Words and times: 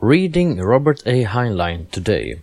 Reading 0.00 0.60
Robert 0.60 1.02
A. 1.06 1.24
Heinlein 1.24 1.90
today. 1.90 2.40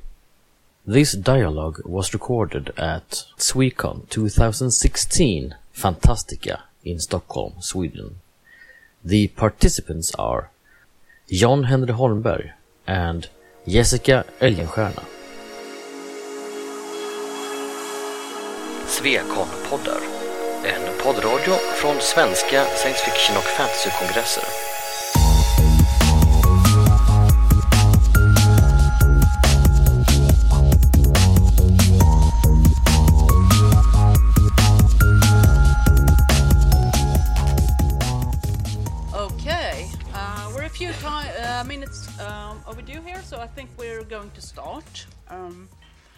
This 0.88 1.14
dialogue 1.14 1.82
was 1.86 2.12
recorded 2.12 2.74
at 2.78 3.26
Swecon 3.38 4.10
2016 4.10 5.54
Fantastica 5.72 6.62
in 6.84 7.00
Stockholm, 7.00 7.54
Sweden. 7.60 8.16
The 9.06 9.28
participants 9.28 10.12
are 10.16 10.50
John 11.30 11.66
Henry 11.66 11.94
Holmberg 11.94 12.54
and 12.88 13.30
Jessica 13.68 14.26
Elgenstierna. 14.40 15.04
Swecon-poddar. 18.88 20.02
En 20.66 21.04
poddradio 21.04 21.54
från 21.76 21.96
svenska 22.00 22.66
science 22.66 23.00
fiction 23.06 23.38
och 23.38 23.44
fantasykongresser. 23.44 24.63
Start. 44.54 45.08
Um, 45.30 45.68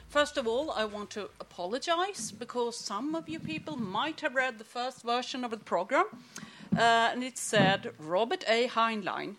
first 0.09 0.38
of 0.38 0.45
all, 0.45 0.70
I 0.71 0.84
want 0.84 1.09
to 1.12 1.30
apologize 1.39 2.34
because 2.34 2.75
some 2.75 3.16
of 3.16 3.30
you 3.30 3.39
people 3.39 3.77
might 3.77 4.20
have 4.20 4.35
read 4.35 4.58
the 4.58 4.66
first 4.66 5.03
version 5.03 5.45
of 5.45 5.52
the 5.52 5.58
program, 5.73 6.08
uh, 6.77 7.11
and 7.13 7.23
it 7.23 7.38
said 7.38 7.94
Robert 7.98 8.44
A. 8.49 8.67
Heinlein 8.67 9.35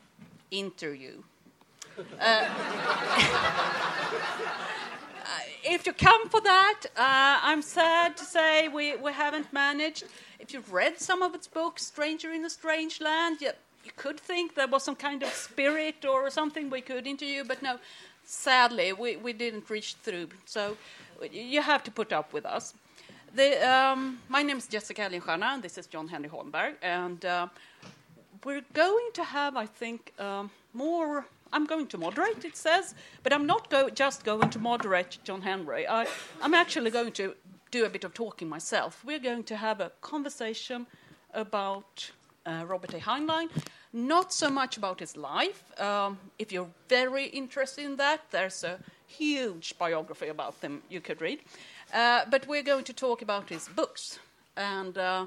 interview. 0.51 1.23
Uh, 2.19 2.49
if 5.65 5.87
you 5.87 5.93
come 5.93 6.31
for 6.31 6.41
that, 6.41 6.81
uh, 6.97 7.39
I'm 7.49 7.61
sad 7.61 8.17
to 8.17 8.25
say 8.25 8.69
we, 8.69 8.97
we 8.97 9.13
haven't 9.13 9.53
managed. 9.53 10.05
If 10.39 10.55
you've 10.55 10.73
read 10.73 10.99
some 10.99 11.21
of 11.21 11.35
its 11.35 11.49
books, 11.49 11.85
Stranger 11.85 12.33
in 12.33 12.47
a 12.47 12.51
Strange 12.51 13.03
Land, 13.03 13.43
you, 13.43 13.51
you 13.85 13.91
could 13.95 14.19
think 14.19 14.55
there 14.55 14.67
was 14.67 14.85
some 14.85 14.97
kind 14.97 15.23
of 15.23 15.29
spirit 15.29 16.07
or 16.07 16.31
something 16.31 16.71
we 16.71 16.81
could 16.81 17.07
interview, 17.07 17.45
but 17.45 17.61
no, 17.63 17.79
sadly, 18.27 18.93
we, 18.93 19.17
we 19.17 19.33
didn't 19.33 19.71
reach 19.71 19.95
through. 20.03 20.29
So 20.45 20.77
you 21.33 21.63
have 21.63 21.83
to 21.85 21.91
put 21.91 22.13
up 22.13 22.33
with 22.33 22.45
us. 22.45 22.75
The, 23.35 23.67
um, 23.69 24.19
my 24.29 24.43
name 24.43 24.59
is 24.59 24.67
Jessica 24.67 25.03
Elgenstierna, 25.03 25.55
and 25.55 25.63
this 25.63 25.79
is 25.79 25.87
John 25.87 26.09
Henry 26.09 26.29
Holmberg, 26.29 26.75
and 26.83 27.25
uh, 27.25 27.49
we're 28.45 28.65
going 28.73 29.11
to 29.15 29.25
have, 29.25 29.57
I 29.57 29.67
think, 29.67 30.13
um, 30.19 30.51
more. 30.75 31.27
I'm 31.53 31.65
going 31.65 31.87
to 31.89 31.99
moderate, 31.99 32.45
it 32.45 32.57
says, 32.57 32.95
but 33.23 33.33
I'm 33.33 33.47
not 33.47 33.71
go- 33.71 33.89
just 33.89 34.25
going 34.25 34.51
to 34.51 34.59
moderate 34.59 35.19
John 35.23 35.43
Henry. 35.43 35.87
I, 35.87 36.07
I'm 36.43 36.55
actually 36.55 36.91
going 36.91 37.13
to 37.13 37.35
do 37.71 37.85
a 37.85 37.89
bit 37.89 38.05
of 38.05 38.15
talking 38.15 38.49
myself. 38.49 39.05
We're 39.05 39.21
going 39.21 39.45
to 39.45 39.57
have 39.57 39.81
a 39.81 39.93
conversation 40.01 40.87
about 41.35 42.11
uh, 42.47 42.65
Robert 42.67 42.95
A. 42.95 42.99
Heinlein, 42.99 43.49
not 43.97 44.31
so 44.33 44.51
much 44.51 44.77
about 44.77 45.01
his 45.01 45.17
life. 45.17 45.65
Um, 45.81 46.19
if 46.39 46.53
you're 46.53 46.69
very 46.89 47.27
interested 47.27 47.85
in 47.85 47.97
that, 47.97 48.21
there's 48.31 48.63
a 48.63 48.79
huge 49.07 49.75
biography 49.79 50.29
about 50.29 50.55
him 50.61 50.83
you 50.91 51.01
could 51.01 51.21
read. 51.23 51.41
Uh, 51.95 52.25
but 52.31 52.47
we're 52.47 52.63
going 52.63 52.85
to 52.85 52.93
talk 52.93 53.23
about 53.23 53.49
his 53.49 53.69
books 53.69 54.19
and 54.57 54.99
uh, 54.99 55.27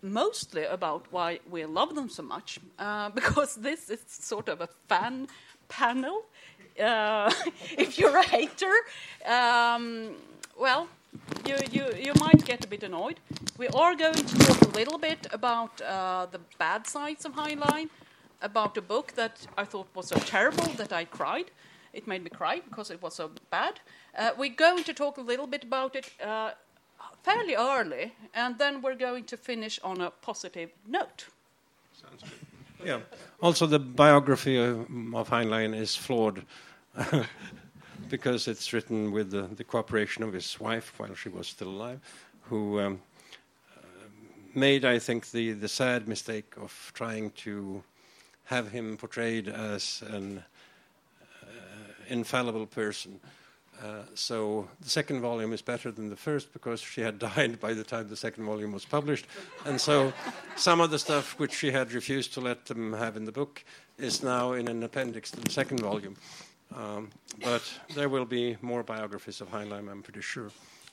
mostly 0.00 0.64
about 0.64 1.06
why 1.10 1.40
we 1.50 1.64
love 1.64 1.96
them 1.96 2.08
so 2.08 2.22
much, 2.22 2.60
uh, 2.78 3.08
because 3.14 3.56
this 3.56 3.90
is 3.90 4.00
sort 4.06 4.48
of 4.48 4.60
a 4.60 4.68
fan 4.88 5.26
panel. 5.68 6.22
Uh, 6.80 7.32
if 7.76 7.98
you're 7.98 8.16
a 8.16 8.22
hater, 8.22 8.72
um, 9.26 10.14
well, 10.56 10.86
you, 11.46 11.56
you, 11.70 11.84
you 11.96 12.12
might 12.20 12.44
get 12.44 12.64
a 12.64 12.68
bit 12.68 12.82
annoyed. 12.82 13.20
We 13.56 13.68
are 13.68 13.94
going 13.94 14.14
to 14.14 14.38
talk 14.38 14.62
a 14.62 14.76
little 14.76 14.98
bit 14.98 15.26
about 15.32 15.80
uh, 15.80 16.26
the 16.30 16.40
bad 16.58 16.86
sides 16.86 17.24
of 17.24 17.32
Heinlein, 17.32 17.88
about 18.42 18.76
a 18.76 18.82
book 18.82 19.12
that 19.14 19.46
I 19.56 19.64
thought 19.64 19.88
was 19.94 20.08
so 20.08 20.16
terrible 20.16 20.66
that 20.76 20.92
I 20.92 21.04
cried. 21.04 21.50
It 21.92 22.06
made 22.06 22.22
me 22.22 22.30
cry 22.30 22.60
because 22.68 22.90
it 22.90 23.02
was 23.02 23.14
so 23.14 23.30
bad. 23.50 23.80
Uh, 24.16 24.30
we're 24.38 24.54
going 24.54 24.84
to 24.84 24.92
talk 24.92 25.18
a 25.18 25.22
little 25.22 25.46
bit 25.46 25.64
about 25.64 25.96
it 25.96 26.10
uh, 26.24 26.50
fairly 27.22 27.54
early, 27.54 28.12
and 28.34 28.58
then 28.58 28.82
we're 28.82 28.94
going 28.94 29.24
to 29.24 29.36
finish 29.36 29.80
on 29.82 30.00
a 30.00 30.10
positive 30.10 30.70
note. 30.86 31.26
Sounds 31.92 32.22
good. 32.22 32.86
Yeah. 32.86 33.00
Also, 33.40 33.66
the 33.66 33.78
biography 33.78 34.56
of, 34.56 34.80
of 35.14 35.28
Heinlein 35.30 35.74
is 35.74 35.96
flawed 35.96 36.44
because 38.08 38.48
it's 38.48 38.72
written 38.72 39.12
with 39.12 39.30
the, 39.30 39.42
the, 39.42 39.64
cooperation 39.64 40.22
of 40.22 40.32
his 40.32 40.58
wife 40.60 40.92
while 40.98 41.14
she 41.14 41.28
was 41.28 41.46
still 41.46 41.68
alive, 41.68 42.00
who 42.42 42.80
um, 42.80 43.00
uh, 43.76 43.80
made, 44.54 44.84
I 44.84 44.98
think, 44.98 45.30
the, 45.30 45.52
the 45.52 45.68
sad 45.68 46.08
mistake 46.08 46.54
of 46.56 46.90
trying 46.94 47.30
to 47.42 47.82
have 48.44 48.70
him 48.70 48.96
portrayed 48.96 49.48
as 49.48 50.02
an 50.08 50.42
uh, 51.42 51.46
infallible 52.08 52.66
person. 52.66 53.20
Uh, 53.82 54.02
so 54.14 54.68
the 54.80 54.88
second 54.88 55.20
volume 55.20 55.52
is 55.52 55.62
better 55.62 55.92
than 55.92 56.08
the 56.08 56.16
first 56.16 56.52
because 56.52 56.80
she 56.80 57.00
had 57.00 57.18
died 57.36 57.60
by 57.60 57.72
the 57.72 57.84
time 57.84 58.08
the 58.08 58.16
second 58.16 58.44
volume 58.44 58.72
was 58.72 58.84
published, 58.84 59.26
and 59.66 59.80
so 59.80 60.12
some 60.56 60.80
of 60.80 60.90
the 60.90 60.98
stuff 60.98 61.38
which 61.38 61.54
she 61.54 61.70
had 61.70 61.92
refused 61.92 62.34
to 62.34 62.40
let 62.40 62.66
them 62.66 62.92
have 62.92 63.16
in 63.16 63.24
the 63.24 63.32
book 63.32 63.62
is 63.98 64.22
now 64.22 64.52
in 64.52 64.66
an 64.68 64.82
appendix 64.82 65.30
to 65.30 65.40
the 65.40 65.50
second 65.50 65.80
volume. 65.80 66.16
Um, 66.74 67.10
but 67.42 67.62
there 67.94 68.08
will 68.08 68.24
be 68.26 68.56
more 68.60 68.82
biographies 68.82 69.40
of 69.40 69.50
Heinlein, 69.50 69.90
I'm 69.90 70.02
pretty 70.02 70.20
sure, 70.20 70.50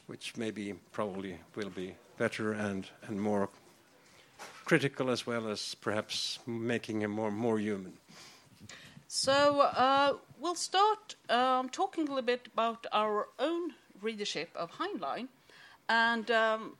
which 0.07 0.37
maybe 0.37 0.73
probably 0.91 1.37
will 1.55 1.69
be 1.69 1.95
better 2.17 2.53
and, 2.53 2.87
and 3.07 3.19
more 3.19 3.49
critical 4.65 5.09
as 5.09 5.27
well 5.27 5.47
as 5.47 5.75
perhaps 5.75 6.39
making 6.45 7.01
him 7.01 7.11
more 7.11 7.31
more 7.31 7.59
human. 7.59 7.93
So 9.07 9.61
uh, 9.61 10.13
we'll 10.39 10.55
start 10.55 11.15
um, 11.29 11.69
talking 11.69 12.05
a 12.05 12.07
little 12.07 12.25
bit 12.25 12.47
about 12.53 12.85
our 12.91 13.27
own 13.39 13.73
readership 14.01 14.49
of 14.55 14.71
Heinlein, 14.71 15.27
and 15.87 16.29
um, 16.31 16.75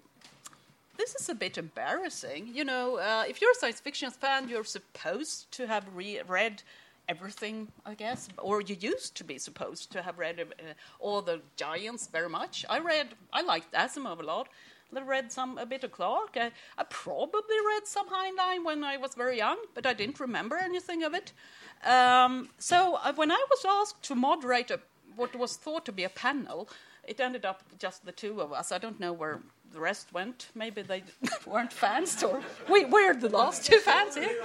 this 0.97 1.16
is 1.16 1.29
a 1.29 1.35
bit 1.35 1.57
embarrassing. 1.57 2.50
You 2.53 2.66
know, 2.66 2.97
uh, 2.97 3.23
if 3.27 3.39
you're 3.41 3.51
a 3.51 3.56
science 3.56 3.79
fiction 3.79 4.12
fan, 4.12 4.50
you're 4.50 4.66
supposed 4.66 5.51
to 5.51 5.67
have 5.67 5.85
re- 5.94 6.22
read 6.27 6.63
everything, 7.08 7.68
I 7.86 7.94
guess, 7.94 8.30
or 8.38 8.62
you 8.62 8.76
used 8.80 9.16
to 9.16 9.24
be 9.24 9.38
supposed 9.38 9.92
to 9.92 10.02
have 10.02 10.18
read 10.18 10.40
uh, 10.40 10.74
all 11.00 11.22
the 11.22 11.42
giants 11.56 12.08
very 12.08 12.30
much. 12.30 12.66
I 12.70 12.80
read, 12.80 13.16
I 13.34 13.42
liked 13.42 13.74
Asimov 13.74 14.20
a 14.20 14.24
lot. 14.24 14.50
I 14.96 15.02
read 15.02 15.32
some 15.32 15.58
a 15.58 15.66
bit 15.66 15.84
of 15.84 15.92
Clarke. 15.92 16.38
I, 16.38 16.52
I 16.78 16.84
probably 16.84 17.58
read 17.68 17.86
some 17.86 18.08
Heinlein 18.10 18.64
when 18.64 18.84
I 18.84 18.98
was 18.98 19.14
very 19.16 19.38
young, 19.38 19.58
but 19.74 19.86
I 19.86 19.94
didn't 19.94 20.20
remember 20.20 20.56
anything 20.56 21.04
of 21.04 21.14
it. 21.14 21.34
Um, 21.84 22.50
so 22.60 22.98
uh, 23.04 23.14
when 23.14 23.32
I 23.32 23.46
was 23.50 23.66
asked 23.68 24.04
to 24.04 24.16
moderate 24.16 24.72
a, 24.72 24.80
what 25.16 25.36
was 25.36 25.58
thought 25.58 25.86
to 25.86 25.92
be 25.92 26.06
a 26.06 26.10
panel, 26.10 26.70
it 27.04 27.20
ended 27.20 27.46
up 27.46 27.64
just 27.78 28.06
the 28.06 28.12
two 28.12 28.42
of 28.42 28.54
us. 28.54 28.72
I 28.72 28.78
don't 28.78 29.00
know 29.00 29.14
where 29.14 29.42
the 29.74 29.80
rest 29.80 30.14
went. 30.14 30.50
Maybe 30.56 30.81
they 30.81 31.03
weren't 31.46 31.74
fans, 31.74 32.24
or 32.24 32.42
we, 32.70 32.86
we're 32.86 33.14
the 33.14 33.30
last 33.30 33.66
two 33.66 33.80
fans 33.80 34.16
here. 34.16 34.42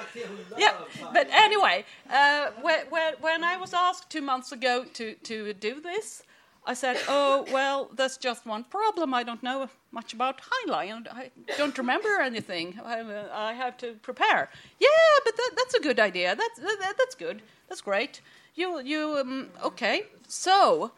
Yeah, 0.58 0.74
but 1.12 1.28
anyway, 1.30 1.84
uh, 2.10 2.50
when, 2.60 3.44
I 3.44 3.56
was 3.56 3.72
asked 3.72 4.10
two 4.10 4.22
months 4.22 4.52
ago 4.52 4.84
to, 4.94 5.14
to 5.14 5.54
do 5.54 5.80
this, 5.80 6.22
I 6.66 6.74
said, 6.74 6.98
"Oh 7.08 7.46
well, 7.50 7.90
there's 7.94 8.18
just 8.18 8.44
one 8.44 8.64
problem. 8.64 9.14
I 9.14 9.22
don't 9.22 9.42
know 9.42 9.68
much 9.92 10.12
about 10.12 10.40
Heinlein. 10.42 11.06
I 11.10 11.30
don't 11.56 11.76
remember 11.78 12.20
anything. 12.20 12.78
I, 12.84 13.00
I 13.32 13.52
have 13.54 13.76
to 13.78 13.94
prepare." 14.02 14.50
Yeah, 14.78 14.88
but 15.24 15.36
that, 15.36 15.50
that's 15.56 15.74
a 15.74 15.80
good 15.80 15.98
idea. 15.98 16.36
That's 16.36 16.58
that, 16.58 16.94
that's 16.98 17.14
good. 17.14 17.42
That's 17.68 17.80
great. 17.80 18.20
You 18.54 18.80
you 18.80 19.16
um, 19.18 19.48
okay? 19.64 20.04
So, 20.28 20.92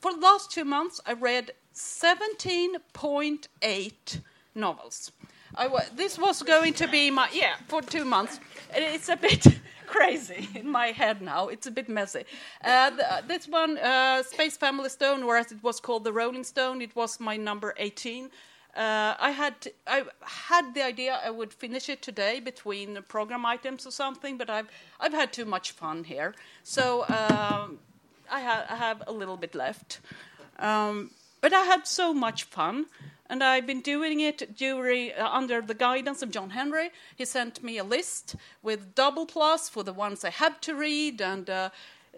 for 0.00 0.12
the 0.12 0.20
last 0.20 0.50
two 0.50 0.64
months, 0.64 1.00
I 1.06 1.12
read 1.12 1.52
seventeen 1.74 2.76
point 2.92 3.48
eight 3.60 4.20
novels. 4.54 5.12
I, 5.56 5.68
this 5.94 6.18
was 6.18 6.42
going 6.42 6.72
to 6.74 6.88
be 6.88 7.10
my 7.10 7.28
yeah 7.32 7.56
for 7.68 7.82
two 7.82 8.04
months. 8.04 8.40
It's 8.74 9.08
a 9.08 9.16
bit 9.28 9.46
crazy 9.86 10.48
in 10.54 10.68
my 10.68 10.88
head 10.88 11.22
now. 11.22 11.48
It's 11.48 11.66
a 11.66 11.70
bit 11.70 11.88
messy. 11.88 12.24
Uh, 12.64 12.90
the, 12.90 13.22
this 13.28 13.46
one, 13.46 13.78
uh, 13.78 14.22
Space 14.22 14.56
Family 14.56 14.88
Stone, 14.88 15.22
or 15.22 15.36
as 15.36 15.52
it 15.52 15.62
was 15.62 15.80
called, 15.80 16.04
the 16.04 16.12
Rolling 16.12 16.44
Stone, 16.44 16.82
it 16.82 16.96
was 16.96 17.20
my 17.20 17.36
number 17.36 17.74
18. 17.76 18.30
Uh, 18.76 19.14
I 19.20 19.30
had 19.30 19.54
I 19.86 20.02
had 20.22 20.74
the 20.74 20.82
idea 20.82 21.20
I 21.24 21.30
would 21.30 21.52
finish 21.52 21.88
it 21.88 22.02
today 22.02 22.40
between 22.40 22.98
program 23.06 23.46
items 23.46 23.86
or 23.86 23.92
something, 23.92 24.36
but 24.36 24.50
I've 24.50 24.68
I've 24.98 25.12
had 25.12 25.32
too 25.32 25.44
much 25.44 25.70
fun 25.70 26.02
here, 26.02 26.34
so 26.64 27.02
um, 27.02 27.78
I, 28.28 28.40
ha- 28.40 28.66
I, 28.68 28.74
have 28.74 29.04
a 29.06 29.12
little 29.12 29.36
bit 29.36 29.54
left. 29.54 30.00
Um, 30.58 31.10
but 31.44 31.52
I 31.52 31.64
had 31.64 31.86
so 31.86 32.14
much 32.14 32.44
fun 32.44 32.86
And 33.28 33.42
I've 33.42 33.66
been 33.66 33.80
doing 33.80 34.20
it 34.20 34.56
during, 34.56 35.12
uh, 35.12 35.28
under 35.40 35.62
the 35.62 35.74
guidance 35.74 36.22
of 36.22 36.30
John 36.30 36.50
Henry. 36.50 36.90
He 37.16 37.24
sent 37.24 37.62
me 37.62 37.78
a 37.78 37.84
list 37.84 38.36
with 38.62 38.94
double 38.94 39.26
plus 39.26 39.68
for 39.68 39.82
the 39.82 39.94
ones 39.94 40.24
I 40.24 40.30
had 40.30 40.60
to 40.62 40.74
read 40.74 41.22
and 41.22 41.48
uh, 41.48 41.70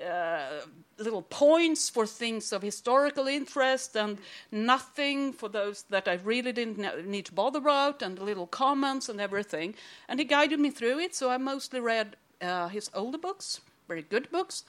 uh, 0.04 0.66
little 0.98 1.22
points 1.22 1.88
for 1.88 2.06
things 2.06 2.52
of 2.52 2.62
historical 2.62 3.28
interest 3.28 3.96
and 3.96 4.18
nothing 4.50 5.32
for 5.32 5.48
those 5.48 5.84
that 5.90 6.08
I 6.08 6.14
really 6.24 6.52
didn't 6.52 7.06
need 7.06 7.26
to 7.26 7.32
bother 7.32 7.60
about 7.60 8.02
and 8.02 8.18
little 8.18 8.48
comments 8.48 9.08
and 9.08 9.20
everything. 9.20 9.74
And 10.08 10.18
he 10.20 10.26
guided 10.26 10.58
me 10.58 10.70
through 10.70 10.98
it, 10.98 11.14
so 11.14 11.30
I 11.30 11.38
mostly 11.38 11.80
read 11.80 12.16
uh, 12.40 12.68
his 12.68 12.90
older 12.94 13.18
books, 13.18 13.60
very 13.88 14.02
good 14.02 14.28
books. 14.30 14.64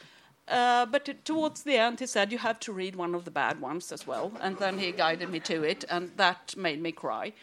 Uh, 0.47 0.85
but 0.85 1.25
towards 1.25 1.63
the 1.63 1.75
end, 1.75 1.99
he 1.99 2.05
said, 2.05 2.31
You 2.31 2.38
have 2.38 2.59
to 2.61 2.71
read 2.71 2.95
one 2.95 3.13
of 3.13 3.25
the 3.25 3.31
bad 3.31 3.59
ones 3.59 3.91
as 3.91 4.07
well. 4.07 4.31
And 4.41 4.57
then 4.57 4.79
he 4.79 4.91
guided 4.91 5.29
me 5.29 5.39
to 5.41 5.63
it, 5.63 5.83
and 5.89 6.11
that 6.17 6.55
made 6.55 6.81
me 6.81 6.91
cry. 6.91 7.33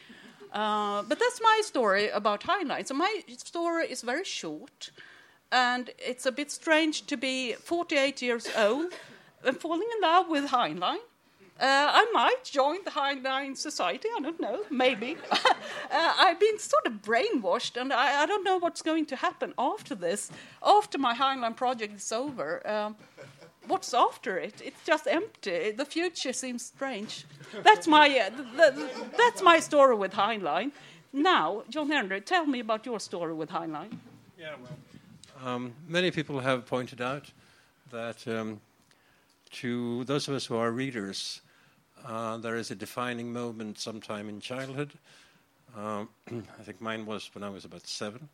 Uh, 0.53 1.03
but 1.03 1.19
that's 1.19 1.41
my 1.43 1.61
story 1.65 2.09
about 2.11 2.43
Heinlein. 2.43 2.87
So 2.87 2.95
my 2.95 3.23
story 3.37 3.87
is 3.87 4.03
very 4.03 4.25
short, 4.25 4.91
and 5.51 5.91
it's 5.99 6.27
a 6.27 6.33
bit 6.33 6.51
strange 6.51 7.07
to 7.07 7.17
be 7.17 7.53
48 7.55 8.23
years 8.23 8.49
old 8.57 8.93
and 9.45 9.57
falling 9.57 9.89
in 9.97 10.01
love 10.01 10.29
with 10.29 10.47
Heinlein. 10.47 10.99
Uh, 11.61 11.67
I 11.67 12.11
might 12.13 12.43
join 12.43 12.83
the 12.85 12.91
Heinlein 12.91 13.57
Society. 13.57 14.09
I 14.17 14.21
don't 14.21 14.41
know. 14.41 14.65
Maybe. 14.71 15.17
uh, 15.31 15.47
I've 15.91 16.41
been 16.41 16.59
sort 16.59 16.85
of 16.87 16.95
brainwashed, 16.95 17.81
and 17.81 17.93
I, 17.93 18.23
I, 18.23 18.27
don't 18.27 18.43
know 18.43 18.59
what's 18.59 18.83
going 18.83 19.07
to 19.07 19.17
happen 19.17 19.55
after 19.57 19.95
this. 19.95 20.33
After 20.65 20.99
my 20.99 21.15
Heinlein 21.15 21.55
project 21.55 21.95
is 21.95 22.11
over, 22.11 22.69
um, 22.69 22.97
what's 23.69 23.95
after 23.95 24.37
it? 24.37 24.61
It's 24.65 24.85
just 24.85 25.07
empty. 25.07 25.71
The 25.71 25.85
future 25.85 26.33
seems 26.33 26.65
strange. 26.65 27.25
That's 27.63 27.87
my 27.87 28.09
uh, 28.19 28.71
that's 29.17 29.41
my 29.41 29.61
story 29.61 29.95
with 29.95 30.13
Heinlein. 30.13 30.73
Now, 31.13 31.63
John 31.71 31.89
Henry, 31.89 32.21
tell 32.21 32.47
me 32.47 32.59
about 32.59 32.85
your 32.85 32.99
story 32.99 33.33
with 33.33 33.51
Heinlein. 33.51 33.97
Yeah, 34.37 34.55
well, 34.61 35.55
um, 35.55 35.73
many 35.87 36.11
people 36.11 36.41
have 36.41 36.67
pointed 36.67 37.01
out 37.01 37.31
that. 37.93 38.27
Um, 38.27 38.61
to 39.55 40.05
those 40.05 40.29
of 40.29 40.35
us 40.35 40.47
who 40.47 40.57
are 40.57 40.71
readers, 40.71 41.41
uh, 42.05 42.37
there 42.39 42.57
is 42.57 42.71
a 42.71 42.75
defining 42.75 43.33
moment 43.33 43.79
sometime 43.79 44.29
in 44.29 44.41
childhood. 44.41 44.93
Um, 45.77 46.09
I 46.31 46.63
think 46.63 46.81
mine 46.81 47.07
was 47.07 47.31
when 47.35 47.45
I 47.45 47.51
was 47.51 47.65
about 47.65 47.87
seven, 47.87 48.29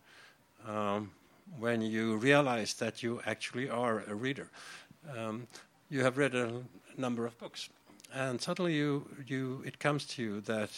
um, 0.66 1.10
when 1.58 1.82
you 1.82 2.16
realize 2.16 2.74
that 2.74 3.02
you 3.02 3.20
actually 3.26 3.68
are 3.68 4.02
a 4.08 4.14
reader. 4.14 4.48
Um, 5.16 5.46
you 5.88 6.02
have 6.02 6.18
read 6.18 6.34
a 6.34 6.62
number 6.96 7.26
of 7.26 7.38
books, 7.38 7.68
and 8.14 8.40
suddenly 8.40 8.74
you, 8.74 9.06
you, 9.26 9.62
it 9.66 9.78
comes 9.78 10.04
to 10.06 10.22
you 10.22 10.40
that 10.42 10.70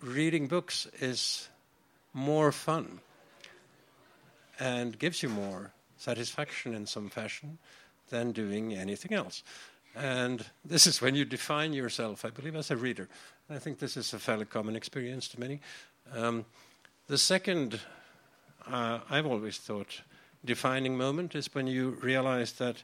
reading 0.00 0.48
books 0.48 0.86
is 1.00 1.48
more 2.12 2.52
fun 2.52 3.00
and 4.58 4.98
gives 4.98 5.22
you 5.22 5.28
more 5.28 5.72
satisfaction 5.96 6.74
in 6.74 6.86
some 6.86 7.08
fashion 7.08 7.58
than 8.10 8.32
doing 8.32 8.74
anything 8.74 9.12
else. 9.12 9.42
And 9.96 10.44
this 10.64 10.86
is 10.86 11.02
when 11.02 11.14
you 11.14 11.24
define 11.24 11.72
yourself, 11.72 12.24
I 12.24 12.30
believe, 12.30 12.54
as 12.54 12.70
a 12.70 12.76
reader. 12.76 13.08
I 13.48 13.58
think 13.58 13.78
this 13.78 13.96
is 13.96 14.12
a 14.12 14.18
fairly 14.18 14.44
common 14.44 14.76
experience 14.76 15.26
to 15.28 15.40
many. 15.40 15.60
Um, 16.14 16.44
the 17.08 17.18
second, 17.18 17.80
uh, 18.70 19.00
I've 19.10 19.26
always 19.26 19.58
thought, 19.58 20.02
defining 20.44 20.96
moment 20.96 21.34
is 21.34 21.52
when 21.54 21.66
you 21.66 21.98
realize 22.02 22.52
that 22.52 22.82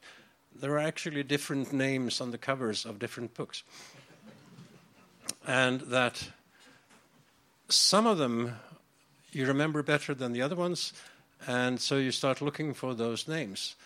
there 0.54 0.72
are 0.72 0.78
actually 0.78 1.22
different 1.22 1.72
names 1.72 2.20
on 2.20 2.30
the 2.30 2.38
covers 2.38 2.84
of 2.84 2.98
different 2.98 3.34
books. 3.34 3.62
and 5.46 5.80
that 5.82 6.30
some 7.68 8.06
of 8.06 8.18
them 8.18 8.56
you 9.32 9.46
remember 9.46 9.82
better 9.82 10.14
than 10.14 10.32
the 10.32 10.42
other 10.42 10.56
ones, 10.56 10.92
and 11.46 11.80
so 11.80 11.96
you 11.96 12.10
start 12.10 12.40
looking 12.40 12.74
for 12.74 12.94
those 12.94 13.28
names. 13.28 13.76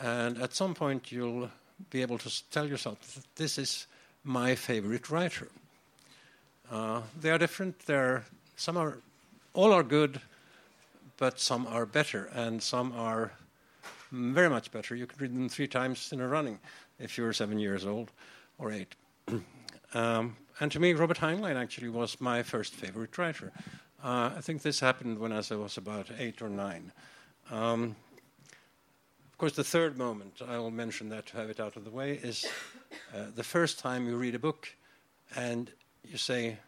And 0.00 0.40
at 0.40 0.54
some 0.54 0.74
point, 0.74 1.12
you'll 1.12 1.50
be 1.90 2.02
able 2.02 2.18
to 2.18 2.50
tell 2.50 2.66
yourself 2.66 3.22
this 3.36 3.58
is 3.58 3.86
my 4.24 4.54
favorite 4.54 5.10
writer. 5.10 5.48
Uh, 6.70 7.02
they 7.20 7.30
are 7.30 7.38
different. 7.38 7.78
They're, 7.80 8.24
some 8.56 8.76
are, 8.76 8.98
all 9.54 9.72
are 9.72 9.82
good, 9.82 10.20
but 11.16 11.40
some 11.40 11.66
are 11.66 11.86
better, 11.86 12.30
and 12.34 12.62
some 12.62 12.92
are 12.92 13.32
very 14.12 14.48
much 14.48 14.70
better. 14.70 14.94
You 14.94 15.06
can 15.06 15.18
read 15.18 15.34
them 15.34 15.48
three 15.48 15.68
times 15.68 16.12
in 16.12 16.20
a 16.20 16.28
running 16.28 16.58
if 16.98 17.16
you're 17.16 17.32
seven 17.32 17.58
years 17.58 17.86
old 17.86 18.10
or 18.58 18.72
eight. 18.72 18.94
um, 19.94 20.36
and 20.60 20.70
to 20.72 20.80
me, 20.80 20.92
Robert 20.92 21.18
Heinlein 21.18 21.56
actually 21.56 21.88
was 21.88 22.20
my 22.20 22.42
first 22.42 22.74
favorite 22.74 23.16
writer. 23.16 23.52
Uh, 24.02 24.30
I 24.36 24.40
think 24.40 24.62
this 24.62 24.80
happened 24.80 25.18
when 25.18 25.32
I 25.32 25.36
was 25.36 25.76
about 25.76 26.10
eight 26.18 26.42
or 26.42 26.48
nine. 26.48 26.92
Um, 27.50 27.96
course, 29.40 29.56
the 29.56 29.64
third 29.64 29.96
moment, 29.96 30.42
I'll 30.46 30.70
mention 30.70 31.08
that 31.08 31.24
to 31.28 31.38
have 31.38 31.48
it 31.48 31.60
out 31.60 31.74
of 31.76 31.84
the 31.84 31.90
way, 31.90 32.12
is 32.12 32.44
uh, 33.14 33.28
the 33.34 33.42
first 33.42 33.78
time 33.78 34.06
you 34.06 34.18
read 34.18 34.34
a 34.34 34.38
book 34.38 34.68
and 35.34 35.70
you 36.04 36.18
say, 36.18 36.58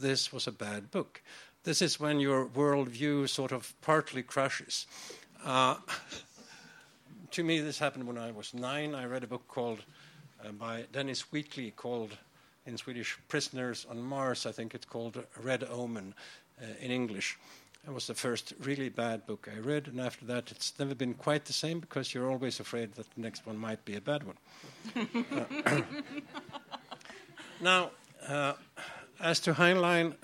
This 0.00 0.32
was 0.32 0.46
a 0.46 0.52
bad 0.52 0.92
book. 0.92 1.20
This 1.64 1.82
is 1.82 1.98
when 1.98 2.20
your 2.20 2.46
worldview 2.46 3.28
sort 3.28 3.50
of 3.50 3.74
partly 3.80 4.22
crushes. 4.22 4.86
Uh, 5.44 5.74
to 7.32 7.42
me, 7.42 7.58
this 7.58 7.80
happened 7.80 8.06
when 8.06 8.16
I 8.16 8.30
was 8.30 8.54
nine. 8.54 8.94
I 8.94 9.04
read 9.06 9.24
a 9.24 9.26
book 9.26 9.48
called 9.48 9.80
uh, 10.44 10.52
by 10.52 10.84
Dennis 10.92 11.32
Wheatley 11.32 11.72
called 11.72 12.16
in 12.64 12.78
Swedish 12.78 13.18
Prisoners 13.26 13.88
on 13.90 14.00
Mars. 14.00 14.46
I 14.46 14.52
think 14.52 14.72
it's 14.72 14.86
called 14.86 15.20
Red 15.42 15.64
Omen 15.64 16.14
uh, 16.62 16.66
in 16.80 16.92
English. 16.92 17.36
That 17.86 17.92
was 17.92 18.08
the 18.08 18.14
first 18.14 18.52
really 18.58 18.88
bad 18.88 19.24
book 19.26 19.48
I 19.54 19.60
read, 19.60 19.86
and 19.86 20.00
after 20.00 20.24
that, 20.24 20.50
it's 20.50 20.76
never 20.76 20.92
been 20.92 21.14
quite 21.14 21.44
the 21.44 21.52
same 21.52 21.78
because 21.78 22.12
you're 22.12 22.28
always 22.28 22.58
afraid 22.58 22.92
that 22.94 23.06
the 23.14 23.20
next 23.20 23.46
one 23.46 23.56
might 23.56 23.84
be 23.84 23.94
a 23.94 24.00
bad 24.00 24.24
one. 24.24 24.36
uh, 25.32 25.82
now, 27.60 27.90
uh, 28.26 28.54
as 29.20 29.38
to 29.38 29.52
Heinlein, 29.52 30.14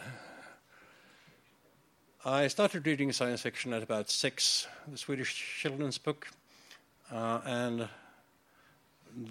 I 2.25 2.49
started 2.49 2.85
reading 2.85 3.13
science 3.13 3.43
fiction 3.43 3.73
at 3.73 3.85
about 3.85 4.11
six, 4.11 4.67
the 4.89 4.99
Swedish 4.99 5.33
children's 5.61 5.99
book, 5.99 6.33
uh, 7.13 7.43
and 7.47 7.89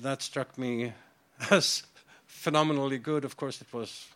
that 0.02 0.22
struck 0.22 0.58
me 0.58 0.94
as 1.52 1.84
phenomenally 2.28 2.98
good. 2.98 3.26
Of 3.26 3.36
course, 3.36 3.60
it 3.60 3.74
was 3.74 4.08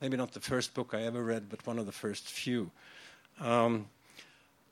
maybe 0.00 0.16
not 0.16 0.32
the 0.32 0.40
first 0.40 0.72
book 0.72 0.94
I 0.94 1.02
ever 1.02 1.22
read, 1.22 1.50
but 1.50 1.66
one 1.66 1.78
of 1.78 1.84
the 1.84 1.92
first 1.92 2.30
few. 2.30 2.70
Um, 3.40 3.86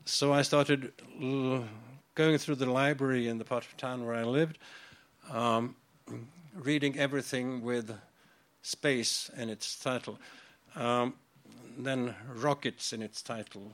so 0.05 0.33
I 0.33 0.41
started 0.41 0.91
going 1.19 2.37
through 2.37 2.55
the 2.55 2.65
library 2.65 3.27
in 3.27 3.37
the 3.37 3.45
part 3.45 3.65
of 3.65 3.77
town 3.77 4.05
where 4.05 4.15
I 4.15 4.23
lived, 4.23 4.57
um, 5.31 5.75
reading 6.55 6.97
everything 6.97 7.61
with 7.61 7.93
space 8.61 9.29
in 9.37 9.49
its 9.49 9.77
title, 9.79 10.19
um, 10.75 11.13
then 11.77 12.15
rockets 12.35 12.93
in 12.93 13.01
its 13.01 13.21
title, 13.21 13.73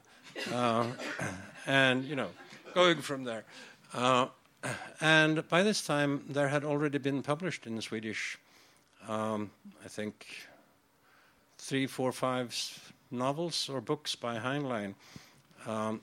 uh, 0.52 0.88
and 1.66 2.04
you 2.04 2.16
know, 2.16 2.30
going 2.74 3.02
from 3.02 3.24
there. 3.24 3.44
Uh, 3.94 4.28
and 5.02 5.48
by 5.50 5.64
this 5.64 5.86
time, 5.86 6.24
there 6.30 6.48
had 6.48 6.64
already 6.64 6.98
been 6.98 7.22
published 7.24 7.66
in 7.68 7.80
Swedish, 7.82 8.38
um, 9.08 9.52
I 9.84 9.88
think, 9.88 10.26
three, 11.58 11.88
four, 11.88 12.12
five 12.12 12.93
novels 13.14 13.70
or 13.70 13.80
books 13.80 14.16
by 14.16 14.38
Heinlein. 14.38 14.96
Um, 15.66 16.02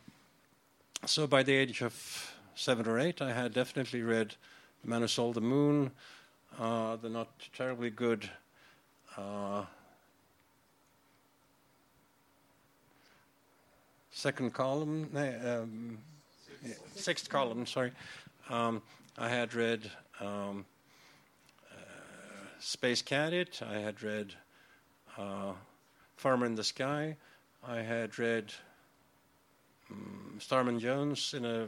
so 1.04 1.26
by 1.26 1.42
the 1.42 1.52
age 1.52 1.82
of 1.82 2.34
seven 2.54 2.86
or 2.86 2.98
eight, 2.98 3.20
I 3.20 3.32
had 3.32 3.52
definitely 3.52 4.02
read 4.02 4.34
The 4.82 4.90
Man 4.90 5.00
Who 5.00 5.08
Sold 5.08 5.34
the 5.34 5.40
Moon, 5.40 5.90
uh, 6.58 6.96
the 6.96 7.08
not 7.08 7.28
terribly 7.56 7.90
good 7.90 8.30
uh, 9.16 9.64
second 14.10 14.52
column, 14.52 15.08
um, 15.14 15.98
sixth. 16.62 17.00
sixth 17.00 17.28
column, 17.28 17.66
sorry. 17.66 17.92
Um, 18.48 18.82
I 19.18 19.28
had 19.28 19.54
read 19.54 19.90
um, 20.20 20.64
uh, 21.70 21.76
Space 22.58 23.02
Cadet, 23.02 23.60
I 23.66 23.78
had 23.78 24.02
read 24.02 24.34
uh, 25.18 25.52
Farmer 26.20 26.44
in 26.44 26.54
the 26.54 26.62
Sky. 26.62 27.16
I 27.66 27.78
had 27.78 28.18
read 28.18 28.52
um, 29.90 30.36
Starman 30.38 30.78
Jones 30.78 31.32
in 31.32 31.46
a 31.46 31.66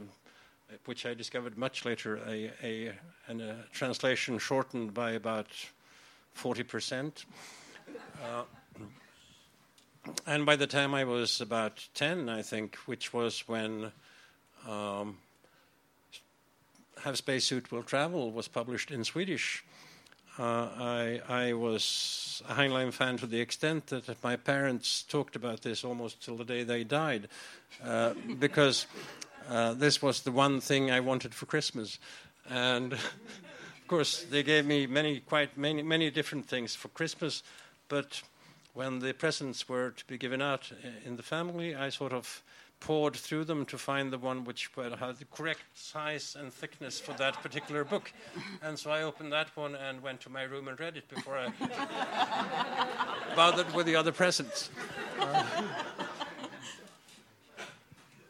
which 0.85 1.07
I 1.07 1.15
discovered 1.15 1.57
much 1.57 1.85
later, 1.85 2.17
a, 2.27 2.51
a, 2.61 2.93
a 3.29 3.55
translation 3.71 4.37
shortened 4.37 4.93
by 4.93 5.13
about 5.13 5.47
40%. 6.37 7.25
Uh, 8.23 8.43
and 10.27 10.45
by 10.45 10.55
the 10.55 10.67
time 10.67 10.93
I 10.93 11.03
was 11.03 11.41
about 11.41 11.87
10, 11.95 12.29
I 12.29 12.43
think, 12.43 12.75
which 12.85 13.11
was 13.11 13.47
when 13.47 13.91
um, 14.69 15.17
Have 17.03 17.17
Spacesuit 17.17 17.71
Will 17.71 17.83
Travel 17.83 18.31
was 18.31 18.47
published 18.47 18.91
in 18.91 19.03
Swedish, 19.03 19.63
I, 20.39 21.21
I 21.29 21.53
was 21.53 22.41
a 22.49 22.53
Heinlein 22.53 22.91
fan 22.91 23.17
to 23.17 23.27
the 23.27 23.39
extent 23.39 23.87
that 23.87 24.23
my 24.23 24.35
parents 24.35 25.03
talked 25.03 25.35
about 25.35 25.61
this 25.61 25.83
almost 25.83 26.23
till 26.23 26.37
the 26.37 26.45
day 26.45 26.63
they 26.63 26.83
died, 26.83 27.27
uh, 27.83 28.13
because 28.39 28.87
uh, 29.49 29.73
this 29.73 30.01
was 30.01 30.21
the 30.21 30.31
one 30.31 30.59
thing 30.59 30.89
I 30.89 31.01
wanted 31.01 31.35
for 31.35 31.45
Christmas. 31.45 31.99
And 32.49 32.93
of 32.93 33.87
course, 33.87 34.23
they 34.23 34.41
gave 34.41 34.65
me 34.65 34.87
many, 34.87 35.19
quite 35.19 35.57
many, 35.57 35.83
many 35.83 36.09
different 36.09 36.47
things 36.47 36.75
for 36.75 36.87
Christmas, 36.89 37.43
but 37.87 38.21
when 38.73 38.99
the 38.99 39.13
presents 39.13 39.69
were 39.69 39.91
to 39.91 40.05
be 40.07 40.17
given 40.17 40.41
out 40.41 40.71
in 41.05 41.15
the 41.15 41.23
family, 41.23 41.75
I 41.75 41.89
sort 41.89 42.11
of 42.11 42.41
poured 42.83 43.15
through 43.15 43.45
them 43.45 43.65
to 43.65 43.77
find 43.77 44.11
the 44.11 44.17
one 44.17 44.43
which 44.43 44.69
had 44.75 45.17
the 45.17 45.25
correct 45.31 45.61
size 45.73 46.35
and 46.37 46.53
thickness 46.53 46.99
for 46.99 47.13
that 47.13 47.33
particular 47.41 47.85
book. 47.85 48.11
And 48.61 48.77
so 48.77 48.91
I 48.91 49.03
opened 49.03 49.31
that 49.31 49.55
one 49.55 49.75
and 49.75 50.03
went 50.03 50.19
to 50.21 50.29
my 50.29 50.43
room 50.43 50.67
and 50.67 50.77
read 50.77 50.97
it 50.97 51.07
before 51.07 51.37
I 51.37 51.49
bothered 53.37 53.73
with 53.73 53.85
the 53.85 53.95
other 53.95 54.11
presents. 54.11 54.69
Uh, 55.17 55.45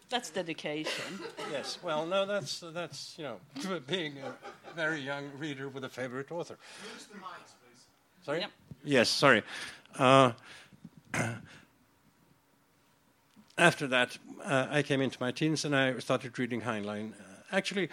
that's 0.09 0.29
dedication. 0.29 1.19
Yes. 1.51 1.79
Well, 1.81 2.05
no, 2.05 2.27
that's 2.27 2.63
that's 2.73 3.15
you 3.17 3.23
know 3.23 3.79
being 3.87 4.19
a 4.19 4.35
very 4.75 4.99
young 4.99 5.31
reader 5.39 5.67
with 5.67 5.83
a 5.83 5.89
favorite 5.89 6.31
author. 6.31 6.59
Use 6.93 7.07
the 7.07 7.15
mics, 7.15 7.53
please. 7.59 7.85
Sorry. 8.23 8.41
Yep. 8.41 8.51
Yes. 8.83 9.09
Sorry. 9.09 9.41
Uh, 9.97 10.33
after 13.57 13.87
that, 13.87 14.17
uh, 14.43 14.67
I 14.69 14.81
came 14.81 15.01
into 15.01 15.17
my 15.19 15.31
teens 15.31 15.65
and 15.65 15.75
I 15.75 15.99
started 15.99 16.37
reading 16.39 16.61
Heinlein. 16.61 17.13
Uh, 17.13 17.23
actually, 17.51 17.89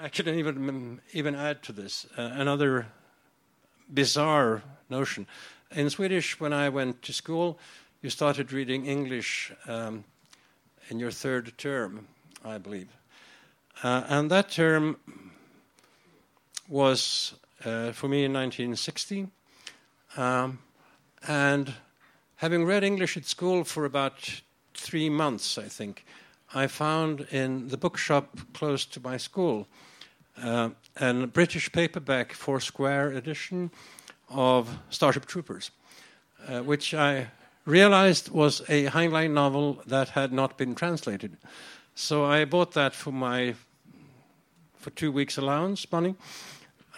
I 0.00 0.08
can 0.08 0.28
even 0.28 0.68
um, 0.68 1.00
even 1.12 1.34
add 1.34 1.62
to 1.64 1.72
this 1.72 2.06
uh, 2.16 2.30
another 2.34 2.86
bizarre 3.92 4.62
notion. 4.90 5.26
In 5.70 5.88
Swedish, 5.90 6.40
when 6.40 6.52
I 6.52 6.68
went 6.68 7.02
to 7.02 7.12
school, 7.12 7.58
you 8.02 8.10
started 8.10 8.52
reading 8.52 8.86
English 8.86 9.52
um, 9.66 10.04
in 10.88 10.98
your 10.98 11.10
third 11.10 11.56
term, 11.58 12.06
I 12.44 12.58
believe, 12.58 12.88
uh, 13.82 14.04
and 14.08 14.30
that 14.30 14.50
term 14.50 14.96
was 16.68 17.34
uh, 17.64 17.92
for 17.92 18.08
me 18.08 18.24
in 18.24 18.32
1960. 18.32 19.28
Um, 20.16 20.58
and 21.26 21.74
having 22.36 22.64
read 22.64 22.84
English 22.84 23.16
at 23.16 23.24
school 23.24 23.64
for 23.64 23.84
about 23.84 24.42
three 24.74 25.10
months, 25.10 25.58
I 25.58 25.68
think, 25.68 26.04
I 26.54 26.66
found 26.66 27.26
in 27.30 27.68
the 27.68 27.76
bookshop 27.76 28.38
close 28.52 28.84
to 28.86 29.00
my 29.00 29.16
school 29.16 29.66
uh, 30.42 30.70
a 30.96 31.26
British 31.26 31.70
paperback 31.72 32.32
four 32.32 32.60
square 32.60 33.10
edition 33.12 33.70
of 34.28 34.78
Starship 34.90 35.26
Troopers, 35.26 35.70
uh, 36.48 36.60
which 36.60 36.94
I 36.94 37.28
realized 37.64 38.30
was 38.30 38.60
a 38.68 38.86
Heinlein 38.86 39.32
novel 39.32 39.82
that 39.86 40.10
had 40.10 40.32
not 40.32 40.58
been 40.58 40.74
translated. 40.74 41.36
So 41.94 42.24
I 42.24 42.44
bought 42.44 42.72
that 42.72 42.94
for 42.94 43.12
my 43.12 43.54
for 44.76 44.90
two 44.90 45.10
weeks 45.10 45.38
allowance 45.38 45.90
money, 45.90 46.14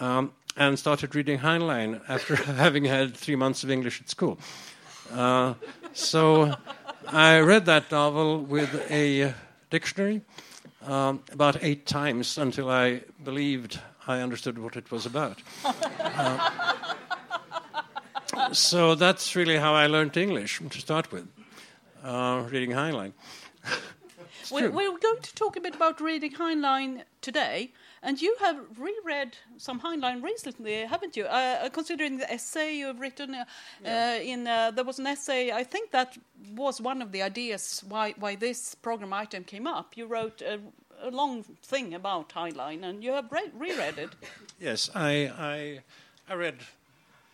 um, 0.01 0.33
and 0.57 0.79
started 0.79 1.15
reading 1.15 1.39
Heinlein 1.39 2.01
after 2.09 2.35
having 2.65 2.85
had 2.85 3.15
three 3.17 3.37
months 3.37 3.63
of 3.63 3.71
English 3.71 4.01
at 4.01 4.11
school. 4.11 4.39
Uh, 5.13 5.55
so 5.93 6.55
I 7.09 7.39
read 7.39 7.67
that 7.67 7.91
novel 7.91 8.41
with 8.41 8.91
a 8.91 9.35
dictionary 9.71 10.23
um, 10.85 11.23
about 11.33 11.63
eight 11.63 11.87
times 11.87 12.37
until 12.39 12.69
I 12.69 13.03
believed 13.23 13.79
I 14.07 14.21
understood 14.21 14.59
what 14.59 14.77
it 14.77 14.91
was 14.91 15.07
about. 15.07 15.43
Uh, 15.65 16.51
so 18.53 18.95
that's 18.95 19.37
really 19.37 19.57
how 19.57 19.75
I 19.75 19.87
learned 19.87 20.17
English 20.17 20.61
to 20.71 20.79
start 20.79 21.13
with, 21.13 21.29
uh, 22.03 22.45
reading 22.51 22.71
Heinlein. 22.71 23.13
we're, 24.51 24.71
we're, 24.71 24.99
going 24.99 25.23
to 25.23 25.35
talk 25.35 25.57
a 25.57 25.61
bit 25.61 25.75
about 25.75 26.01
reading 26.01 26.33
Heinlein 26.33 27.03
today, 27.21 27.73
and 28.03 28.21
you 28.21 28.37
have 28.41 28.57
reread 28.79 29.37
some 29.57 29.81
Heinlein 29.81 30.23
recently, 30.23 30.85
haven't 30.85 31.17
you? 31.17 31.25
Uh, 31.25 31.65
uh, 31.65 31.69
considering 31.71 32.19
the 32.19 32.31
essay 32.31 32.77
you've 32.77 33.01
written, 33.01 33.35
uh, 33.35 33.45
yeah. 33.85 34.17
In 34.17 34.47
uh, 34.47 34.71
there 34.71 34.85
was 34.85 34.99
an 34.99 35.07
essay. 35.07 35.51
I 35.51 35.65
think 35.65 35.91
that 35.91 36.17
was 36.55 36.81
one 36.81 37.03
of 37.03 37.13
the 37.13 37.23
ideas 37.23 37.83
why 37.89 38.15
why 38.19 38.37
this 38.37 38.75
program 38.75 39.13
item 39.13 39.45
came 39.45 39.67
up. 39.67 39.97
You 39.97 40.07
wrote 40.07 40.43
a, 40.43 40.61
a 41.03 41.11
long 41.11 41.45
thing 41.63 41.95
about 41.95 42.29
Heinlein, 42.31 42.85
and 42.85 43.03
you 43.03 43.13
have 43.13 43.31
re- 43.33 43.53
reread 43.55 43.99
it. 43.99 44.11
Yes, 44.59 44.89
I, 44.95 45.31
I 45.39 45.81
I 46.31 46.35
read 46.35 46.57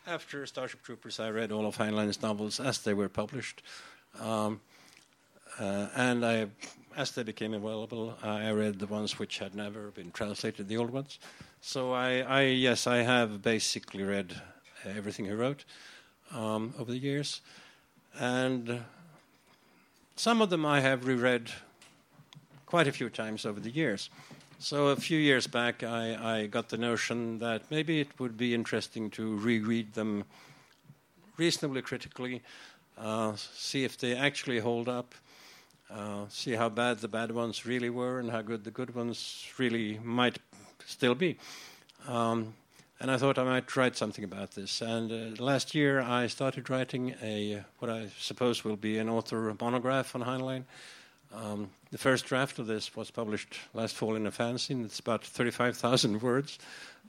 after 0.06 0.44
Starship 0.46 0.82
Troopers. 0.82 1.20
I 1.20 1.30
read 1.30 1.52
all 1.52 1.66
of 1.66 1.76
Heinlein's 1.76 2.20
novels 2.20 2.58
as 2.60 2.78
they 2.78 2.94
were 2.94 3.08
published. 3.08 3.62
Um, 4.20 4.60
uh, 5.58 5.88
and 5.94 6.24
I 6.26 6.46
as 6.96 7.12
they 7.12 7.22
became 7.22 7.54
available, 7.54 8.16
I 8.22 8.50
read 8.50 8.78
the 8.78 8.86
ones 8.86 9.18
which 9.18 9.38
had 9.38 9.54
never 9.54 9.90
been 9.90 10.10
translated, 10.10 10.68
the 10.68 10.76
old 10.76 10.90
ones. 10.90 11.18
So 11.60 11.92
I, 11.92 12.20
I 12.20 12.42
yes, 12.42 12.86
I 12.86 12.98
have 12.98 13.42
basically 13.42 14.02
read 14.02 14.34
everything 14.84 15.26
he 15.26 15.32
wrote 15.32 15.64
um, 16.32 16.74
over 16.78 16.90
the 16.90 16.98
years, 16.98 17.40
and 18.18 18.80
some 20.16 20.42
of 20.42 20.50
them 20.50 20.66
I 20.66 20.80
have 20.80 21.06
reread 21.06 21.50
quite 22.66 22.88
a 22.88 22.92
few 22.92 23.10
times 23.10 23.46
over 23.46 23.60
the 23.60 23.70
years. 23.70 24.10
So 24.58 24.88
a 24.88 24.96
few 24.96 25.18
years 25.18 25.46
back, 25.46 25.82
I, 25.82 26.40
I 26.40 26.46
got 26.46 26.68
the 26.68 26.78
notion 26.78 27.38
that 27.40 27.62
maybe 27.70 28.00
it 28.00 28.08
would 28.18 28.36
be 28.36 28.54
interesting 28.54 29.10
to 29.10 29.36
reread 29.38 29.94
them 29.94 30.24
reasonably 31.36 31.82
critically, 31.82 32.42
uh, 32.96 33.34
see 33.34 33.84
if 33.84 33.98
they 33.98 34.14
actually 34.14 34.60
hold 34.60 34.88
up 34.88 35.14
uh, 35.92 36.24
see 36.28 36.52
how 36.52 36.68
bad 36.68 36.98
the 36.98 37.08
bad 37.08 37.30
ones 37.32 37.66
really 37.66 37.90
were 37.90 38.18
and 38.18 38.30
how 38.30 38.42
good 38.42 38.64
the 38.64 38.70
good 38.70 38.94
ones 38.94 39.46
really 39.58 39.98
might 40.02 40.38
still 40.86 41.14
be. 41.14 41.36
Um, 42.08 42.54
and 43.00 43.10
I 43.10 43.16
thought 43.16 43.36
I 43.36 43.44
might 43.44 43.76
write 43.76 43.96
something 43.96 44.24
about 44.24 44.52
this. 44.52 44.80
And 44.80 45.10
uh, 45.10 45.42
last 45.42 45.74
year 45.74 46.00
I 46.00 46.28
started 46.28 46.70
writing 46.70 47.14
a 47.20 47.64
what 47.78 47.90
I 47.90 48.08
suppose 48.18 48.64
will 48.64 48.76
be 48.76 48.98
an 48.98 49.08
author 49.08 49.54
monograph 49.60 50.14
on 50.14 50.22
Heinlein. 50.22 50.64
Um, 51.34 51.70
the 51.90 51.98
first 51.98 52.26
draft 52.26 52.58
of 52.58 52.66
this 52.66 52.94
was 52.94 53.10
published 53.10 53.58
last 53.74 53.96
fall 53.96 54.16
in 54.16 54.26
a 54.26 54.30
fanzine. 54.30 54.84
It's 54.84 55.00
about 55.00 55.24
35,000 55.24 56.22
words. 56.22 56.58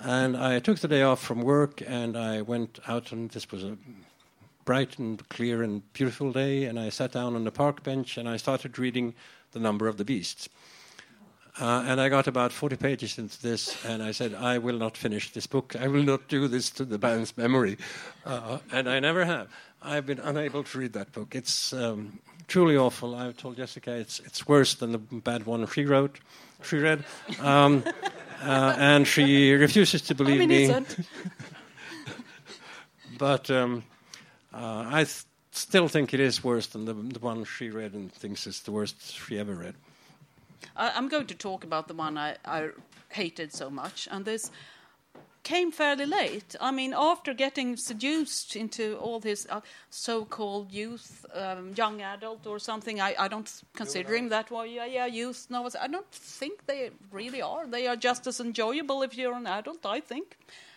And 0.00 0.36
I 0.36 0.58
took 0.58 0.78
the 0.78 0.88
day 0.88 1.02
off 1.02 1.22
from 1.22 1.42
work 1.42 1.82
and 1.86 2.16
I 2.16 2.42
went 2.42 2.78
out, 2.86 3.12
and 3.12 3.30
this 3.30 3.50
was 3.50 3.64
a 3.64 3.76
bright 4.64 4.98
and 4.98 5.26
clear 5.28 5.62
and 5.62 5.82
beautiful 5.92 6.32
day, 6.32 6.64
and 6.64 6.78
I 6.78 6.88
sat 6.88 7.12
down 7.12 7.36
on 7.36 7.44
the 7.44 7.50
park 7.50 7.82
bench 7.82 8.16
and 8.16 8.28
I 8.28 8.36
started 8.36 8.78
reading 8.78 9.14
The 9.52 9.58
Number 9.58 9.88
of 9.88 9.96
the 9.96 10.04
Beasts. 10.04 10.48
Uh, 11.60 11.84
and 11.86 12.00
I 12.00 12.08
got 12.08 12.26
about 12.26 12.52
40 12.52 12.76
pages 12.76 13.16
into 13.16 13.40
this, 13.40 13.84
and 13.84 14.02
I 14.02 14.10
said, 14.10 14.34
I 14.34 14.58
will 14.58 14.76
not 14.76 14.96
finish 14.96 15.32
this 15.32 15.46
book. 15.46 15.76
I 15.78 15.86
will 15.86 16.02
not 16.02 16.26
do 16.26 16.48
this 16.48 16.68
to 16.70 16.84
the 16.84 16.98
band's 16.98 17.36
memory. 17.36 17.78
Uh, 18.26 18.58
and 18.72 18.90
I 18.90 18.98
never 18.98 19.24
have. 19.24 19.48
I've 19.80 20.04
been 20.04 20.18
unable 20.18 20.64
to 20.64 20.78
read 20.78 20.94
that 20.94 21.12
book. 21.12 21.36
It's 21.36 21.72
um, 21.72 22.18
truly 22.48 22.76
awful. 22.76 23.14
I 23.14 23.30
told 23.32 23.56
Jessica 23.56 23.92
it's, 23.92 24.18
it's 24.20 24.48
worse 24.48 24.74
than 24.74 24.92
the 24.92 24.98
bad 24.98 25.46
one 25.46 25.64
she 25.68 25.84
wrote, 25.84 26.18
she 26.64 26.78
read. 26.78 27.04
Um, 27.40 27.84
uh, 28.44 28.76
and 28.78 29.06
she 29.06 29.52
refuses 29.52 30.02
to 30.02 30.14
believe 30.14 30.40
I 30.40 30.46
mean, 30.46 30.68
me. 30.68 31.04
but 33.18 33.50
um, 33.50 33.84
uh, 34.52 34.84
I 34.88 35.04
th- 35.04 35.24
still 35.52 35.88
think 35.88 36.14
it 36.14 36.20
is 36.20 36.44
worse 36.44 36.66
than 36.66 36.84
the, 36.84 36.94
the 36.94 37.20
one 37.20 37.44
she 37.44 37.70
read 37.70 37.94
and 37.94 38.12
thinks 38.12 38.46
it's 38.46 38.60
the 38.60 38.72
worst 38.72 39.14
she 39.14 39.38
ever 39.38 39.54
read. 39.54 39.74
I, 40.76 40.98
am 40.98 41.08
going 41.08 41.26
to 41.26 41.34
talk 41.34 41.64
about 41.64 41.88
the 41.88 41.94
one 41.94 42.18
I, 42.18 42.36
I 42.44 42.70
hated 43.10 43.52
so 43.52 43.70
much, 43.70 44.08
and 44.10 44.24
this 44.24 44.50
came 45.44 45.70
fairly 45.70 46.06
late. 46.06 46.56
I 46.60 46.72
mean, 46.72 46.94
after 46.96 47.34
getting 47.34 47.76
seduced 47.76 48.56
into 48.56 48.96
all 48.96 49.20
this 49.20 49.46
uh, 49.48 49.60
so-called 49.90 50.72
youth, 50.72 51.24
um, 51.34 51.72
young 51.76 52.00
adult 52.02 52.46
or 52.46 52.58
something, 52.58 53.00
I, 53.00 53.14
I 53.18 53.28
don't 53.28 53.62
consider 53.76 54.14
him 54.16 54.30
that 54.30 54.50
way. 54.50 54.74
Yeah, 54.74 54.86
yeah, 54.86 55.06
youth 55.06 55.46
novels. 55.50 55.76
I 55.80 55.86
don't 55.86 56.10
think 56.10 56.66
they 56.66 56.90
really 57.12 57.42
are. 57.42 57.66
They 57.66 57.86
are 57.86 57.96
just 57.96 58.26
as 58.26 58.40
enjoyable 58.40 59.02
if 59.02 59.16
you're 59.16 59.34
an 59.34 59.46
adult, 59.46 59.86
I 59.86 60.00
think. 60.00 60.36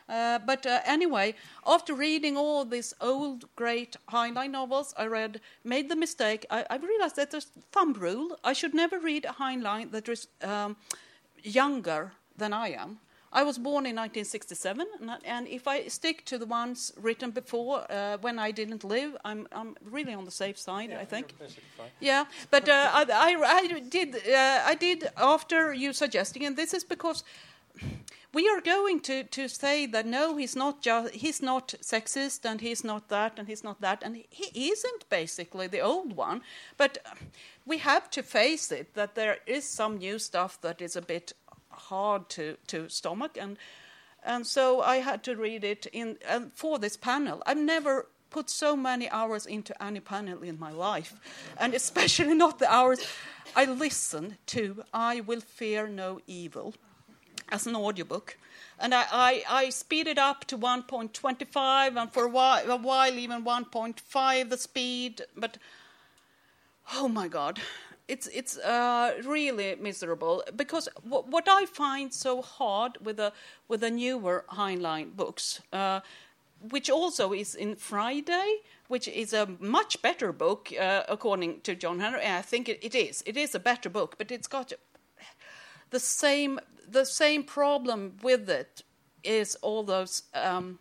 Uh, 0.09 0.39
but 0.39 0.65
uh, 0.65 0.79
anyway, 0.85 1.35
after 1.65 1.93
reading 1.93 2.37
all 2.37 2.63
these 2.63 2.93
old, 3.01 3.45
great 3.55 3.97
Heinlein 4.09 4.51
novels, 4.51 4.93
I 4.97 5.05
read, 5.05 5.41
made 5.63 5.89
the 5.89 5.95
mistake. 5.95 6.45
I, 6.49 6.65
I 6.69 6.77
realized 6.77 7.15
that 7.17 7.31
there's 7.31 7.51
thumb 7.71 7.93
rule. 7.93 8.37
I 8.43 8.53
should 8.53 8.73
never 8.73 8.99
read 8.99 9.25
a 9.25 9.33
Heinlein 9.33 9.91
that 9.91 10.07
is 10.07 10.27
um, 10.41 10.77
younger 11.43 12.13
than 12.37 12.53
I 12.53 12.69
am. 12.69 12.99
I 13.37 13.43
was 13.43 13.59
born 13.59 13.85
in 13.85 13.95
1967, 13.95 14.87
and 15.23 15.47
if 15.47 15.67
I 15.67 15.87
stick 15.89 16.25
to 16.25 16.39
the 16.39 16.47
ones 16.47 16.91
written 16.99 17.29
before 17.29 17.85
uh, 17.91 18.17
when 18.19 18.39
I 18.39 18.49
didn't 18.49 18.83
live, 18.83 19.15
I'm, 19.23 19.47
I'm 19.51 19.75
really 19.91 20.15
on 20.15 20.25
the 20.25 20.31
safe 20.31 20.57
side. 20.57 20.89
Yeah, 20.89 21.01
I 21.01 21.05
think. 21.05 21.35
Yeah, 21.99 22.25
but 22.49 22.67
uh, 22.67 22.89
I, 22.91 23.05
I, 23.11 23.35
I, 23.45 23.79
did. 23.79 24.15
Uh, 24.15 24.61
I 24.65 24.73
did 24.73 25.09
after 25.17 25.71
you 25.71 25.93
suggesting, 25.93 26.45
and 26.47 26.57
this 26.57 26.73
is 26.73 26.83
because 26.83 27.23
we 28.33 28.49
are 28.49 28.59
going 28.59 29.01
to, 29.01 29.23
to 29.23 29.47
say 29.47 29.85
that 29.85 30.07
no, 30.07 30.37
he's 30.37 30.55
not 30.55 30.81
just 30.81 31.13
he's 31.13 31.41
not 31.41 31.75
sexist 31.81 32.43
and 32.43 32.59
he's 32.61 32.83
not 32.83 33.07
that 33.09 33.37
and 33.37 33.47
he's 33.47 33.63
not 33.63 33.81
that 33.81 34.01
and 34.03 34.23
he 34.29 34.69
isn't 34.71 35.09
basically 35.09 35.67
the 35.67 35.81
old 35.81 36.15
one. 36.15 36.41
But 36.75 36.97
we 37.67 37.77
have 37.77 38.09
to 38.11 38.23
face 38.23 38.71
it 38.71 38.95
that 38.95 39.13
there 39.13 39.37
is 39.45 39.63
some 39.69 39.97
new 39.97 40.17
stuff 40.17 40.59
that 40.61 40.81
is 40.81 40.95
a 40.95 41.01
bit 41.01 41.33
hard 41.77 42.29
to, 42.29 42.57
to 42.67 42.89
stomach 42.89 43.37
and 43.39 43.57
and 44.23 44.45
so 44.45 44.81
I 44.81 44.97
had 44.97 45.23
to 45.23 45.35
read 45.35 45.63
it 45.63 45.85
in 45.93 46.17
and 46.27 46.51
for 46.53 46.79
this 46.79 46.97
panel. 46.97 47.41
I've 47.45 47.57
never 47.57 48.07
put 48.29 48.49
so 48.49 48.75
many 48.75 49.09
hours 49.09 49.45
into 49.45 49.81
any 49.81 50.01
panel 50.01 50.43
in 50.43 50.59
my 50.59 50.71
life, 50.71 51.13
and 51.57 51.73
especially 51.73 52.33
not 52.33 52.59
the 52.59 52.71
hours 52.71 52.99
I 53.55 53.65
listen 53.65 54.37
to. 54.47 54.83
I 54.93 55.21
will 55.21 55.39
fear 55.39 55.87
no 55.87 56.19
evil 56.27 56.73
as 57.49 57.67
an 57.67 57.75
audiobook. 57.75 58.37
And 58.79 58.93
I, 58.93 59.05
I, 59.11 59.43
I 59.49 59.69
speeded 59.69 60.19
up 60.19 60.45
to 60.45 60.57
1.25 60.57 61.95
and 61.95 62.11
for 62.11 62.25
a 62.25 62.29
while, 62.29 62.69
a 62.69 62.75
while 62.75 63.13
even 63.13 63.43
1.5 63.43 64.49
the 64.49 64.57
speed. 64.57 65.21
But 65.35 65.57
oh 66.93 67.07
my 67.07 67.27
God, 67.27 67.59
it's, 68.07 68.27
it's 68.27 68.57
uh, 68.57 69.13
really 69.25 69.75
miserable 69.75 70.43
because 70.55 70.89
w- 71.03 71.23
what 71.29 71.47
I 71.47 71.65
find 71.65 72.13
so 72.13 72.41
hard 72.41 72.97
with 73.03 73.17
the, 73.17 73.33
with 73.67 73.81
the 73.81 73.91
newer 73.91 74.45
Heinlein 74.49 75.15
books, 75.15 75.61
uh, 75.73 75.99
which 76.69 76.89
also 76.89 77.33
is 77.33 77.53
in 77.55 77.75
Friday, 77.75 78.57
which 78.87 79.07
is 79.07 79.33
a 79.33 79.47
much 79.59 80.01
better 80.01 80.31
book 80.31 80.71
uh, 80.79 81.03
according 81.07 81.61
to 81.61 81.75
John 81.75 81.99
Henry. 81.99 82.25
I 82.25 82.41
think 82.41 82.69
it, 82.69 82.79
it 82.81 82.95
is. 82.95 83.23
It 83.25 83.37
is 83.37 83.53
a 83.53 83.59
better 83.59 83.89
book, 83.89 84.15
but 84.17 84.31
it's 84.31 84.47
got 84.47 84.73
the 85.89 85.99
same 85.99 86.59
the 86.89 87.05
same 87.05 87.43
problem 87.43 88.13
with 88.23 88.49
it 88.49 88.83
is 89.23 89.55
all 89.61 89.83
those. 89.83 90.23
Um, 90.33 90.79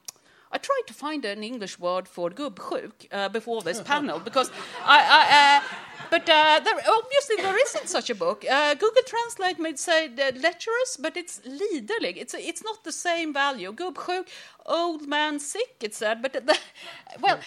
I 0.53 0.59
tried 0.59 0.87
to 0.87 0.95
find 0.95 1.25
an 1.25 1.43
English 1.43 1.79
word 1.79 2.09
for 2.09 2.31
gubbsjuk 2.31 2.93
uh, 3.13 3.29
before 3.29 3.63
this 3.63 3.81
panel 3.93 4.19
because 4.21 4.51
I. 4.85 4.99
I 5.19 5.57
uh, 5.57 5.77
but 6.09 6.29
uh, 6.29 6.61
there, 6.63 6.75
obviously 6.75 7.37
there 7.37 7.61
isn't 7.67 7.89
such 7.89 8.11
a 8.11 8.15
book. 8.15 8.45
Uh, 8.49 8.75
Google 8.75 9.03
Translate 9.07 9.59
may 9.59 9.75
say 9.75 10.09
lecherous, 10.09 10.97
but 11.01 11.17
it's 11.17 11.41
liderlig. 11.41 12.17
It's 12.17 12.35
it's 12.35 12.63
not 12.63 12.85
the 12.85 12.93
same 12.93 13.33
value. 13.33 13.73
Gubbsjuk, 13.73 14.29
old 14.65 15.09
man 15.09 15.41
sick. 15.41 15.77
It 15.81 15.95
said, 15.95 16.23
but 16.23 16.33
the, 16.33 16.59
well, 17.21 17.41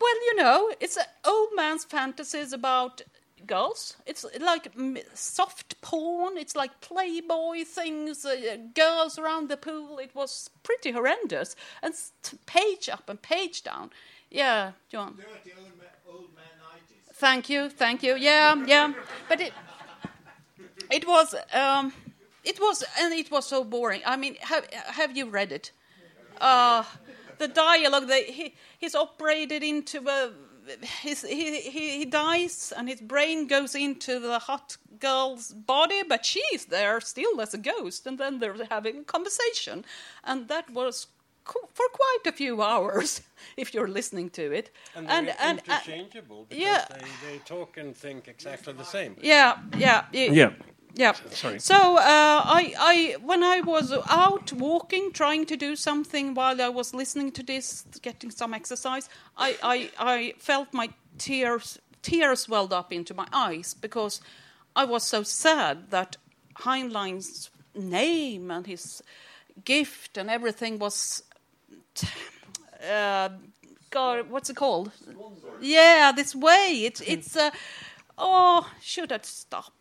well, 0.00 0.16
you 0.26 0.36
know, 0.36 0.72
it's 0.80 0.98
old 1.24 1.48
man's 1.54 1.84
fantasies 1.84 2.52
about 2.52 3.02
girls. 3.46 3.96
It's 4.06 4.24
like 4.40 4.72
soft 5.14 5.80
porn. 5.80 6.36
It's 6.36 6.56
like 6.56 6.80
Playboy 6.80 7.64
things, 7.64 8.24
uh, 8.24 8.56
girls 8.74 9.18
around 9.18 9.48
the 9.48 9.56
pool. 9.56 9.98
It 9.98 10.14
was 10.14 10.50
pretty 10.62 10.92
horrendous. 10.92 11.56
And 11.82 11.94
page 12.46 12.88
up 12.88 13.08
and 13.08 13.20
page 13.20 13.62
down. 13.62 13.90
Yeah, 14.30 14.72
John. 14.88 15.16
Dirty 15.16 15.52
old, 15.58 15.72
ma- 15.78 16.12
old 16.12 16.34
man 16.36 16.44
Thank 17.14 17.50
you, 17.50 17.68
thank 17.68 18.02
you. 18.02 18.16
Yeah, 18.16 18.64
yeah. 18.66 18.94
But 19.28 19.42
it, 19.42 19.52
it 20.90 21.06
was, 21.06 21.34
um, 21.52 21.92
it 22.44 22.58
was, 22.58 22.82
and 22.98 23.12
it 23.12 23.30
was 23.30 23.46
so 23.46 23.62
boring. 23.62 24.00
I 24.06 24.16
mean, 24.16 24.36
have 24.40 24.66
have 24.72 25.14
you 25.14 25.26
read 25.26 25.52
it? 25.52 25.70
Uh, 26.40 26.82
the 27.36 27.48
dialogue. 27.48 28.08
That 28.08 28.24
he 28.24 28.54
he's 28.78 28.94
operated 28.94 29.62
into 29.62 30.08
a 30.08 30.30
his, 31.02 31.22
he, 31.22 31.60
he, 31.60 31.98
he 31.98 32.04
dies 32.04 32.72
and 32.76 32.88
his 32.88 33.00
brain 33.00 33.46
goes 33.46 33.74
into 33.74 34.18
the 34.18 34.38
hot 34.38 34.76
girl's 34.98 35.52
body, 35.52 36.02
but 36.08 36.24
she's 36.24 36.66
there 36.66 37.00
still 37.00 37.40
as 37.40 37.54
a 37.54 37.58
ghost, 37.58 38.06
and 38.06 38.18
then 38.18 38.38
they're 38.38 38.56
having 38.70 38.98
a 38.98 39.04
conversation. 39.04 39.84
And 40.24 40.48
that 40.48 40.70
was 40.70 41.06
for 41.44 41.86
quite 41.92 42.26
a 42.26 42.32
few 42.32 42.62
hours 42.62 43.22
if 43.56 43.74
you're 43.74 43.88
listening 43.88 44.30
to 44.30 44.52
it. 44.52 44.70
And 44.94 45.08
they're 45.08 45.18
and, 45.18 45.36
and, 45.40 45.58
uh, 45.60 45.62
interchangeable 45.74 46.46
because 46.48 46.62
yeah. 46.62 46.84
they, 46.90 47.32
they 47.32 47.38
talk 47.38 47.76
and 47.76 47.96
think 47.96 48.28
exactly 48.28 48.72
the 48.72 48.84
same. 48.84 49.16
Yeah, 49.20 49.58
yeah. 49.76 50.04
yeah. 50.12 50.30
Yeah. 50.30 50.50
Sorry. 51.30 51.58
So 51.58 51.74
uh, 51.74 52.00
I, 52.00 52.74
I, 52.78 53.16
when 53.22 53.42
I 53.42 53.60
was 53.60 53.92
out 54.08 54.52
walking, 54.52 55.12
trying 55.12 55.46
to 55.46 55.56
do 55.56 55.76
something 55.76 56.34
while 56.34 56.60
I 56.60 56.68
was 56.68 56.92
listening 56.94 57.32
to 57.32 57.42
this, 57.42 57.84
getting 58.02 58.30
some 58.30 58.54
exercise, 58.54 59.08
I, 59.36 59.56
I, 59.62 59.90
I 59.98 60.34
felt 60.38 60.72
my 60.72 60.90
tears, 61.18 61.78
tears 62.02 62.48
welled 62.48 62.72
up 62.72 62.92
into 62.92 63.14
my 63.14 63.26
eyes 63.32 63.74
because 63.74 64.20
I 64.74 64.84
was 64.84 65.04
so 65.04 65.22
sad 65.22 65.90
that 65.90 66.16
Heinlein's 66.56 67.50
name 67.74 68.50
and 68.50 68.66
his 68.66 69.02
gift 69.64 70.16
and 70.16 70.30
everything 70.30 70.78
was. 70.78 71.22
Uh, 72.90 73.28
God, 73.90 74.30
what's 74.30 74.48
it 74.48 74.56
called? 74.56 74.90
Yeah, 75.60 76.12
this 76.14 76.34
way. 76.34 76.82
It's 76.84 77.00
it's. 77.02 77.36
Uh, 77.36 77.50
oh, 78.16 78.70
should 78.80 79.12
I 79.12 79.18
stopped 79.22 79.79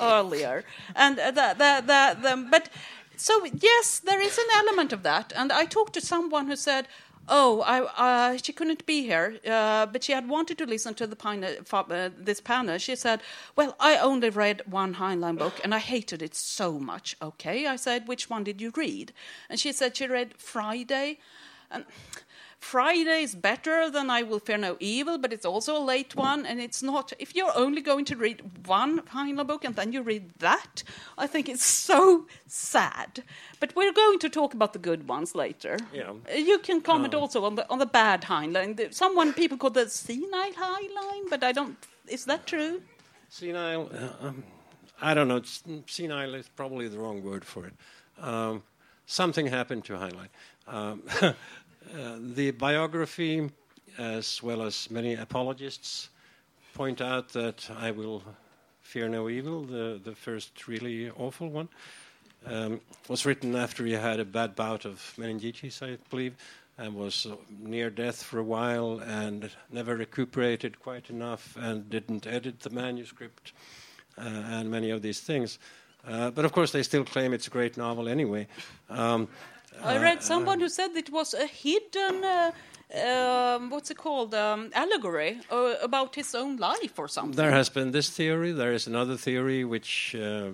earlier. 0.00 0.64
And 0.94 1.18
the, 1.18 1.32
the, 1.32 1.84
the, 1.86 2.16
the, 2.22 2.46
but 2.50 2.68
so, 3.16 3.44
yes, 3.44 3.98
there 3.98 4.20
is 4.20 4.38
an 4.38 4.46
element 4.54 4.92
of 4.92 5.02
that. 5.02 5.32
And 5.34 5.52
I 5.52 5.64
talked 5.64 5.94
to 5.94 6.00
someone 6.00 6.46
who 6.46 6.56
said, 6.56 6.86
Oh, 7.30 7.60
I, 7.60 7.80
uh, 7.80 8.38
she 8.42 8.52
couldn't 8.54 8.86
be 8.86 9.02
here, 9.02 9.38
uh, 9.46 9.84
but 9.86 10.02
she 10.02 10.12
had 10.12 10.28
wanted 10.28 10.56
to 10.58 10.64
listen 10.66 10.94
to 10.94 11.06
the 11.06 11.16
panel, 11.16 11.56
uh, 11.70 12.08
this 12.16 12.40
panel. 12.40 12.78
She 12.78 12.96
said, 12.96 13.20
"Well, 13.54 13.76
I 13.78 13.98
only 13.98 14.30
read 14.30 14.62
one 14.64 14.94
Heinlein 14.94 15.36
book, 15.36 15.60
and 15.62 15.74
I 15.74 15.78
hated 15.78 16.22
it 16.22 16.34
so 16.34 16.78
much." 16.78 17.16
Okay, 17.20 17.66
I 17.66 17.76
said, 17.76 18.08
"Which 18.08 18.30
one 18.30 18.44
did 18.44 18.62
you 18.62 18.72
read?" 18.74 19.12
And 19.50 19.60
she 19.60 19.72
said 19.72 19.94
she 19.94 20.06
read 20.06 20.38
Friday, 20.38 21.18
and 21.70 21.84
Friday 22.60 23.22
is 23.22 23.34
better 23.34 23.88
than 23.88 24.10
I 24.10 24.22
Will 24.22 24.40
Fear 24.40 24.58
No 24.58 24.76
Evil, 24.80 25.16
but 25.16 25.32
it's 25.32 25.46
also 25.46 25.76
a 25.76 25.82
late 25.82 26.14
one, 26.16 26.44
and 26.44 26.60
it's 26.60 26.82
not. 26.82 27.12
If 27.18 27.34
you're 27.34 27.56
only 27.56 27.80
going 27.80 28.04
to 28.06 28.16
read 28.16 28.66
one 28.66 29.00
Heinlein 29.02 29.46
book 29.46 29.64
and 29.64 29.74
then 29.76 29.92
you 29.92 30.02
read 30.02 30.30
that, 30.40 30.82
I 31.16 31.26
think 31.26 31.48
it's 31.48 31.64
so 31.64 32.26
sad. 32.46 33.22
But 33.60 33.74
we're 33.76 33.92
going 33.92 34.18
to 34.18 34.28
talk 34.28 34.54
about 34.54 34.72
the 34.72 34.78
good 34.78 35.08
ones 35.08 35.34
later. 35.34 35.78
Yeah. 35.92 36.12
You 36.36 36.58
can 36.58 36.80
comment 36.80 37.14
also 37.14 37.44
on 37.44 37.54
the 37.54 37.68
on 37.70 37.78
the 37.78 37.86
bad 37.86 38.22
Heinlein. 38.22 38.92
Someone 38.92 39.32
people 39.32 39.56
call 39.56 39.70
the 39.70 39.88
senile 39.88 40.52
Heinlein, 40.52 41.30
but 41.30 41.44
I 41.44 41.52
don't. 41.52 41.76
Is 42.06 42.24
that 42.24 42.46
true? 42.46 42.82
Senile, 43.28 43.90
uh, 43.94 44.26
um, 44.26 44.42
I 45.00 45.14
don't 45.14 45.28
know. 45.28 45.36
It's, 45.36 45.62
senile 45.86 46.34
is 46.34 46.48
probably 46.48 46.88
the 46.88 46.98
wrong 46.98 47.22
word 47.22 47.44
for 47.44 47.66
it. 47.66 47.74
Um, 48.20 48.62
something 49.06 49.46
happened 49.46 49.84
to 49.86 49.92
Heinlein. 49.94 50.28
Um, 50.66 51.02
the 52.18 52.50
biography, 52.52 53.50
as 53.98 54.42
well 54.42 54.62
as 54.62 54.90
many 54.90 55.14
apologists, 55.14 56.08
point 56.74 57.00
out 57.00 57.30
that 57.30 57.68
I 57.78 57.90
will 57.90 58.22
fear 58.82 59.08
no 59.08 59.28
evil, 59.28 59.64
the, 59.64 60.00
the 60.02 60.14
first 60.14 60.66
really 60.66 61.10
awful 61.10 61.50
one, 61.50 61.68
um, 62.46 62.80
was 63.08 63.26
written 63.26 63.54
after 63.54 63.84
he 63.84 63.92
had 63.92 64.20
a 64.20 64.24
bad 64.24 64.54
bout 64.54 64.84
of 64.84 65.12
meningitis, 65.18 65.82
I 65.82 65.98
believe, 66.08 66.36
and 66.78 66.94
was 66.94 67.26
uh, 67.26 67.34
near 67.60 67.90
death 67.90 68.22
for 68.22 68.38
a 68.38 68.44
while 68.44 69.00
and 69.00 69.50
never 69.70 69.96
recuperated 69.96 70.80
quite 70.80 71.10
enough 71.10 71.56
and 71.60 71.90
didn't 71.90 72.26
edit 72.26 72.60
the 72.60 72.70
manuscript 72.70 73.52
uh, 74.16 74.22
and 74.22 74.70
many 74.70 74.90
of 74.90 75.02
these 75.02 75.20
things. 75.20 75.58
Uh, 76.06 76.30
but 76.30 76.44
of 76.44 76.52
course, 76.52 76.70
they 76.72 76.82
still 76.82 77.04
claim 77.04 77.32
it's 77.34 77.48
a 77.48 77.50
great 77.50 77.76
novel 77.76 78.08
anyway. 78.08 78.46
Um, 78.88 79.28
I 79.82 79.98
read 79.98 80.22
someone 80.22 80.60
who 80.60 80.68
said 80.68 80.90
it 80.96 81.10
was 81.10 81.34
a 81.34 81.46
hidden. 81.46 82.24
Uh, 82.24 82.52
um, 82.94 83.68
what's 83.70 83.90
it 83.90 83.98
called? 83.98 84.34
Um, 84.34 84.70
allegory 84.74 85.40
uh, 85.50 85.74
about 85.82 86.14
his 86.14 86.34
own 86.34 86.56
life 86.56 86.98
or 86.98 87.06
something. 87.06 87.36
There 87.36 87.50
has 87.50 87.68
been 87.68 87.90
this 87.90 88.08
theory. 88.08 88.52
There 88.52 88.72
is 88.72 88.86
another 88.86 89.16
theory 89.16 89.64
which 89.64 90.14
uh, 90.14 90.50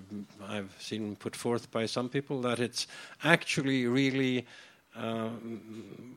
I've 0.48 0.74
seen 0.80 1.16
put 1.16 1.37
forth 1.37 1.70
by 1.70 1.87
some 1.87 2.08
people 2.08 2.40
that 2.42 2.58
it's 2.58 2.87
actually 3.22 3.87
really 3.87 4.46
um, 4.96 6.16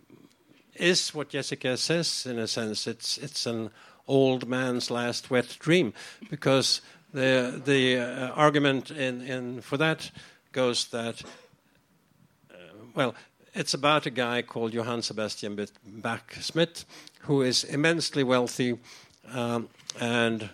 is 0.76 1.14
what 1.14 1.30
Jessica 1.30 1.78
says 1.78 2.26
in 2.26 2.40
a 2.40 2.48
sense. 2.48 2.88
It's 2.88 3.18
it's 3.18 3.46
an 3.46 3.70
old 4.08 4.48
man's 4.48 4.90
last 4.90 5.30
wet 5.30 5.58
dream 5.60 5.94
because 6.30 6.82
the 7.14 7.62
the 7.64 8.00
uh, 8.00 8.30
argument 8.32 8.92
in, 8.92 9.22
in 9.22 9.62
for 9.62 9.78
that 9.78 10.12
goes 10.52 10.88
that 10.88 11.22
uh, 11.24 11.28
well, 12.98 13.14
it's 13.54 13.76
about 13.76 14.08
a 14.08 14.10
guy 14.10 14.42
called 14.42 14.74
Johann 14.74 15.04
Sebastian 15.04 15.68
Bach 15.86 16.34
Schmidt, 16.42 16.84
who 17.20 17.44
is 17.44 17.64
immensely 17.64 18.24
wealthy 18.24 18.80
um, 19.32 19.70
and 20.00 20.50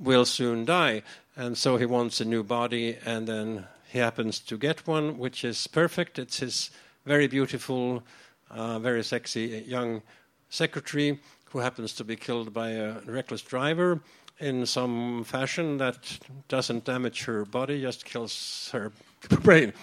will 0.00 0.24
soon 0.24 0.64
die. 0.64 1.02
And 1.36 1.58
so 1.58 1.76
he 1.76 1.84
wants 1.84 2.22
a 2.22 2.24
new 2.24 2.42
body, 2.42 2.96
and 3.04 3.26
then 3.26 3.66
he 3.86 3.98
happens 3.98 4.38
to 4.40 4.56
get 4.56 4.86
one, 4.86 5.18
which 5.18 5.44
is 5.44 5.66
perfect. 5.66 6.18
It's 6.18 6.38
his 6.38 6.70
very 7.04 7.26
beautiful, 7.26 8.02
uh, 8.50 8.78
very 8.78 9.04
sexy 9.04 9.62
young 9.66 10.00
secretary 10.48 11.20
who 11.50 11.58
happens 11.58 11.92
to 11.96 12.04
be 12.04 12.16
killed 12.16 12.54
by 12.54 12.70
a 12.70 13.00
reckless 13.00 13.42
driver 13.42 14.00
in 14.40 14.64
some 14.64 15.22
fashion 15.24 15.76
that 15.78 16.18
doesn't 16.48 16.84
damage 16.84 17.24
her 17.24 17.44
body, 17.44 17.82
just 17.82 18.06
kills 18.06 18.70
her 18.72 18.90
brain. 19.42 19.74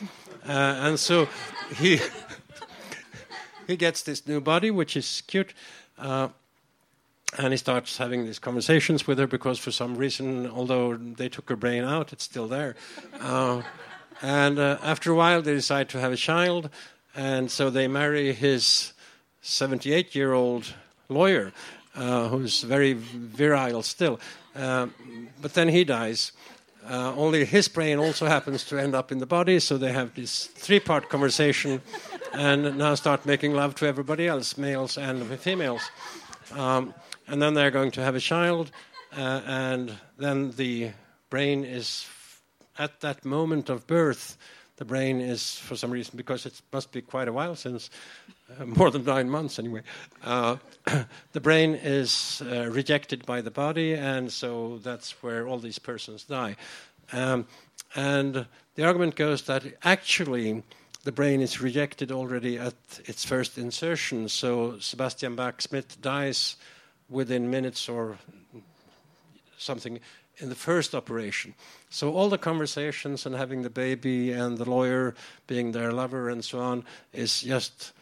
Uh, 0.48 0.52
and 0.52 1.00
so 1.00 1.28
he 1.76 2.00
he 3.68 3.76
gets 3.76 4.02
this 4.04 4.28
new 4.28 4.42
body, 4.42 4.72
which 4.72 4.96
is 4.98 5.24
cute. 5.28 5.54
Uh, 5.98 6.30
and 7.38 7.54
he 7.54 7.58
starts 7.58 7.98
having 7.98 8.26
these 8.26 8.40
conversations 8.40 9.08
with 9.08 9.18
her 9.18 9.28
because, 9.28 9.58
for 9.58 9.72
some 9.72 9.96
reason, 9.96 10.50
although 10.50 10.96
they 10.96 11.30
took 11.30 11.48
her 11.50 11.56
brain 11.56 11.84
out, 11.84 12.12
it's 12.12 12.26
still 12.26 12.48
there. 12.48 12.76
Uh, 13.20 13.62
and 14.22 14.60
uh, 14.60 14.78
after 14.84 15.12
a 15.12 15.16
while, 15.16 15.42
they 15.42 15.54
decide 15.54 15.88
to 15.90 16.00
have 16.00 16.12
a 16.12 16.18
child, 16.18 16.70
and 17.16 17.50
so 17.50 17.70
they 17.70 17.88
marry 17.88 18.34
his 18.34 18.94
78 19.42 20.14
year 20.14 20.34
old 20.34 20.74
lawyer, 21.10 21.54
uh, 21.96 22.28
who's 22.28 22.62
very 22.62 22.94
virile 22.94 23.82
still. 23.82 24.20
Um, 24.56 24.94
but 25.42 25.54
then 25.54 25.70
he 25.70 25.84
dies. 25.84 26.34
Uh, 26.90 27.14
only 27.16 27.46
his 27.46 27.68
brain 27.68 28.00
also 28.00 28.26
happens 28.26 28.64
to 28.66 28.78
end 28.78 28.96
up 28.96 29.12
in 29.12 29.20
the 29.20 29.26
body, 29.26 29.60
so 29.60 29.78
they 29.78 29.92
have 29.92 30.16
this 30.16 30.48
three 30.48 30.80
part 30.80 31.10
conversation 31.10 31.82
and 32.34 32.78
now 32.78 32.96
start 32.96 33.26
making 33.26 33.54
love 33.54 33.76
to 33.76 33.86
everybody 33.86 34.28
else, 34.28 34.58
males 34.58 34.98
and 34.98 35.24
females. 35.40 35.82
Um, 36.54 36.94
and 37.28 37.42
then 37.42 37.54
they're 37.54 37.72
going 37.72 37.92
to 37.92 38.02
have 38.02 38.16
a 38.16 38.20
child, 38.20 38.72
uh, 39.16 39.42
and 39.46 39.94
then 40.18 40.52
the 40.52 40.92
brain 41.30 41.64
is, 41.64 42.08
at 42.78 43.00
that 43.02 43.24
moment 43.26 43.70
of 43.70 43.86
birth, 43.88 44.38
the 44.78 44.86
brain 44.86 45.22
is, 45.22 45.58
for 45.58 45.76
some 45.76 45.92
reason, 45.92 46.18
because 46.18 46.46
it 46.46 46.60
must 46.74 46.92
be 46.92 47.02
quite 47.02 47.28
a 47.28 47.34
while 47.34 47.56
since, 47.56 47.90
more 48.66 48.92
than 48.92 49.04
nine 49.04 49.30
months 49.30 49.60
anyway, 49.60 49.82
uh, 50.24 50.58
the 51.32 51.42
brain 51.42 51.76
is 51.76 52.42
uh, 52.46 52.70
rejected 52.70 53.26
by 53.26 53.42
the 53.42 53.52
body, 53.52 53.94
and 53.94 54.32
so 54.32 54.80
that's 54.80 55.12
where 55.24 55.48
all 55.48 55.60
these 55.60 55.80
persons 55.80 56.24
die. 56.24 56.56
Um, 57.12 57.46
and 57.96 58.46
the 58.76 58.86
argument 58.86 59.16
goes 59.16 59.44
that 59.44 59.64
actually 59.84 60.64
the 61.04 61.12
brain 61.12 61.42
is 61.42 61.62
rejected 61.62 62.12
already 62.12 62.58
at 62.58 62.76
its 63.06 63.26
first 63.26 63.58
insertion, 63.58 64.30
so 64.30 64.78
Sebastian 64.80 65.36
Bach 65.36 65.60
Schmidt 65.62 65.98
dies 66.02 66.56
within 67.10 67.50
minutes 67.50 67.90
or 67.90 68.18
something 69.58 70.00
in 70.38 70.50
the 70.50 70.56
first 70.56 70.96
operation. 70.96 71.54
So 71.90 72.14
all 72.14 72.30
the 72.30 72.38
conversations 72.38 73.26
and 73.26 73.36
having 73.36 73.62
the 73.62 73.70
baby 73.70 74.32
and 74.32 74.58
the 74.58 74.70
lawyer 74.70 75.14
being 75.46 75.72
their 75.72 75.92
lover 75.92 76.30
and 76.30 76.44
so 76.44 76.60
on 76.60 76.84
is 77.14 77.42
just 77.42 77.94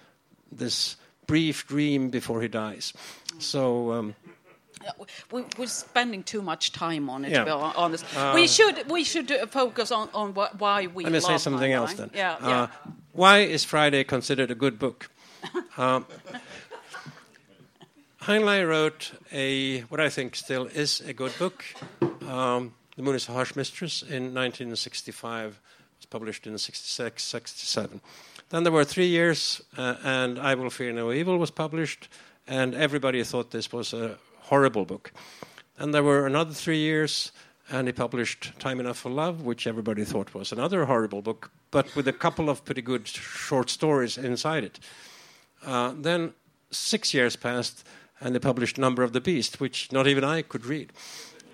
this 0.52 0.96
brief 1.28 1.68
dream 1.68 2.10
before 2.10 2.42
he 2.42 2.48
dies. 2.48 2.94
So 3.40 3.92
um, 3.94 4.16
we, 5.32 5.44
we're 5.58 5.68
spending 5.68 6.24
too 6.24 6.42
much 6.42 6.72
time 6.72 7.10
on 7.10 7.26
it. 7.26 7.32
Yeah. 7.32 7.40
To 7.40 7.46
be 7.46 7.52
honest, 7.52 8.06
we 8.34 8.48
should 8.48 8.90
we 8.90 9.04
should 9.04 9.32
uh, 9.32 9.46
focus 9.48 9.92
on 9.92 10.10
on 10.14 10.34
why 10.34 10.88
we. 10.88 11.04
let 11.04 11.14
me 11.14 11.20
say 11.20 11.38
something 11.38 11.72
else 11.72 11.94
then. 11.94 12.12
Yeah, 12.14 12.34
Uh, 12.34 12.50
yeah. 12.50 12.68
why 13.14 13.40
is 13.40 13.64
Friday 13.64 14.04
considered 14.04 14.52
a 14.52 14.56
good 14.56 14.80
book? 14.80 15.10
um, 15.78 16.06
Heinlein 18.24 18.68
wrote 18.68 19.14
a 19.32 19.82
what 19.90 20.00
I 20.00 20.10
think 20.10 20.36
still 20.36 20.66
is 20.66 21.02
a 21.02 21.14
good 21.14 21.32
book. 21.40 21.64
Um, 22.28 22.74
the 22.96 23.04
Moon 23.04 23.16
is 23.16 23.30
a 23.30 23.32
Harsh 23.32 23.56
Mistress 23.56 24.02
in 24.02 24.34
1965. 24.36 25.46
It 25.46 25.54
was 26.00 26.06
published 26.06 26.46
in 26.46 26.58
66, 26.58 27.24
67. 27.24 28.02
Then 28.50 28.64
there 28.64 28.72
were 28.72 28.84
three 28.84 29.08
years, 29.08 29.62
uh, 29.78 29.96
and 30.04 30.40
I 30.40 30.56
Will 30.56 30.72
Fear 30.72 30.94
No 30.94 31.12
Evil 31.12 31.38
was 31.38 31.52
published, 31.52 32.10
and 32.48 32.74
everybody 32.74 33.24
thought 33.24 33.52
this 33.52 33.72
was 33.72 33.94
a 33.94 34.18
horrible 34.40 34.86
book. 34.86 35.12
And 35.78 35.94
there 35.94 36.04
were 36.04 36.26
another 36.26 36.54
three 36.54 36.80
years, 36.80 37.32
and 37.72 37.88
he 37.88 37.94
published 37.94 38.54
Time 38.60 38.80
Enough 38.80 38.98
for 38.98 39.12
Love, 39.12 39.44
which 39.44 39.68
everybody 39.68 40.04
thought 40.04 40.34
was 40.34 40.52
another 40.52 40.86
horrible 40.86 41.22
book, 41.22 41.52
but 41.70 41.96
with 41.96 42.08
a 42.08 42.14
couple 42.14 42.50
of 42.50 42.66
pretty 42.66 42.82
good 42.82 43.08
short 43.08 43.70
stories 43.70 44.18
inside 44.18 44.64
it. 44.64 44.80
Uh, 45.64 45.94
then 45.96 46.34
six 46.72 47.14
years 47.14 47.36
passed, 47.36 47.86
and 48.20 48.34
they 48.34 48.40
published 48.40 48.80
Number 48.80 49.04
of 49.04 49.14
the 49.14 49.22
Beast, 49.22 49.60
which 49.60 49.92
not 49.92 50.08
even 50.08 50.24
I 50.24 50.42
could 50.42 50.66
read. 50.66 50.92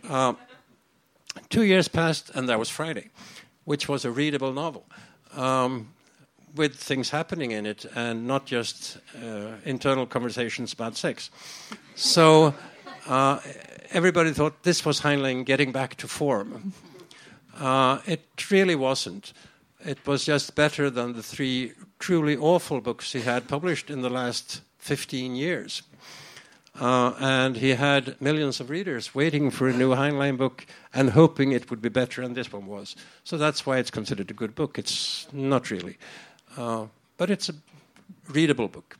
Uh, 0.07 0.35
two 1.49 1.63
years 1.63 1.89
passed, 1.89 2.29
and 2.33 2.47
there 2.47 2.57
was 2.57 2.69
Friday, 2.69 3.09
which 3.65 3.89
was 3.89 4.05
a 4.05 4.11
readable 4.11 4.53
novel. 4.53 4.85
Um, 5.35 5.89
with 6.55 6.75
things 6.75 7.09
happening 7.09 7.51
in 7.51 7.65
it 7.65 7.85
and 7.95 8.27
not 8.27 8.45
just 8.45 8.97
uh, 9.23 9.51
internal 9.65 10.05
conversations 10.05 10.73
about 10.73 10.97
sex. 10.97 11.29
So 11.95 12.53
uh, 13.07 13.39
everybody 13.91 14.31
thought 14.31 14.63
this 14.63 14.85
was 14.85 15.01
Heinlein 15.01 15.45
getting 15.45 15.71
back 15.71 15.95
to 15.95 16.07
form. 16.07 16.73
Uh, 17.57 17.99
it 18.05 18.21
really 18.49 18.75
wasn't. 18.75 19.33
It 19.85 20.05
was 20.07 20.25
just 20.25 20.55
better 20.55 20.89
than 20.89 21.13
the 21.13 21.23
three 21.23 21.73
truly 21.99 22.35
awful 22.35 22.81
books 22.81 23.13
he 23.13 23.21
had 23.21 23.47
published 23.47 23.89
in 23.89 24.01
the 24.01 24.09
last 24.09 24.61
15 24.79 25.35
years. 25.35 25.83
Uh, 26.79 27.13
and 27.19 27.55
he 27.55 27.69
had 27.69 28.19
millions 28.19 28.59
of 28.59 28.69
readers 28.69 29.15
waiting 29.15 29.49
for 29.49 29.69
a 29.69 29.73
new 29.73 29.91
Heinlein 29.91 30.37
book 30.37 30.65
and 30.93 31.11
hoping 31.11 31.53
it 31.53 31.69
would 31.69 31.81
be 31.81 31.87
better 31.87 32.21
than 32.21 32.33
this 32.33 32.51
one 32.51 32.65
was. 32.65 32.97
So 33.23 33.37
that's 33.37 33.65
why 33.65 33.77
it's 33.77 33.91
considered 33.91 34.29
a 34.29 34.33
good 34.33 34.55
book. 34.55 34.77
It's 34.77 35.27
not 35.31 35.71
really. 35.71 35.97
Uh, 36.57 36.87
but 37.17 37.29
it's 37.29 37.49
a 37.49 37.53
readable 38.29 38.67
book. 38.67 38.97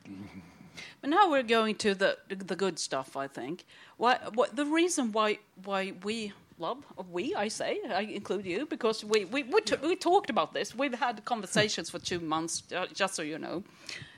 But 1.00 1.10
now 1.10 1.30
we're 1.30 1.42
going 1.42 1.76
to 1.76 1.94
the 1.94 2.18
the 2.28 2.56
good 2.56 2.78
stuff. 2.78 3.16
I 3.16 3.28
think. 3.28 3.64
Why? 3.96 4.18
What 4.34 4.56
the 4.56 4.66
reason 4.66 5.12
why 5.12 5.38
why 5.64 5.92
we 6.02 6.32
love 6.58 6.78
we 7.10 7.34
I 7.34 7.48
say 7.48 7.78
I 7.88 8.00
include 8.00 8.46
you 8.46 8.66
because 8.66 9.04
we 9.04 9.24
we 9.24 9.42
we, 9.42 9.60
t- 9.60 9.76
we 9.82 9.96
talked 9.96 10.30
about 10.30 10.52
this. 10.52 10.74
We've 10.74 10.94
had 10.94 11.24
conversations 11.24 11.90
for 11.90 11.98
two 11.98 12.20
months, 12.20 12.62
uh, 12.74 12.86
just 12.92 13.14
so 13.14 13.22
you 13.22 13.38
know. 13.38 13.62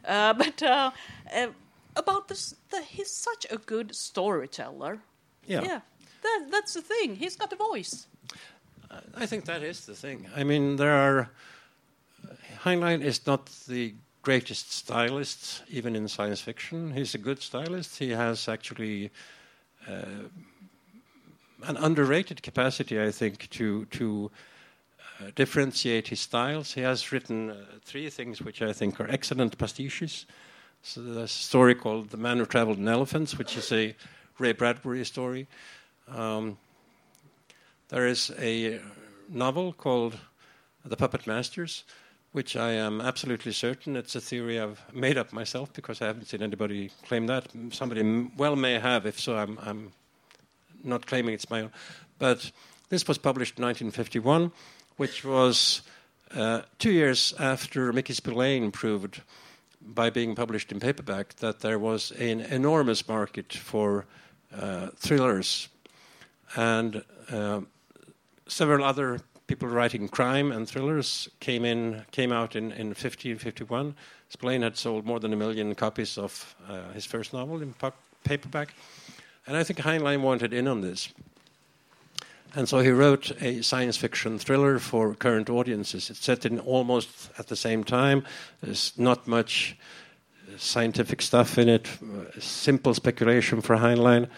Uh, 0.05 0.33
but 0.43 0.63
uh, 0.63 0.91
uh, 1.35 1.49
about 1.97 2.29
this, 2.29 2.55
the, 2.71 2.83
he's 2.83 3.11
such 3.11 3.47
a 3.51 3.57
good 3.59 3.95
storyteller. 3.95 4.99
Yeah. 5.47 5.63
Yeah, 5.63 5.81
that, 6.23 6.47
that's 6.51 6.75
the 6.75 6.83
thing. 6.83 7.17
He's 7.17 7.37
got 7.37 7.53
a 7.53 7.57
voice. 7.57 8.07
I 9.17 9.27
think 9.27 9.45
that 9.47 9.63
is 9.63 9.85
the 9.87 9.95
thing. 9.95 10.27
I 10.35 10.45
mean, 10.45 10.77
there 10.77 10.95
are. 10.95 11.31
Heinlein 12.65 13.03
is 13.03 13.27
not 13.27 13.47
the 13.69 13.95
greatest 14.23 14.73
stylist, 14.73 15.63
even 15.69 15.97
in 15.97 16.09
science 16.09 16.41
fiction. 16.41 16.93
He's 16.93 17.15
a 17.15 17.19
good 17.19 17.41
stylist. 17.41 17.99
He 17.99 18.11
has 18.11 18.49
actually 18.49 19.11
uh, 19.89 20.29
an 21.63 21.77
underrated 21.77 22.43
capacity, 22.43 23.01
I 23.01 23.11
think, 23.11 23.49
to 23.51 23.87
to 23.87 24.31
uh, 25.21 25.31
differentiate 25.35 26.09
his 26.09 26.21
styles. 26.21 26.75
He 26.75 26.83
has 26.83 27.11
written 27.13 27.51
uh, 27.51 27.57
three 27.85 28.11
things 28.11 28.43
which 28.43 28.63
I 28.63 28.73
think 28.73 29.01
are 29.01 29.11
excellent 29.11 29.57
pastiches. 29.57 30.27
So 30.83 31.01
there's 31.01 31.17
a 31.17 31.29
story 31.29 31.75
called 31.75 32.11
"The 32.11 32.17
Man 32.17 32.39
Who 32.39 32.47
Traveled 32.47 32.79
in 32.79 32.89
Elephants," 32.89 33.39
which 33.39 33.57
is 33.57 33.73
a 33.73 33.95
Ray 34.39 34.53
Bradbury 34.53 35.05
story. 35.05 35.47
Um, 36.09 36.59
there 37.89 38.07
is 38.07 38.31
a 38.39 38.81
novel 39.29 39.73
called 39.73 40.19
The 40.85 40.97
Puppet 40.97 41.27
Masters, 41.27 41.85
which 42.33 42.57
I 42.57 42.73
am 42.73 43.01
absolutely 43.01 43.53
certain 43.53 43.97
it's 43.97 44.15
a 44.15 44.21
theory 44.21 44.61
I've 44.61 44.83
made 44.95 45.17
up 45.17 45.33
myself 45.33 45.73
because 45.73 46.03
I 46.03 46.07
haven't 46.07 46.27
seen 46.27 46.43
anybody 46.43 46.91
claim 47.07 47.27
that. 47.27 47.49
Somebody 47.71 48.31
well 48.37 48.57
may 48.57 48.79
have, 48.79 49.07
if 49.07 49.19
so, 49.19 49.37
I'm, 49.37 49.59
I'm 49.63 49.93
not 50.85 51.07
claiming 51.07 51.35
it's 51.35 51.51
my 51.51 51.63
own. 51.63 51.73
But 52.19 52.51
this 52.91 53.07
was 53.07 53.19
published 53.19 53.59
in 53.59 53.65
1951, 53.65 54.53
which 54.97 55.25
was 55.25 55.83
uh, 56.35 56.63
two 56.79 56.93
years 56.93 57.35
after 57.39 57.93
Mickey 57.93 58.13
Spillane 58.13 58.71
proved 58.71 59.23
by 59.81 60.11
being 60.11 60.35
published 60.35 60.73
in 60.73 60.81
paperback 60.81 61.37
that 61.37 61.61
there 61.61 61.79
was 61.79 62.11
an 62.13 62.41
enormous 62.41 63.07
market 63.09 63.53
for 63.53 64.05
uh, 64.55 64.89
thrillers. 64.97 65.69
And 66.57 67.05
uh, 67.31 67.61
several 68.47 68.85
other 68.85 69.21
people 69.49 69.67
writing 69.67 70.09
crime 70.09 70.53
and 70.53 70.69
thrillers 70.69 71.29
came 71.41 71.65
in 71.65 72.05
came 72.13 72.31
out 72.31 72.55
in 72.55 72.71
in 72.73 72.89
1551. 72.89 73.97
Spillane 74.29 74.63
had 74.63 74.77
sold 74.77 75.05
more 75.05 75.19
than 75.19 75.33
a 75.33 75.37
million 75.37 75.75
copies 75.75 76.19
of 76.19 76.55
uh, 76.69 76.93
his 76.93 77.05
first 77.05 77.33
novel 77.33 77.61
in 77.63 77.75
paperback, 78.23 78.75
and 79.47 79.57
I 79.57 79.65
think 79.65 79.81
Heinlein 79.81 80.21
wanted 80.21 80.53
in 80.53 80.69
on 80.69 80.83
this. 80.83 81.09
And 82.55 82.69
so 82.69 82.81
he 82.81 82.91
wrote 82.91 83.31
a 83.43 83.63
science 83.63 83.97
fiction 83.97 84.39
thriller 84.39 84.79
for 84.79 85.15
current 85.15 85.51
audiences. 85.51 86.09
It's 86.11 86.25
set 86.25 86.47
in 86.47 86.61
almost 86.61 87.31
at 87.39 87.49
the 87.49 87.57
same 87.57 87.85
time. 87.85 88.25
There's 88.63 88.93
not 88.97 89.27
much 89.27 89.77
scientific 90.57 91.21
stuff 91.23 91.59
in 91.59 91.69
it, 91.69 91.89
simple 92.39 92.95
speculation 92.95 93.61
for 93.61 93.77
Heinlein, 93.77 94.29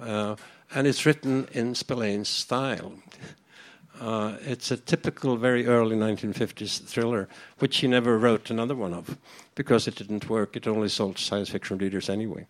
uh, 0.00 0.36
and 0.74 0.86
it's 0.86 1.06
written 1.06 1.48
in 1.52 1.74
Spillane's 1.74 2.28
style. 2.28 2.92
Uh, 4.00 4.36
it's 4.40 4.70
a 4.70 4.78
typical, 4.78 5.36
very 5.36 5.66
early 5.66 5.94
1950s 5.94 6.82
thriller, 6.84 7.28
which 7.58 7.76
he 7.76 7.86
never 7.86 8.18
wrote 8.18 8.50
another 8.50 8.74
one 8.74 8.94
of 8.94 9.18
because 9.54 9.86
it 9.86 9.94
didn't 9.96 10.30
work. 10.30 10.56
It 10.56 10.66
only 10.66 10.88
sold 10.88 11.18
science 11.18 11.50
fiction 11.50 11.76
readers 11.76 12.08
anyway. 12.08 12.46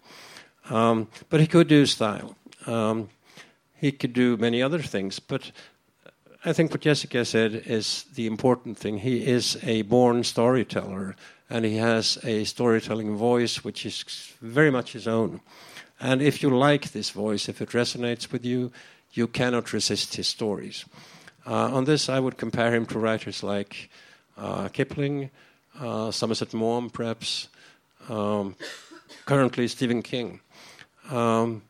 Um, 0.71 1.09
but 1.29 1.41
he 1.41 1.49
could 1.49 1.67
do 1.67 1.87
style. 1.87 2.37
Um, 2.67 3.09
he 3.75 3.91
could 3.91 4.13
do 4.13 4.37
many 4.37 4.63
other 4.63 4.79
things, 4.79 5.19
but 5.19 5.51
I 6.45 6.53
think 6.53 6.71
what 6.71 6.83
Jessica 6.83 7.25
said 7.25 7.55
is 7.67 8.05
the 8.15 8.27
important 8.27 8.79
thing. 8.79 8.99
He 8.99 9.27
is 9.27 9.59
a 9.63 9.83
born 9.83 10.23
storyteller, 10.23 11.17
and 11.49 11.65
he 11.65 11.79
has 11.79 12.17
a 12.23 12.45
storytelling 12.45 13.17
voice 13.17 13.65
which 13.65 13.85
is 13.85 14.33
very 14.41 14.71
much 14.71 14.93
his 14.93 15.09
own. 15.09 15.41
And 15.99 16.23
if 16.23 16.43
you 16.43 16.57
like 16.57 16.93
this 16.93 17.11
voice, 17.11 17.49
if 17.49 17.61
it 17.61 17.71
resonates 17.71 18.31
with 18.31 18.45
you, 18.45 18.71
you 19.13 19.27
cannot 19.27 19.73
resist 19.73 20.15
his 20.15 20.29
stories. 20.29 20.85
Uh, 21.47 21.75
on 21.75 21.85
this, 21.85 22.09
I 22.09 22.21
would 22.21 22.37
compare 22.37 22.75
him 22.75 22.87
to 22.87 22.99
writers 22.99 23.43
like 23.43 23.91
uh, 24.37 24.69
Kipling, 24.69 25.31
uh, 25.79 26.11
Somerset 26.11 26.53
Maugham, 26.53 26.91
perhaps, 26.91 27.49
um, 28.09 28.57
currently 29.25 29.69
Stephen 29.69 30.03
King. 30.03 30.41
Um, 31.11 31.63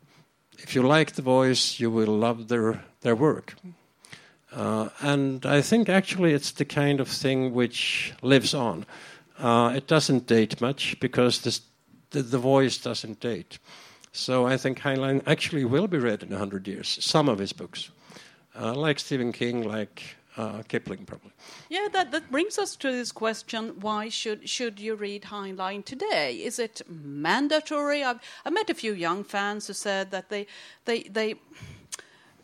if 0.58 0.74
you 0.74 0.82
like 0.82 1.12
the 1.12 1.22
voice, 1.22 1.78
you 1.78 1.90
will 1.90 2.18
love 2.18 2.48
their, 2.48 2.82
their 3.02 3.16
work. 3.16 3.54
Uh, 4.52 4.88
and 5.00 5.46
I 5.46 5.62
think 5.62 5.88
actually 5.88 6.32
it's 6.32 6.50
the 6.50 6.64
kind 6.64 7.00
of 7.00 7.08
thing 7.08 7.54
which 7.54 8.12
lives 8.22 8.52
on. 8.52 8.84
Uh, 9.38 9.72
it 9.74 9.86
doesn't 9.86 10.26
date 10.26 10.60
much 10.60 10.98
because 11.00 11.42
this, 11.42 11.62
the, 12.10 12.22
the 12.22 12.38
voice 12.38 12.76
doesn't 12.76 13.20
date. 13.20 13.58
So 14.12 14.46
I 14.46 14.56
think 14.56 14.80
Heinlein 14.80 15.22
actually 15.26 15.64
will 15.64 15.86
be 15.86 15.98
read 15.98 16.24
in 16.24 16.30
100 16.30 16.66
years, 16.66 16.98
some 17.00 17.28
of 17.28 17.38
his 17.38 17.52
books 17.52 17.90
like 18.58 18.98
Stephen 18.98 19.32
King, 19.32 19.62
like 19.62 20.02
uh, 20.36 20.62
Kipling, 20.68 21.04
probably. 21.04 21.32
Yeah, 21.68 21.88
that, 21.92 22.12
that 22.12 22.30
brings 22.30 22.58
us 22.58 22.76
to 22.76 22.90
this 22.92 23.12
question: 23.12 23.80
Why 23.80 24.08
should 24.08 24.48
should 24.48 24.78
you 24.78 24.94
read 24.94 25.24
Heinlein 25.24 25.84
today? 25.84 26.36
Is 26.36 26.58
it 26.58 26.82
mandatory? 26.88 28.02
I've 28.04 28.20
I 28.44 28.50
met 28.50 28.70
a 28.70 28.74
few 28.74 28.92
young 28.92 29.24
fans 29.24 29.66
who 29.66 29.72
said 29.72 30.10
that 30.10 30.28
they 30.28 30.46
they 30.84 31.02
they 31.02 31.34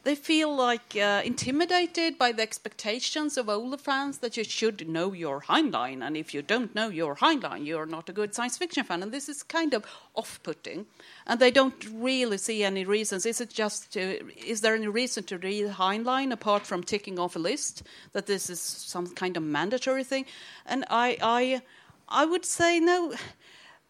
they 0.07 0.15
feel 0.15 0.55
like 0.55 0.95
uh, 0.97 1.21
intimidated 1.25 2.17
by 2.17 2.31
the 2.31 2.41
expectations 2.41 3.37
of 3.37 3.49
older 3.49 3.77
fans 3.77 4.19
that 4.19 4.37
you 4.37 4.45
should 4.45 4.89
know 4.89 5.13
your 5.13 5.41
Heinlein, 5.41 6.01
and 6.07 6.17
if 6.17 6.33
you 6.33 6.43
don't 6.43 6.73
know 6.77 6.89
your 6.89 7.17
Heinlein, 7.17 7.67
you're 7.67 7.87
not 7.87 8.09
a 8.09 8.13
good 8.13 8.33
science 8.33 8.57
fiction 8.57 8.85
fan. 8.85 9.03
And 9.03 9.11
this 9.11 9.29
is 9.29 9.43
kind 9.43 9.75
of 9.75 9.85
off-putting, 10.15 10.87
and 11.27 11.41
they 11.41 11.51
don't 11.51 11.85
really 11.93 12.39
see 12.39 12.63
any 12.63 12.85
reasons. 12.85 13.27
Is 13.27 13.41
it 13.41 13.51
just? 13.51 13.93
To, 13.95 14.01
is 14.37 14.61
there 14.61 14.77
any 14.77 14.87
reason 14.87 15.25
to 15.25 15.39
read 15.39 15.71
Heinlein 15.71 16.33
apart 16.33 16.65
from 16.65 16.85
ticking 16.85 17.19
off 17.19 17.35
a 17.35 17.41
list 17.41 17.83
that 18.13 18.27
this 18.27 18.49
is 18.49 18.61
some 18.61 19.09
kind 19.09 19.37
of 19.37 19.43
mandatory 19.43 20.05
thing? 20.05 20.27
And 20.67 20.85
I, 20.89 21.19
I, 21.21 21.63
I 22.09 22.27
would 22.27 22.45
say 22.45 22.79
no. 22.79 23.15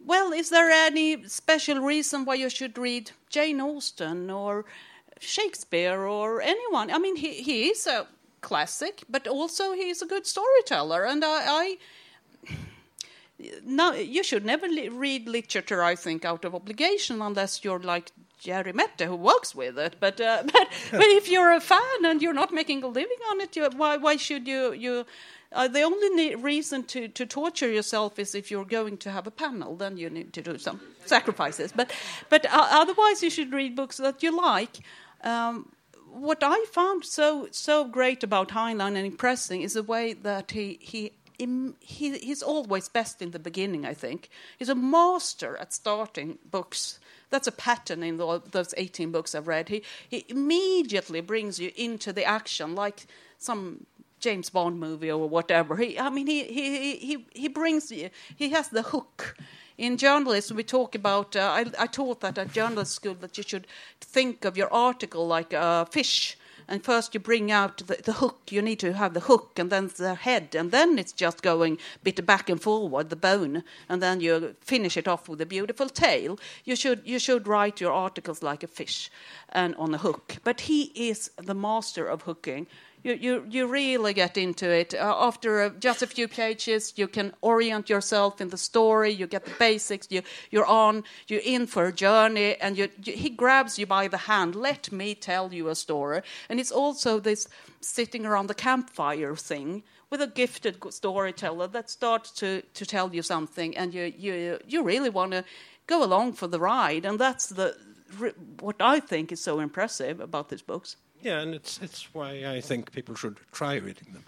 Well, 0.01 0.33
is 0.33 0.49
there 0.49 0.71
any 0.71 1.29
special 1.29 1.81
reason 1.81 2.25
why 2.25 2.37
you 2.37 2.49
should 2.49 2.79
read 2.79 3.11
Jane 3.29 3.61
Austen 3.61 4.31
or 4.31 4.65
Shakespeare 5.21 6.07
or 6.07 6.43
anyone. 6.43 6.91
I 6.91 6.99
mean, 6.99 7.17
he, 7.17 7.43
he 7.43 7.69
is 7.69 7.87
a 7.87 8.07
classic, 8.41 9.05
but 9.09 9.27
also 9.27 9.73
he 9.73 9.89
is 9.89 10.03
a 10.03 10.07
good 10.07 10.27
storyteller. 10.27 11.05
And 11.05 11.25
I, 11.25 11.43
I 11.47 11.79
no, 13.65 13.93
you 13.93 14.23
should 14.23 14.45
never 14.45 14.69
li- 14.69 14.89
read 14.89 15.29
literature, 15.29 15.83
I 15.83 15.97
think, 15.97 16.25
out 16.25 16.45
of 16.45 16.55
obligation 16.55 17.23
unless 17.23 17.65
you're 17.65 17.81
like 17.81 18.13
Jerry 18.39 18.73
Määttä, 18.73 19.07
who 19.07 19.17
works 19.17 19.55
with 19.55 19.79
it. 19.79 19.97
But, 20.01 20.21
uh, 20.21 20.43
but, 20.53 20.69
but 20.91 21.09
if 21.21 21.29
you're 21.29 21.53
a 21.53 21.61
fan 21.61 22.05
and 22.05 22.23
you're 22.23 22.33
not 22.33 22.53
making 22.53 22.83
a 22.83 22.89
living 22.89 23.19
on 23.31 23.41
it, 23.41 23.57
you, 23.57 23.69
why, 23.77 23.97
why 23.97 24.17
should 24.17 24.47
you? 24.47 24.73
you 24.73 25.07
uh, 25.53 25.69
the 25.69 25.83
only 25.83 26.35
reason 26.35 26.83
to, 26.85 27.09
to 27.09 27.25
torture 27.25 27.71
yourself 27.71 28.19
is 28.19 28.35
if 28.35 28.51
you're 28.51 28.65
going 28.65 28.97
to 28.99 29.11
have 29.11 29.27
a 29.27 29.31
panel, 29.31 29.77
then 29.77 29.97
you 29.97 30.11
need 30.11 30.33
to 30.33 30.43
do 30.43 30.59
some 30.59 30.81
sacrifices. 31.05 31.73
But, 31.73 31.93
but 32.29 32.45
uh, 32.47 32.69
otherwise, 32.71 33.23
you 33.23 33.31
should 33.31 33.53
read 33.53 33.77
books 33.77 33.97
that 33.99 34.23
you 34.23 34.37
like. 34.37 34.81
Um, 35.27 35.73
what 36.13 36.39
I 36.43 36.65
found 36.73 37.05
so 37.05 37.49
so 37.51 37.85
great 37.85 38.23
about 38.23 38.51
Heinlein 38.51 38.97
and 38.97 39.07
impressing 39.07 39.63
is 39.63 39.75
the 39.75 39.83
way 39.83 40.13
that 40.13 40.53
he 40.53 40.79
he. 40.81 41.13
He, 41.39 42.17
he's 42.17 42.43
always 42.43 42.89
best 42.89 43.21
in 43.21 43.33
the 43.33 43.39
beginning, 43.39 43.85
I 43.85 43.93
think. 43.93 44.31
He's 44.59 44.71
a 44.71 44.75
master 44.75 45.55
at 45.59 45.75
starting 45.75 46.39
books. 46.51 46.99
That's 47.29 47.47
a 47.47 47.53
pattern 47.53 48.03
in 48.03 48.17
the, 48.17 48.41
those 48.53 48.73
18 48.75 49.13
books 49.13 49.35
I've 49.35 49.47
read. 49.47 49.69
He, 49.69 49.83
he 50.09 50.25
immediately 50.31 51.21
brings 51.21 51.59
you 51.59 51.73
into 51.77 52.11
the 52.11 52.25
action, 52.25 52.75
like 52.75 53.07
some 53.37 53.85
James 54.19 54.49
Bond 54.49 54.81
movie 54.81 55.11
or 55.11 55.29
whatever. 55.29 55.77
He, 55.77 55.99
I 55.99 56.09
mean, 56.09 56.27
he, 56.27 56.45
he, 56.45 56.97
he, 56.97 57.27
he 57.35 57.49
brings 57.49 57.93
you, 57.93 58.09
he 58.35 58.49
has 58.51 58.69
the 58.71 58.81
hook 58.81 59.37
in 59.79 59.97
journalism, 59.97 60.57
we 60.57 60.65
talk 60.65 60.95
about. 60.95 61.37
Uh, 61.37 61.41
I, 61.41 61.65
I, 61.79 61.87
taught 61.87 62.21
that 62.21 62.39
at 62.39 62.53
journalism 62.53 62.87
school 62.87 63.15
that 63.21 63.37
you 63.37 63.45
should 63.47 63.67
think 64.01 64.45
of 64.45 64.57
your 64.57 64.73
article 64.73 65.27
like 65.27 65.53
a 65.53 65.87
fish. 65.91 66.39
And 66.69 66.83
first 66.83 67.15
you 67.15 67.21
bring 67.21 67.53
out 67.53 67.77
the, 67.87 68.03
the, 68.03 68.15
hook. 68.15 68.41
You 68.51 68.61
need 68.61 68.81
to 68.81 68.93
have 68.93 69.15
the 69.15 69.21
hook, 69.21 69.57
and 69.57 69.71
then 69.71 69.89
the 69.97 70.17
head, 70.17 70.57
and 70.57 70.73
then 70.73 70.99
it's 70.99 71.13
just 71.13 71.43
going 71.43 71.79
bit 72.03 72.27
back 72.27 72.49
and 72.49 72.61
forward, 72.61 73.09
the 73.09 73.17
bone, 73.17 73.63
and 73.89 74.03
then 74.03 74.21
you 74.21 74.57
finish 74.61 74.97
it 74.97 75.07
off 75.07 75.29
with 75.29 75.41
a 75.41 75.47
beautiful 75.47 75.89
tail. 75.89 76.41
You 76.65 76.75
should 76.75 77.03
you 77.05 77.21
should 77.21 77.47
write 77.47 77.81
your 77.81 77.93
articles 77.93 78.43
like 78.43 78.65
a 78.65 78.67
fish, 78.67 79.11
and 79.51 79.77
on 79.77 79.95
a 79.95 79.99
hook. 79.99 80.39
But 80.43 80.63
he 80.63 80.91
is 80.95 81.31
the 81.37 81.55
master 81.55 82.07
of 82.09 82.23
hooking 82.23 82.67
you, 83.07 83.15
you, 83.15 83.47
you 83.49 83.67
really 83.69 84.13
get 84.13 84.37
into 84.37 84.69
it. 84.69 84.93
Uh, 84.93 85.15
after 85.19 85.63
uh, 85.63 85.71
just 85.79 86.03
a 86.03 86.07
few 86.07 86.27
pages, 86.27 86.93
you 86.97 87.07
can 87.07 87.33
orient 87.41 87.89
yourself 87.89 88.41
in 88.41 88.49
the 88.49 88.57
story, 88.57 89.13
you 89.13 89.29
get 89.29 89.45
the 89.45 89.53
basics, 89.59 90.09
you, 90.11 90.23
you're 90.51 90.67
on, 90.67 91.05
you're 91.29 91.41
in 91.45 91.69
for 91.69 91.87
a 91.87 91.93
journey, 91.93 92.57
and 92.61 92.77
you, 92.77 92.89
you, 93.05 93.13
he 93.13 93.31
grabs 93.31 93.79
you 93.79 93.87
by 93.87 94.09
the 94.09 94.17
hand. 94.17 94.57
Let 94.57 94.91
me 94.91 95.15
tell 95.15 95.55
you 95.55 95.69
a 95.69 95.77
story. 95.77 96.23
And 96.49 96.59
it's 96.59 96.73
also 96.73 97.21
this 97.21 97.47
sitting 97.81 98.27
around 98.27 98.49
the 98.49 98.55
campfire 98.55 99.37
thing 99.37 99.85
with 100.11 100.21
a 100.21 100.27
gifted 100.27 100.79
storyteller 100.91 101.69
that 101.69 101.89
starts 101.89 102.33
to, 102.33 102.63
to 102.75 102.85
tell 102.85 103.15
you 103.15 103.23
something, 103.23 103.77
and 103.77 103.95
you, 103.95 104.13
you, 104.19 104.59
you 104.67 104.83
really 104.83 105.11
want 105.11 105.31
to 105.31 105.45
go 105.87 106.03
along 106.03 106.33
for 106.33 106.49
the 106.49 106.59
ride, 106.59 107.05
and 107.05 107.21
that's 107.21 107.47
the 107.47 107.77
what 108.61 108.77
I 108.79 109.01
think 109.01 109.33
is 109.33 109.41
so 109.41 109.59
impressive 109.59 110.21
about 110.21 110.49
these 110.49 110.63
books. 110.63 110.97
Yeah, 111.23 111.41
and 111.41 111.55
it's 111.55 111.81
it's 111.83 112.15
why 112.15 112.45
I 112.47 112.61
think 112.61 112.93
people 112.93 113.15
should 113.15 113.39
try 113.53 113.75
reading 113.75 114.13
them. 114.13 114.25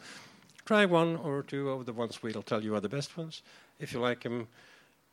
Try 0.65 0.85
one 0.85 1.17
or 1.17 1.43
two 1.43 1.71
of 1.71 1.87
the 1.87 1.93
ones 1.93 2.23
we'll 2.23 2.43
tell 2.43 2.63
you 2.63 2.75
are 2.75 2.81
the 2.81 2.89
best 2.89 3.17
ones. 3.17 3.43
If 3.79 3.93
you 3.93 4.01
like 4.01 4.23
them, 4.23 4.49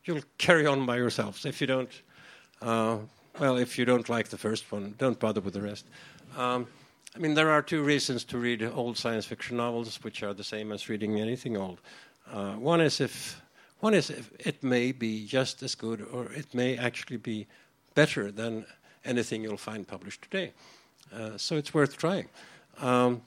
you'll 0.03 0.23
carry 0.37 0.65
on 0.65 0.85
by 0.85 0.97
yourselves. 0.97 1.45
If 1.45 1.61
you 1.61 1.67
don't, 1.67 2.01
uh, 2.61 2.97
well, 3.39 3.57
if 3.57 3.77
you 3.77 3.85
don't 3.85 4.09
like 4.09 4.29
the 4.29 4.37
first 4.37 4.71
one, 4.71 4.95
don't 4.97 5.19
bother 5.19 5.41
with 5.41 5.53
the 5.53 5.61
rest. 5.61 5.85
Um, 6.37 6.67
I 7.15 7.19
mean, 7.19 7.33
there 7.33 7.49
are 7.49 7.61
two 7.61 7.83
reasons 7.83 8.25
to 8.25 8.37
read 8.37 8.61
old 8.63 8.97
science 8.97 9.25
fiction 9.25 9.57
novels, 9.57 10.03
which 10.03 10.23
are 10.23 10.33
the 10.33 10.43
same 10.43 10.73
as 10.73 10.89
reading 10.89 11.19
anything 11.19 11.55
old. 11.55 11.79
Uh, 12.29 12.53
one 12.53 12.81
is 12.81 12.99
if 12.99 13.41
one 13.79 13.93
is 13.93 14.09
if 14.09 14.31
it 14.39 14.63
may 14.63 14.91
be 14.91 15.25
just 15.25 15.63
as 15.63 15.75
good, 15.75 16.01
or 16.11 16.31
it 16.33 16.53
may 16.53 16.77
actually 16.77 17.17
be 17.17 17.47
better 17.93 18.31
than 18.31 18.65
anything 19.05 19.43
you'll 19.43 19.57
find 19.57 19.87
published 19.87 20.23
today. 20.23 20.51
Uh, 21.13 21.37
so 21.37 21.55
it's 21.55 21.73
worth 21.73 21.97
trying. 21.97 22.27
Um, 22.79 23.21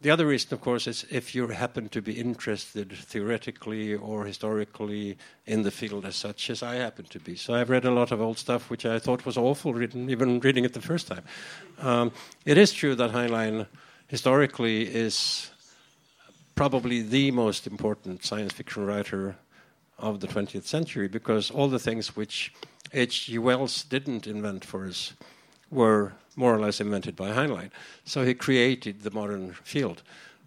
the 0.00 0.10
other 0.10 0.26
reason, 0.26 0.54
of 0.54 0.60
course, 0.60 0.86
is 0.86 1.04
if 1.10 1.34
you 1.34 1.48
happen 1.48 1.88
to 1.88 2.00
be 2.00 2.12
interested 2.12 2.92
theoretically 2.92 3.96
or 3.96 4.24
historically 4.24 5.18
in 5.44 5.62
the 5.62 5.72
field 5.72 6.04
as 6.04 6.14
such 6.14 6.50
as 6.50 6.62
I 6.62 6.76
happen 6.76 7.06
to 7.06 7.18
be. 7.18 7.34
So 7.34 7.52
I've 7.54 7.68
read 7.68 7.84
a 7.84 7.90
lot 7.90 8.12
of 8.12 8.20
old 8.20 8.38
stuff 8.38 8.70
which 8.70 8.86
I 8.86 9.00
thought 9.00 9.26
was 9.26 9.36
awful, 9.36 9.74
written, 9.74 10.08
even 10.08 10.38
reading 10.38 10.64
it 10.64 10.72
the 10.72 10.80
first 10.80 11.08
time. 11.08 11.24
Um, 11.78 12.12
it 12.44 12.56
is 12.56 12.72
true 12.72 12.94
that 12.94 13.10
Heinlein 13.10 13.66
historically 14.06 14.82
is 14.82 15.50
probably 16.54 17.02
the 17.02 17.32
most 17.32 17.66
important 17.66 18.24
science 18.24 18.52
fiction 18.52 18.86
writer 18.86 19.34
of 19.98 20.20
the 20.20 20.28
20th 20.28 20.64
century 20.64 21.08
because 21.08 21.50
all 21.50 21.66
the 21.66 21.78
things 21.78 22.14
which 22.14 22.52
H.G. 22.92 23.38
Wells 23.38 23.82
didn't 23.82 24.28
invent 24.28 24.64
for 24.64 24.86
us 24.86 25.12
were 25.70 26.12
more 26.36 26.54
or 26.54 26.60
less 26.60 26.80
invented 26.80 27.16
by 27.16 27.30
Heinlein. 27.30 27.70
So 28.04 28.24
he 28.24 28.34
created 28.34 29.02
the 29.02 29.10
modern 29.10 29.52
field. 29.64 30.02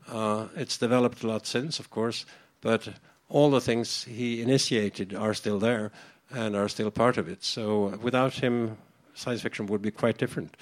Uh, 0.07 0.47
it's 0.55 0.77
developed 0.77 1.23
a 1.23 1.27
lot 1.27 1.45
since, 1.45 1.79
of 1.79 1.89
course, 1.89 2.25
but 2.61 2.89
all 3.29 3.49
the 3.49 3.61
things 3.61 4.03
he 4.03 4.41
initiated 4.41 5.13
are 5.13 5.33
still 5.33 5.59
there 5.59 5.91
and 6.33 6.55
are 6.55 6.69
still 6.69 6.91
part 6.91 7.17
of 7.17 7.27
it. 7.27 7.43
So 7.43 7.97
without 8.01 8.33
him, 8.33 8.77
science 9.13 9.41
fiction 9.41 9.67
would 9.67 9.81
be 9.81 9.91
quite 9.91 10.17
different. 10.17 10.55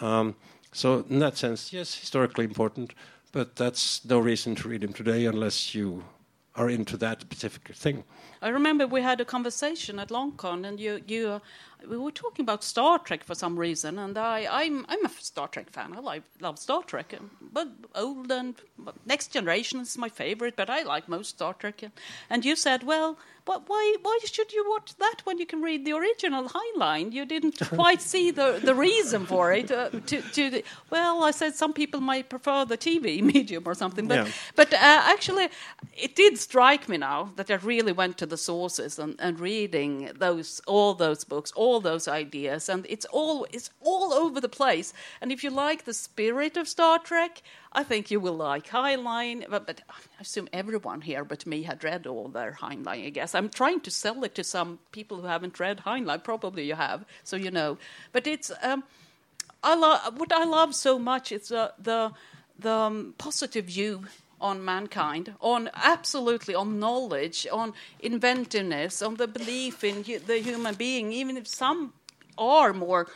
Um, 0.00 0.34
so 0.72 1.04
in 1.08 1.18
that 1.20 1.36
sense, 1.36 1.72
yes, 1.72 1.94
historically 1.94 2.44
important, 2.44 2.94
but 3.32 3.56
that's 3.56 4.04
no 4.04 4.18
reason 4.18 4.54
to 4.56 4.68
read 4.68 4.82
him 4.82 4.92
today 4.92 5.26
unless 5.26 5.74
you 5.74 6.04
are 6.54 6.68
into 6.68 6.96
that 6.98 7.20
specific 7.20 7.74
thing. 7.74 8.04
I 8.42 8.48
remember 8.48 8.86
we 8.86 9.02
had 9.02 9.20
a 9.20 9.24
conversation 9.24 9.98
at 9.98 10.08
Longcon, 10.08 10.66
and 10.66 10.78
you, 10.78 11.00
you, 11.06 11.40
we 11.88 11.96
were 11.96 12.10
talking 12.10 12.44
about 12.44 12.62
Star 12.64 12.98
Trek 12.98 13.24
for 13.24 13.34
some 13.34 13.58
reason, 13.58 13.98
and 13.98 14.16
I, 14.16 14.46
I'm, 14.50 14.86
I'm 14.88 15.04
a 15.04 15.08
Star 15.08 15.48
Trek 15.48 15.70
fan. 15.70 15.96
I 15.96 16.22
love 16.40 16.58
Star 16.58 16.82
Trek, 16.82 17.14
but 17.52 17.68
old 17.94 18.30
and 18.30 18.54
but 18.78 18.94
Next 19.06 19.28
Generation 19.32 19.80
is 19.80 19.96
my 19.98 20.08
favorite, 20.08 20.56
but 20.56 20.70
I 20.70 20.82
like 20.82 21.08
most 21.08 21.30
Star 21.30 21.54
Trek. 21.54 21.82
And 22.30 22.44
you 22.44 22.56
said, 22.56 22.82
well, 22.82 23.18
but 23.44 23.68
why, 23.68 23.96
why 24.02 24.18
should 24.24 24.52
you 24.52 24.64
watch 24.68 24.94
that 24.96 25.16
when 25.24 25.38
you 25.38 25.46
can 25.46 25.62
read 25.62 25.84
the 25.84 25.92
original 25.92 26.48
Heinlein? 26.48 27.12
You 27.12 27.24
didn't 27.24 27.58
quite 27.70 28.00
see 28.00 28.30
the, 28.30 28.60
the 28.62 28.74
reason 28.74 29.26
for 29.26 29.52
it. 29.52 29.70
Uh, 29.70 29.90
to, 29.90 30.22
to 30.22 30.50
the, 30.50 30.64
well, 30.90 31.24
I 31.24 31.32
said 31.32 31.54
some 31.54 31.72
people 31.72 32.00
might 32.00 32.28
prefer 32.28 32.64
the 32.64 32.78
TV 32.78 33.20
medium 33.34 33.64
or 33.66 33.74
something, 33.74 34.06
but, 34.06 34.26
yeah. 34.26 34.32
but 34.54 34.72
uh, 34.72 34.76
actually, 34.80 35.48
it 35.96 36.14
did 36.14 36.38
strike 36.38 36.88
me 36.88 36.98
now 36.98 37.32
that 37.36 37.50
I 37.50 37.54
really 37.54 37.92
went 37.92 38.18
to 38.18 38.26
the 38.26 38.36
sources 38.36 38.98
and, 38.98 39.16
and 39.18 39.40
reading 39.40 40.10
those 40.16 40.60
all 40.66 40.94
those 40.94 41.24
books, 41.24 41.52
all 41.52 41.71
those 41.80 42.08
ideas, 42.08 42.68
and 42.68 42.86
it's 42.88 43.06
all 43.06 43.46
it's 43.52 43.70
all 43.80 44.12
over 44.12 44.40
the 44.40 44.48
place. 44.48 44.92
And 45.20 45.32
if 45.32 45.42
you 45.44 45.50
like 45.50 45.84
the 45.84 45.94
spirit 45.94 46.56
of 46.56 46.68
Star 46.68 46.98
Trek, 46.98 47.42
I 47.72 47.82
think 47.82 48.10
you 48.10 48.20
will 48.20 48.36
like 48.36 48.68
Heinlein, 48.68 49.48
but, 49.48 49.66
but, 49.66 49.80
I 49.88 49.94
assume 50.20 50.48
everyone 50.52 51.00
here 51.00 51.24
but 51.24 51.46
me 51.46 51.62
had 51.62 51.82
read 51.82 52.06
all 52.06 52.28
their 52.28 52.58
Heinlein, 52.60 53.06
I 53.06 53.10
guess. 53.10 53.34
I'm 53.34 53.48
trying 53.48 53.80
to 53.80 53.90
sell 53.90 54.24
it 54.24 54.34
to 54.34 54.44
some 54.44 54.78
people 54.92 55.20
who 55.20 55.26
haven't 55.26 55.58
read 55.58 55.78
Heinlein. 55.86 56.22
Probably 56.22 56.64
you 56.64 56.74
have, 56.74 57.04
so 57.24 57.36
you 57.36 57.50
know. 57.50 57.78
But 58.12 58.26
it's 58.26 58.52
um, 58.62 58.84
I 59.62 59.74
love 59.74 60.18
what 60.18 60.32
I 60.32 60.44
love 60.44 60.74
so 60.74 60.98
much 60.98 61.32
is 61.32 61.52
uh, 61.52 61.70
the 61.78 62.12
the 62.58 62.72
um, 62.72 63.14
positive 63.18 63.66
view 63.66 64.04
on 64.42 64.64
mankind, 64.64 65.34
on 65.40 65.70
absolutely 65.74 66.54
on 66.54 66.78
knowledge, 66.78 67.46
on 67.52 67.72
inventiveness, 68.00 69.02
on 69.02 69.16
the 69.16 69.26
belief 69.26 69.84
in 69.84 70.04
hu- 70.04 70.18
the 70.18 70.38
human 70.38 70.74
being, 70.74 71.12
even 71.12 71.36
if 71.36 71.46
some 71.46 71.92
are 72.36 72.72
more 72.72 73.06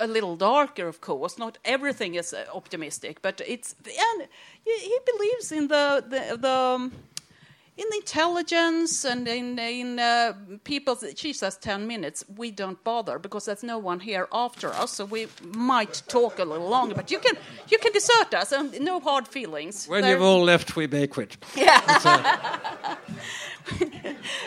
a 0.00 0.06
little 0.06 0.36
darker, 0.36 0.86
of 0.86 1.00
course. 1.00 1.38
Not 1.38 1.58
everything 1.64 2.14
is 2.14 2.32
uh, 2.32 2.44
optimistic, 2.54 3.22
but 3.22 3.40
it's 3.46 3.74
and 3.84 4.28
he 4.64 4.98
believes 5.06 5.52
in 5.52 5.68
the 5.68 6.04
the, 6.08 6.36
the 6.36 6.50
um, 6.50 6.92
in 7.78 7.86
intelligence 7.94 9.04
and 9.04 9.28
in 9.28 9.58
in 9.58 9.98
uh, 9.98 10.32
people. 10.64 10.96
She 11.16 11.32
says 11.32 11.56
ten 11.56 11.86
minutes. 11.86 12.24
We 12.36 12.50
don't 12.50 12.82
bother 12.84 13.18
because 13.18 13.44
there's 13.46 13.62
no 13.62 13.78
one 13.78 14.00
here 14.00 14.26
after 14.32 14.68
us, 14.82 14.92
so 14.92 15.04
we 15.04 15.28
might 15.42 16.02
talk 16.08 16.38
a 16.38 16.44
little 16.44 16.68
longer. 16.68 16.94
But 16.94 17.10
you 17.10 17.20
can 17.20 17.36
you 17.68 17.78
can 17.78 17.92
desert 17.92 18.34
us, 18.34 18.52
and 18.52 18.80
no 18.80 19.00
hard 19.00 19.28
feelings. 19.28 19.86
When 19.86 20.02
They're, 20.02 20.14
you've 20.14 20.22
all 20.22 20.42
left, 20.42 20.76
we 20.76 20.86
may 20.88 21.06
quit. 21.06 21.36
Yeah. 21.56 21.80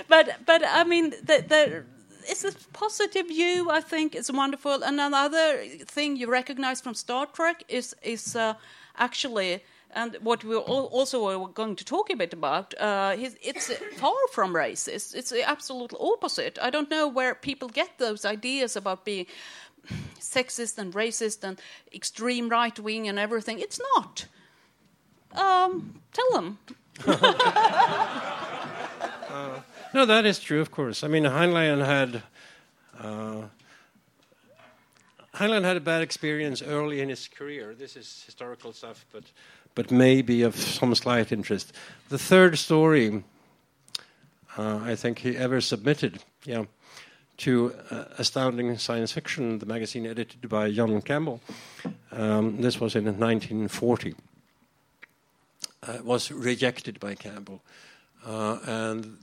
but 0.10 0.46
but 0.46 0.62
I 0.66 0.84
mean 0.84 1.12
the 1.12 1.44
the 1.48 1.84
it's 2.28 2.44
a 2.44 2.52
positive 2.74 3.28
view. 3.28 3.72
I 3.72 3.82
think 3.82 4.14
it's 4.16 4.32
wonderful. 4.32 4.84
And 4.84 5.00
another 5.00 5.64
thing 5.86 6.18
you 6.18 6.30
recognize 6.30 6.82
from 6.82 6.96
Star 6.96 7.28
Trek 7.28 7.64
is 7.70 7.96
is 8.04 8.36
uh, 8.36 8.56
actually. 8.98 9.64
And 9.94 10.16
what 10.22 10.44
we 10.44 10.56
also 10.56 11.48
going 11.48 11.76
to 11.76 11.86
talk 11.86 12.10
a 12.10 12.16
bit 12.16 12.34
about, 12.34 12.74
uh, 12.80 13.16
it's 13.18 13.72
far 13.98 14.28
from 14.32 14.54
racist. 14.54 15.16
It's 15.16 15.30
the 15.30 15.44
absolute 15.48 15.94
opposite. 16.00 16.58
I 16.62 16.70
don't 16.70 16.90
know 16.90 17.08
where 17.08 17.36
people 17.36 17.68
get 17.68 17.98
those 17.98 18.24
ideas 18.26 18.76
about 18.76 19.06
being 19.06 19.26
sexist 20.20 20.78
and 20.78 20.94
racist 20.94 21.44
and 21.44 21.60
extreme 21.94 22.50
right 22.50 22.80
wing 22.80 23.08
and 23.08 23.20
everything. 23.20 23.60
It's 23.60 23.80
not. 23.96 24.26
Um, 25.34 26.02
tell 26.14 26.32
them. 26.32 26.58
uh, 27.08 28.02
no, 29.94 30.06
that 30.06 30.26
is 30.26 30.40
true, 30.40 30.62
of 30.62 30.72
course. 30.72 31.04
I 31.04 31.08
mean, 31.08 31.24
Heinlein 31.24 31.86
had 31.86 32.24
uh, 33.00 33.44
Heinlein 35.36 35.64
had 35.64 35.78
a 35.78 35.82
bad 35.82 36.02
experience 36.02 36.62
early 36.62 37.00
in 37.00 37.10
his 37.10 37.28
career. 37.28 37.74
This 37.74 37.96
is 37.96 38.24
historical 38.26 38.74
stuff, 38.74 39.06
but 39.14 39.24
but 39.76 39.92
maybe 39.92 40.42
of 40.42 40.56
some 40.56 40.94
slight 40.96 41.32
interest. 41.32 41.74
The 42.10 42.18
third 42.18 42.58
story 42.58 43.24
uh, 44.58 44.80
I 44.84 44.96
think 44.96 45.20
he 45.20 45.38
ever 45.38 45.62
submitted, 45.62 46.24
yeah, 46.44 46.66
to 47.38 47.74
uh, 47.90 48.04
Astounding 48.18 48.78
Science 48.78 49.12
Fiction, 49.12 49.60
the 49.60 49.66
magazine 49.66 50.06
edited 50.06 50.50
by 50.50 50.72
John 50.72 51.02
Campbell. 51.02 51.42
Um, 52.12 52.62
this 52.62 52.80
was 52.80 52.96
in 52.96 53.06
1940. 53.06 54.16
Uh, 55.84 55.98
was 56.04 56.32
rejected 56.32 57.00
by 57.00 57.16
Campbell, 57.16 57.62
uh, 58.24 58.60
and 58.66 59.18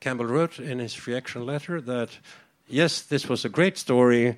Campbell 0.00 0.24
wrote 0.24 0.58
in 0.58 0.78
his 0.78 1.06
reaction 1.06 1.44
letter 1.44 1.82
that 1.82 2.08
yes, 2.66 3.02
this 3.02 3.28
was 3.28 3.44
a 3.44 3.50
great 3.50 3.76
story, 3.76 4.36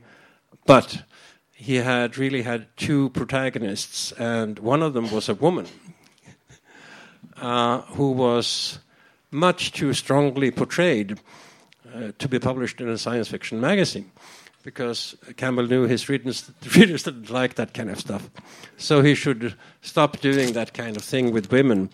but 0.66 1.05
he 1.61 1.75
had 1.75 2.16
really 2.16 2.40
had 2.40 2.75
two 2.79 3.11
protagonists, 3.11 4.12
and 4.12 4.59
one 4.61 4.83
of 4.83 4.94
them 4.94 5.11
was 5.11 5.29
a 5.29 5.35
woman 5.35 5.66
uh, 7.37 7.83
who 7.83 8.12
was 8.12 8.79
much 9.31 9.70
too 9.73 9.92
strongly 9.92 10.51
portrayed 10.51 11.20
uh, 11.94 12.12
to 12.18 12.29
be 12.29 12.38
published 12.38 12.81
in 12.81 12.88
a 12.88 12.96
science 12.96 13.29
fiction 13.29 13.61
magazine. 13.61 14.11
Because 14.62 15.14
Campbell 15.37 15.66
knew 15.66 15.83
his 15.83 16.09
readers, 16.09 16.51
readers 16.77 17.03
didn't 17.03 17.29
like 17.29 17.57
that 17.57 17.75
kind 17.75 17.90
of 17.90 18.01
stuff. 18.01 18.31
So 18.79 19.03
he 19.03 19.14
should 19.14 19.55
stop 19.83 20.18
doing 20.20 20.55
that 20.55 20.73
kind 20.73 20.96
of 20.96 21.05
thing 21.05 21.31
with 21.31 21.53
women 21.53 21.90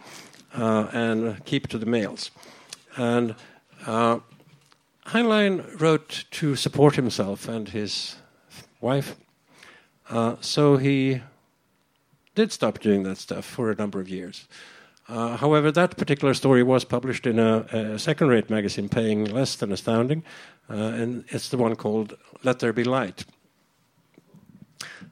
uh, 0.55 0.87
and 0.93 1.45
keep 1.45 1.67
to 1.69 1.79
the 1.79 1.87
males. 1.87 2.31
And 2.97 3.35
uh, 3.85 4.21
Heinlein 5.07 5.81
wrote 5.81 6.25
to 6.31 6.55
support 6.55 6.95
himself 6.95 7.49
and 7.49 7.69
his 7.69 8.15
wife, 8.81 9.17
uh, 10.11 10.37
so 10.41 10.77
he 10.77 11.23
did 12.35 12.53
stop 12.53 12.79
doing 12.81 13.03
that 13.05 13.19
stuff 13.19 13.45
for 13.45 13.71
a 13.71 13.75
number 13.75 14.01
of 14.01 14.09
years. 14.09 14.47
Uh, 15.09 15.37
however, 15.37 15.71
that 15.71 15.97
particular 15.97 16.35
story 16.35 16.63
was 16.63 16.85
published 16.85 17.27
in 17.27 17.39
a, 17.39 17.59
a 17.95 17.99
second 17.99 18.29
rate 18.29 18.51
magazine 18.51 18.89
paying 18.89 19.25
less 19.25 19.55
than 19.57 19.73
astounding, 19.73 20.25
uh, 20.69 20.75
and 20.75 21.25
it's 21.29 21.49
the 21.49 21.57
one 21.57 21.77
called 21.77 22.17
Let 22.43 22.59
There 22.59 22.73
Be 22.73 22.85
Light 22.85 23.25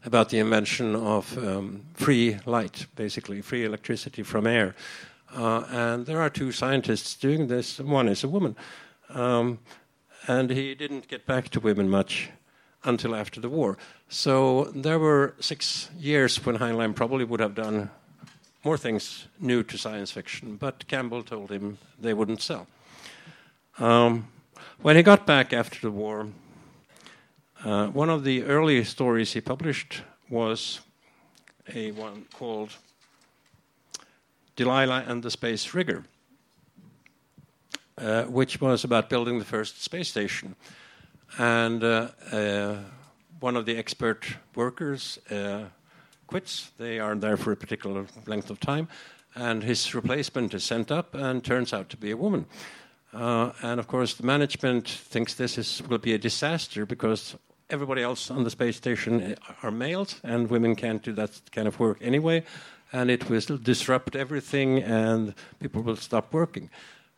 about 0.04 0.28
the 0.28 0.38
invention 0.38 0.94
of 0.94 1.38
um, 1.38 1.86
free 1.94 2.38
light, 2.44 2.86
basically, 2.94 3.40
free 3.40 3.64
electricity 3.64 4.22
from 4.22 4.46
air. 4.46 4.74
Uh, 5.34 5.64
and 5.70 6.06
there 6.06 6.20
are 6.20 6.30
two 6.30 6.52
scientists 6.52 7.16
doing 7.16 7.46
this. 7.46 7.80
One 7.80 8.08
is 8.08 8.22
a 8.22 8.28
woman. 8.28 8.56
Um, 9.08 9.58
and 10.26 10.50
he 10.50 10.74
didn't 10.74 11.08
get 11.08 11.26
back 11.26 11.48
to 11.50 11.60
women 11.60 11.88
much 11.88 12.30
until 12.84 13.14
after 13.14 13.40
the 13.40 13.48
war. 13.48 13.76
So 14.08 14.64
there 14.74 14.98
were 14.98 15.34
six 15.40 15.90
years 15.98 16.44
when 16.44 16.58
Heinlein 16.58 16.94
probably 16.94 17.24
would 17.24 17.40
have 17.40 17.54
done 17.54 17.90
more 18.64 18.78
things 18.78 19.26
new 19.40 19.62
to 19.62 19.76
science 19.76 20.10
fiction, 20.10 20.56
but 20.56 20.86
Campbell 20.88 21.22
told 21.22 21.50
him 21.50 21.78
they 22.00 22.14
wouldn't 22.14 22.40
sell. 22.40 22.66
Um, 23.78 24.28
when 24.80 24.96
he 24.96 25.02
got 25.02 25.26
back 25.26 25.52
after 25.52 25.80
the 25.80 25.90
war, 25.90 26.28
uh, 27.64 27.88
one 27.88 28.10
of 28.10 28.24
the 28.24 28.44
early 28.44 28.84
stories 28.84 29.32
he 29.32 29.40
published 29.40 30.02
was 30.28 30.80
a 31.74 31.90
one 31.92 32.26
called 32.34 32.70
Delilah 34.56 35.04
and 35.06 35.22
the 35.22 35.30
Space 35.30 35.74
Rigger, 35.74 36.04
uh, 37.98 38.24
which 38.24 38.60
was 38.60 38.84
about 38.84 39.08
building 39.10 39.38
the 39.38 39.44
first 39.44 39.82
space 39.82 40.08
station. 40.08 40.54
And 41.38 41.82
uh, 41.82 42.08
uh 42.30 42.76
one 43.44 43.56
of 43.56 43.66
the 43.66 43.76
expert 43.76 44.24
workers 44.54 45.18
uh, 45.30 45.64
quits. 46.26 46.70
They 46.78 46.98
are 46.98 47.14
there 47.14 47.36
for 47.36 47.52
a 47.52 47.56
particular 47.56 48.06
length 48.26 48.48
of 48.48 48.58
time, 48.58 48.88
and 49.34 49.62
his 49.62 49.94
replacement 49.94 50.54
is 50.54 50.64
sent 50.64 50.90
up 50.90 51.14
and 51.14 51.44
turns 51.44 51.72
out 51.74 51.90
to 51.90 51.98
be 51.98 52.10
a 52.10 52.16
woman. 52.16 52.46
Uh, 53.12 53.52
and 53.62 53.78
of 53.78 53.86
course, 53.86 54.14
the 54.14 54.22
management 54.24 54.88
thinks 54.88 55.34
this 55.34 55.58
is, 55.58 55.82
will 55.88 55.98
be 55.98 56.14
a 56.14 56.18
disaster 56.18 56.86
because 56.86 57.36
everybody 57.68 58.02
else 58.02 58.30
on 58.30 58.44
the 58.44 58.50
space 58.50 58.76
station 58.76 59.36
are 59.62 59.70
males, 59.70 60.20
and 60.24 60.48
women 60.48 60.74
can't 60.74 61.02
do 61.02 61.12
that 61.12 61.38
kind 61.52 61.68
of 61.68 61.78
work 61.78 61.98
anyway. 62.00 62.42
And 62.92 63.10
it 63.10 63.28
will 63.28 63.58
disrupt 63.58 64.16
everything, 64.16 64.82
and 64.82 65.34
people 65.60 65.82
will 65.82 65.96
stop 65.96 66.32
working. 66.32 66.70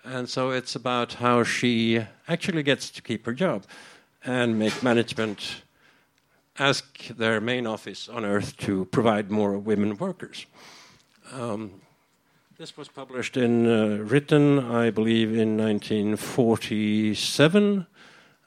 And 0.05 0.29
so 0.29 0.51
it's 0.51 0.75
about 0.75 1.15
how 1.15 1.45
she 1.45 2.05
actually 2.27 2.63
gets 2.63 2.91
to 2.91 3.03
keep 3.03 3.27
her 3.27 3.33
job 3.33 3.65
and 4.27 4.59
make 4.59 4.83
management 4.83 5.63
ask 6.59 7.07
their 7.09 7.41
main 7.41 7.67
office 7.67 8.09
on 8.09 8.25
Earth 8.25 8.57
to 8.57 8.87
provide 8.87 9.31
more 9.31 9.57
women 9.57 9.97
workers. 9.99 10.47
Um, 11.33 11.83
this 12.59 12.77
was 12.77 12.89
published 12.89 13.37
in 13.37 13.67
uh, 13.67 13.99
written, 14.03 14.59
I 14.59 14.91
believe, 14.91 15.29
in 15.29 15.57
1947, 15.57 17.87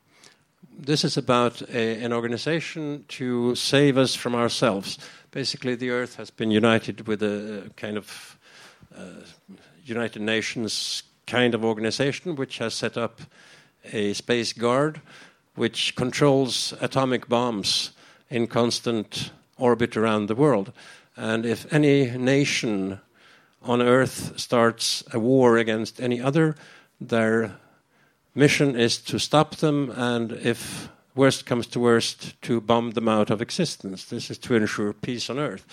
this 0.77 1.03
is 1.03 1.17
about 1.17 1.61
a, 1.69 2.01
an 2.01 2.13
organization 2.13 3.03
to 3.09 3.53
save 3.55 3.97
us 3.97 4.15
from 4.15 4.35
ourselves. 4.35 4.97
Basically, 5.31 5.75
the 5.75 5.91
Earth 5.91 6.15
has 6.15 6.31
been 6.31 6.49
united 6.49 7.07
with 7.07 7.21
a 7.21 7.69
kind 7.75 7.97
of 7.97 8.37
uh, 8.97 9.21
United 9.85 10.23
Nations 10.23 11.03
kind 11.27 11.53
of 11.53 11.63
organization, 11.63 12.35
which 12.35 12.57
has 12.57 12.73
set 12.73 12.97
up 12.97 13.21
a 13.93 14.13
space 14.13 14.53
guard 14.53 15.01
which 15.53 15.95
controls 15.95 16.73
atomic 16.81 17.27
bombs 17.27 17.91
in 18.29 18.47
constant 18.47 19.31
orbit 19.57 19.95
around 19.95 20.27
the 20.27 20.35
world. 20.35 20.71
And 21.15 21.45
if 21.45 21.71
any 21.71 22.17
nation 22.17 22.99
on 23.61 23.81
Earth 23.81 24.39
starts 24.39 25.03
a 25.13 25.19
war 25.19 25.57
against 25.57 26.01
any 26.01 26.19
other, 26.19 26.55
their 26.99 27.57
mission 28.33 28.75
is 28.75 28.97
to 28.97 29.19
stop 29.19 29.57
them, 29.57 29.91
and 29.91 30.31
if 30.31 30.89
worst 31.15 31.45
comes 31.45 31.67
to 31.67 31.79
worst, 31.79 32.41
to 32.43 32.61
bomb 32.61 32.91
them 32.91 33.07
out 33.07 33.29
of 33.29 33.41
existence. 33.41 34.05
This 34.05 34.29
is 34.29 34.37
to 34.39 34.55
ensure 34.55 34.93
peace 34.93 35.29
on 35.29 35.39
Earth. 35.39 35.65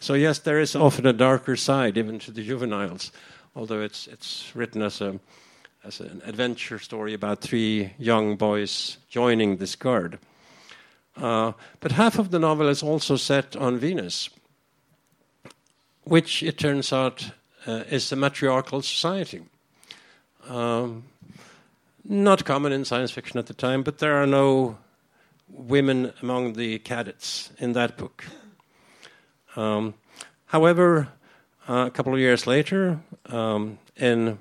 So 0.00 0.14
yes, 0.14 0.38
there 0.38 0.60
is 0.60 0.76
often 0.76 1.06
a 1.06 1.12
darker 1.12 1.56
side, 1.56 1.96
even 1.96 2.18
to 2.20 2.30
the 2.30 2.42
juveniles, 2.42 3.10
although 3.56 3.80
it's 3.80 4.06
it's 4.06 4.54
written 4.54 4.82
as 4.82 5.00
a 5.00 5.18
as 5.84 6.00
an 6.00 6.22
adventure 6.24 6.78
story 6.78 7.14
about 7.14 7.40
three 7.40 7.92
young 7.98 8.36
boys 8.36 8.98
joining 9.08 9.56
this 9.56 9.76
guard. 9.76 10.18
Uh, 11.16 11.52
but 11.80 11.92
half 11.92 12.18
of 12.18 12.30
the 12.30 12.38
novel 12.38 12.68
is 12.68 12.82
also 12.82 13.16
set 13.16 13.56
on 13.56 13.78
Venus, 13.78 14.28
which 16.02 16.42
it 16.42 16.58
turns 16.58 16.92
out 16.92 17.30
uh, 17.66 17.84
is 17.90 18.10
a 18.12 18.16
matriarchal 18.16 18.82
society. 18.82 19.42
Um, 20.48 21.04
not 22.04 22.44
common 22.44 22.72
in 22.72 22.84
science 22.84 23.10
fiction 23.10 23.38
at 23.38 23.46
the 23.46 23.54
time, 23.54 23.82
but 23.82 23.98
there 23.98 24.14
are 24.14 24.26
no 24.26 24.78
women 25.48 26.12
among 26.22 26.54
the 26.54 26.78
cadets 26.78 27.50
in 27.58 27.72
that 27.72 27.96
book. 27.96 28.24
Um, 29.56 29.94
however, 30.46 31.08
uh, 31.68 31.84
a 31.86 31.90
couple 31.90 32.12
of 32.12 32.18
years 32.18 32.46
later, 32.46 33.00
um, 33.26 33.78
in 33.96 34.38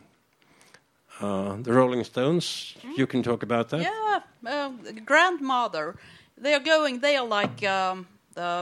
uh, 1.20 1.58
the 1.62 1.72
Rolling 1.72 2.04
Stones. 2.04 2.76
Mm. 2.84 2.98
You 2.98 3.08
can 3.08 3.24
talk 3.24 3.44
about 3.44 3.70
that. 3.70 3.82
Yeah, 3.82 4.20
uh, 4.46 4.72
grandmother. 5.06 5.96
They 6.38 6.54
are 6.54 6.60
going. 6.60 7.00
They 7.00 7.16
are 7.16 7.26
like 7.26 7.64
um, 7.64 8.08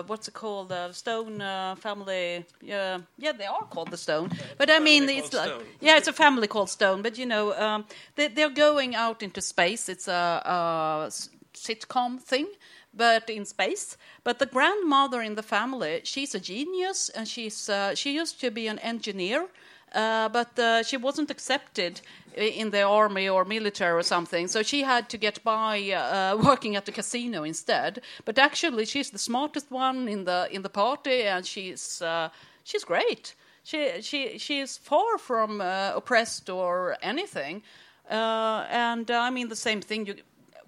what's 0.07 0.28
it 0.28 0.34
called? 0.34 0.69
The 0.69 0.91
Stone 0.91 1.41
uh, 1.41 1.76
family. 1.76 2.45
Yeah, 2.61 2.99
yeah, 3.17 3.32
they 3.32 3.45
are 3.45 3.63
called 3.69 3.91
the 3.91 3.97
Stone. 3.97 4.32
But 4.57 4.69
I 4.69 4.80
mean, 4.80 5.09
it's 5.09 5.34
like 5.34 5.49
Stone. 5.49 5.63
yeah, 5.80 5.97
it's 5.97 6.07
a 6.07 6.13
family 6.13 6.47
called 6.47 6.69
Stone. 6.69 7.01
But 7.01 7.17
you 7.17 7.26
know, 7.26 7.53
um, 7.53 7.86
they, 8.15 8.28
they're 8.28 8.49
going 8.49 8.95
out 8.95 9.24
into 9.24 9.41
space. 9.41 9.89
It's 9.89 10.07
a, 10.07 10.41
a 10.45 11.11
sitcom 11.53 12.19
thing 12.19 12.47
but 12.93 13.30
in 13.30 13.45
space. 13.45 13.97
But 14.24 14.39
the 14.39 14.45
grandmother 14.45 15.22
in 15.22 15.36
the 15.36 15.43
family, 15.43 16.01
she's 16.03 16.36
a 16.36 16.39
genius, 16.39 17.09
and 17.09 17.28
she's 17.28 17.69
uh, 17.69 17.95
she 17.95 18.13
used 18.13 18.39
to 18.41 18.51
be 18.51 18.67
an 18.67 18.80
engineer, 18.80 19.47
uh, 19.94 20.30
but 20.30 20.58
uh, 20.58 20.84
she 20.84 20.98
wasn't 20.98 21.30
accepted 21.30 22.02
in 22.36 22.70
the 22.72 22.82
army 22.82 23.28
or 23.28 23.44
military 23.44 24.00
or 24.00 24.04
something. 24.04 24.48
So 24.48 24.64
she 24.64 24.84
had 24.84 25.10
to 25.10 25.18
get 25.18 25.44
by 25.44 25.92
uh, 25.92 26.38
working 26.44 26.76
at 26.76 26.86
the 26.86 26.92
casino 26.92 27.44
instead. 27.44 28.02
But 28.26 28.39
actually, 28.39 28.86
she's 28.86 29.10
the 29.10 29.20
smartest 29.20 29.70
one 29.70 30.08
in 30.08 30.26
the 30.26 30.48
in 30.52 30.62
the 30.62 30.70
party, 30.70 31.24
and 31.24 31.46
she's 31.46 32.02
uh, 32.02 32.30
she's 32.64 32.86
great. 32.86 33.36
She 33.64 34.02
she 34.02 34.38
she 34.38 34.60
is 34.60 34.78
far 34.78 35.18
from 35.18 35.62
uh, 35.62 35.92
oppressed 35.96 36.50
or 36.50 36.98
anything. 37.02 37.64
and 38.10 39.12
I 39.12 39.30
mean 39.30 39.50
the 39.50 39.56
same 39.56 39.82
thing. 39.82 40.06
You, 40.08 40.16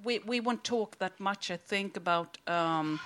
we 0.04 0.20
we 0.20 0.42
won't 0.42 0.64
talk 0.64 0.98
that 0.98 1.20
much, 1.20 1.50
I 1.50 1.58
think, 1.58 1.98
about. 1.98 2.38
Um, 2.48 3.00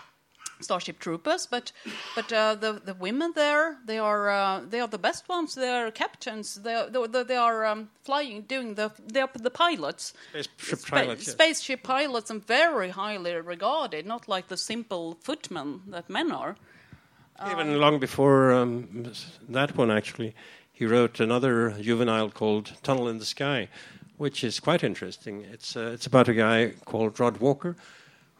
Starship 0.59 0.99
Troopers, 0.99 1.45
but 1.45 1.71
but 2.15 2.31
uh, 2.33 2.55
the 2.55 2.81
the 2.83 2.93
women 2.93 3.33
there 3.35 3.77
they 3.85 3.99
are 3.99 4.29
uh, 4.29 4.61
they 4.67 4.79
are 4.79 4.87
the 4.87 4.97
best 4.97 5.29
ones. 5.29 5.55
They 5.55 5.69
are 5.69 5.91
captains. 5.91 6.55
They 6.55 6.73
are, 6.73 6.89
they, 6.89 7.23
they 7.23 7.35
are 7.35 7.65
um, 7.65 7.89
flying, 8.03 8.41
doing 8.41 8.75
the 8.75 8.91
they 9.05 9.21
are 9.21 9.29
the 9.33 9.51
pilots. 9.51 10.13
Spaceship 10.31 10.79
Spa- 10.79 10.95
pilots, 10.97 11.27
yes. 11.27 11.33
Spaceship 11.33 11.83
pilots, 11.83 12.29
and 12.29 12.45
very 12.45 12.89
highly 12.89 13.33
regarded. 13.33 14.05
Not 14.05 14.27
like 14.27 14.47
the 14.47 14.57
simple 14.57 15.17
footmen 15.21 15.81
that 15.87 16.09
men 16.09 16.31
are. 16.31 16.55
Even 17.51 17.79
long 17.79 17.99
before 17.99 18.51
um, 18.51 19.11
that 19.47 19.77
one, 19.77 19.91
actually, 19.91 20.33
he 20.71 20.87
wrote 20.87 21.19
another 21.19 21.69
juvenile 21.79 22.31
called 22.31 22.73
Tunnel 22.81 23.07
in 23.07 23.19
the 23.19 23.25
Sky, 23.25 23.69
which 24.17 24.43
is 24.43 24.59
quite 24.59 24.83
interesting. 24.83 25.41
It's, 25.41 25.75
uh, 25.75 25.91
it's 25.93 26.07
about 26.07 26.27
a 26.27 26.33
guy 26.33 26.73
called 26.85 27.19
Rod 27.19 27.37
Walker 27.37 27.75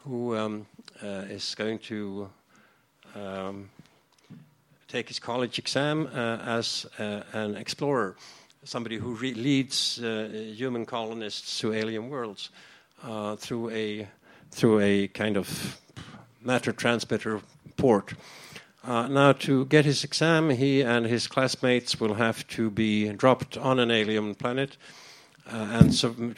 who 0.04 0.36
um, 0.36 0.66
is 1.02 1.54
going 1.54 1.78
to 1.78 2.28
um, 3.14 3.70
take 4.88 5.08
his 5.08 5.18
college 5.18 5.58
exam 5.58 6.08
uh, 6.14 6.38
as 6.38 6.86
uh, 6.98 7.22
an 7.32 7.56
explorer, 7.56 8.16
somebody 8.64 8.96
who 8.96 9.14
re- 9.14 9.34
leads 9.34 10.02
uh, 10.02 10.28
human 10.54 10.86
colonists 10.86 11.58
to 11.60 11.72
alien 11.72 12.08
worlds 12.08 12.50
uh, 13.02 13.36
through 13.36 13.70
a 13.70 14.08
through 14.50 14.80
a 14.80 15.08
kind 15.08 15.36
of 15.36 15.78
matter 16.42 16.72
transmitter 16.72 17.40
port. 17.76 18.14
Uh, 18.82 19.06
now, 19.08 19.32
to 19.32 19.66
get 19.66 19.84
his 19.84 20.04
exam, 20.04 20.48
he 20.48 20.80
and 20.80 21.04
his 21.04 21.26
classmates 21.26 22.00
will 22.00 22.14
have 22.14 22.46
to 22.48 22.70
be 22.70 23.10
dropped 23.10 23.58
on 23.58 23.78
an 23.78 23.90
alien 23.90 24.34
planet 24.34 24.78
uh, 25.52 25.80
and 25.80 25.94
su- 25.94 26.34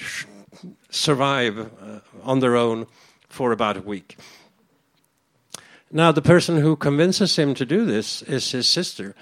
survive 0.91 1.59
uh, 1.59 2.01
on 2.25 2.41
their 2.41 2.57
own 2.57 2.87
for 3.29 3.53
about 3.53 3.77
a 3.77 3.83
week. 3.83 4.17
Now, 5.93 6.13
the 6.13 6.23
person 6.23 6.59
who 6.59 6.77
convinces 6.77 7.37
him 7.37 7.55
to 7.55 7.67
do 7.67 7.85
this 7.85 8.23
is 8.23 8.53
his 8.53 8.69
sister. 8.69 9.17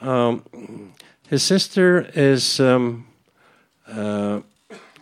Um, 0.00 0.94
his 1.28 1.42
sister 1.42 2.10
is 2.14 2.58
um, 2.58 3.06
uh, 3.86 4.40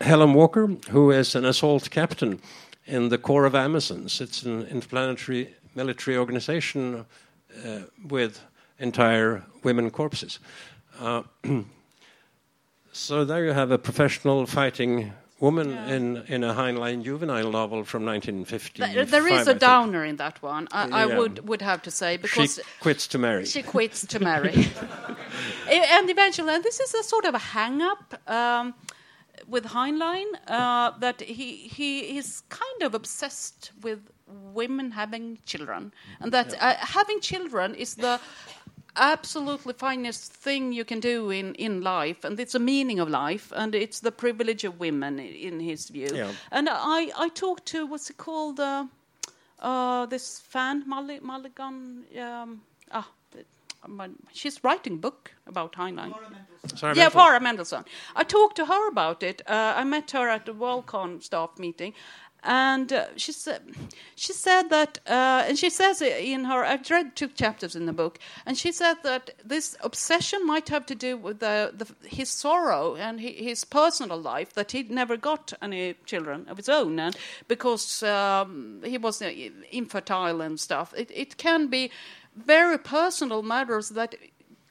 Helen 0.00 0.34
Walker, 0.34 0.66
who 0.90 1.12
is 1.12 1.36
an 1.36 1.44
assault 1.44 1.88
captain 1.90 2.40
in 2.86 3.10
the 3.10 3.18
Corps 3.18 3.44
of 3.44 3.54
Amazons. 3.54 4.20
It's 4.20 4.42
an 4.42 4.66
interplanetary 4.66 5.54
military 5.76 6.16
organization 6.16 7.06
uh, 7.64 7.80
with 8.08 8.40
entire 8.80 9.44
women 9.62 9.90
corpses. 9.90 10.40
Uh, 10.98 11.22
so 12.92 13.24
there 13.24 13.44
you 13.44 13.52
have 13.52 13.70
a 13.70 13.78
professional 13.78 14.46
fighting 14.46 15.12
woman 15.40 15.70
Yeah. 15.70 15.94
in, 15.96 16.16
in 16.28 16.44
a 16.44 16.54
Heinlein 16.54 17.02
juvenile 17.04 17.50
novel 17.50 17.84
from 17.84 18.04
1950. 18.04 18.82
Th- 18.82 19.08
there 19.08 19.26
is 19.28 19.46
a 19.48 19.54
downer 19.54 20.04
in 20.04 20.16
that 20.16 20.40
one. 20.42 20.68
I, 20.72 20.88
I 21.02 21.06
Yeah. 21.06 21.18
would 21.18 21.48
would 21.48 21.62
have 21.62 21.82
to 21.82 21.90
say 21.90 22.16
because 22.16 22.54
She 22.56 22.62
quits 22.80 23.06
to 23.08 23.18
marry. 23.18 23.44
she 23.46 23.62
quits 23.62 24.06
to 24.06 24.18
marry. 24.20 24.54
E- 25.70 25.86
and 25.96 26.08
eventually, 26.10 26.54
and 26.54 26.62
this 26.62 26.78
is 26.80 26.94
a 26.94 27.02
sort 27.02 27.24
of 27.24 27.34
a 27.34 27.38
hang 27.38 27.82
up 27.82 28.14
um, 28.28 28.74
with 29.48 29.64
Heinlein 29.64 30.26
uh, 30.46 30.92
that 31.00 31.20
he, 31.20 31.56
he 31.78 32.18
is 32.18 32.42
kind 32.48 32.82
of 32.82 32.94
obsessed 32.94 33.72
with 33.82 33.98
women 34.52 34.90
having 34.92 35.38
children. 35.46 35.92
And 36.20 36.32
that 36.32 36.54
uh, 36.60 36.74
having 36.78 37.20
children 37.20 37.74
is 37.74 37.94
the 37.96 38.20
absolutely 38.96 39.72
finest 39.72 40.32
thing 40.32 40.72
you 40.72 40.84
can 40.84 41.00
do 41.00 41.30
in, 41.30 41.54
in 41.54 41.82
life. 41.82 42.24
And 42.24 42.38
it's 42.38 42.54
a 42.54 42.58
meaning 42.58 43.00
of 43.00 43.08
life. 43.08 43.52
And 43.54 43.74
it's 43.74 44.00
the 44.00 44.12
privilege 44.12 44.64
of 44.64 44.80
women, 44.80 45.18
in 45.18 45.60
his 45.60 45.88
view. 45.88 46.10
Yeah. 46.12 46.30
And 46.50 46.68
I, 46.70 47.10
I 47.16 47.28
talked 47.30 47.66
to, 47.66 47.86
what's 47.86 48.10
it 48.10 48.16
called? 48.16 48.60
Uh, 48.60 48.86
uh, 49.60 50.06
this 50.06 50.40
fan, 50.40 50.84
Mulli- 50.88 51.22
Mulligan. 51.22 52.04
Um, 52.20 52.62
ah, 52.92 53.08
she's 54.32 54.62
writing 54.64 54.98
book 54.98 55.32
about 55.46 55.74
Heinlein. 55.74 56.14
Sorry, 56.76 56.96
Yeah, 56.96 57.04
Mental. 57.04 57.20
Farah 57.20 57.40
Mendlesohn. 57.40 57.84
I 58.16 58.24
talked 58.24 58.56
to 58.56 58.64
her 58.64 58.88
about 58.88 59.22
it. 59.22 59.42
Uh, 59.46 59.74
I 59.76 59.84
met 59.84 60.10
her 60.12 60.28
at 60.28 60.46
the 60.46 60.54
Worldcon 60.54 61.22
staff 61.22 61.58
meeting, 61.58 61.92
and 62.44 62.92
uh, 62.92 63.06
she 63.16 63.32
said 63.32 63.62
she 64.16 64.32
said 64.32 64.68
that, 64.68 64.98
uh, 65.06 65.44
and 65.48 65.58
she 65.58 65.70
says 65.70 66.02
in 66.02 66.44
her. 66.44 66.64
I've 66.64 66.88
read 66.90 67.16
two 67.16 67.28
chapters 67.28 67.74
in 67.74 67.86
the 67.86 67.92
book, 67.92 68.18
and 68.46 68.56
she 68.56 68.70
said 68.70 68.96
that 69.02 69.30
this 69.44 69.76
obsession 69.80 70.46
might 70.46 70.68
have 70.68 70.86
to 70.86 70.94
do 70.94 71.16
with 71.16 71.40
the, 71.40 71.72
the 71.74 72.08
his 72.08 72.28
sorrow 72.28 72.96
and 72.96 73.20
hi- 73.20 73.34
his 73.36 73.64
personal 73.64 74.18
life 74.18 74.52
that 74.54 74.72
he 74.72 74.82
never 74.84 75.16
got 75.16 75.52
any 75.62 75.94
children 76.04 76.46
of 76.48 76.58
his 76.58 76.68
own, 76.68 76.98
and 76.98 77.16
because 77.48 78.02
um, 78.02 78.80
he 78.84 78.98
was 78.98 79.22
uh, 79.22 79.32
infertile 79.70 80.40
and 80.40 80.60
stuff. 80.60 80.92
It, 80.96 81.10
it 81.14 81.36
can 81.38 81.68
be 81.68 81.90
very 82.36 82.78
personal 82.78 83.42
matters 83.42 83.90
that 83.90 84.16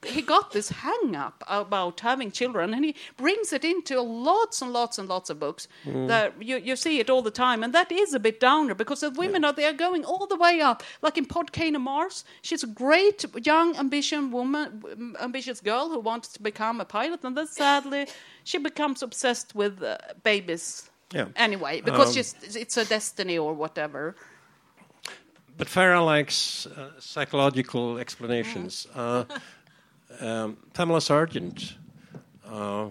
he 0.05 0.21
got 0.21 0.51
this 0.51 0.69
hang 0.69 1.15
up 1.15 1.43
about 1.47 1.99
having 2.01 2.31
children 2.31 2.73
and 2.73 2.83
he 2.85 2.95
brings 3.17 3.53
it 3.53 3.63
into 3.63 4.01
lots 4.01 4.61
and 4.61 4.71
lots 4.73 4.97
and 4.99 5.07
lots 5.09 5.29
of 5.29 5.39
books 5.39 5.67
that 5.85 6.33
you, 6.41 6.57
you 6.57 6.75
see 6.75 6.99
it 6.99 7.09
all 7.09 7.21
the 7.21 7.31
time 7.31 7.63
and 7.63 7.73
that 7.73 7.91
is 7.91 8.13
a 8.13 8.19
bit 8.19 8.39
downer 8.39 8.73
because 8.75 9.01
the 9.01 9.09
women 9.11 9.43
are 9.45 9.53
there 9.53 9.73
going 9.73 10.03
all 10.05 10.27
the 10.27 10.35
way 10.35 10.61
up. 10.61 10.83
Like 11.01 11.17
in 11.17 11.25
Podkayne 11.25 11.79
Mars 11.79 12.25
she's 12.41 12.63
a 12.63 12.67
great 12.67 13.25
young 13.45 13.75
ambitious 13.77 14.23
woman 14.31 14.83
ambitious 15.21 15.61
girl 15.61 15.89
who 15.89 15.99
wants 15.99 16.27
to 16.29 16.41
become 16.41 16.81
a 16.81 16.85
pilot 16.85 17.23
and 17.23 17.35
then 17.37 17.47
sadly 17.47 18.07
she 18.43 18.57
becomes 18.57 19.01
obsessed 19.03 19.55
with 19.55 19.81
uh, 19.83 19.97
babies 20.23 20.89
Yeah. 21.13 21.27
anyway 21.35 21.81
because 21.81 22.17
Um, 22.17 22.55
it's 22.61 22.77
a 22.77 22.85
destiny 22.85 23.37
or 23.37 23.53
whatever. 23.53 24.15
But 25.57 25.67
Farah 25.67 26.03
likes 26.03 26.65
uh, 26.65 26.99
psychological 26.99 27.99
explanations. 27.99 28.87
Uh, 28.95 29.25
um, 30.19 30.57
Pamela 30.73 31.01
Sargent 31.01 31.75
uh, 32.47 32.87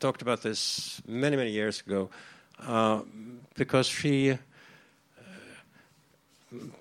talked 0.00 0.22
about 0.22 0.42
this 0.42 1.00
many, 1.06 1.36
many 1.36 1.50
years 1.50 1.80
ago 1.80 2.10
uh, 2.66 3.02
because 3.54 3.86
she, 3.86 4.32
uh, 4.32 4.36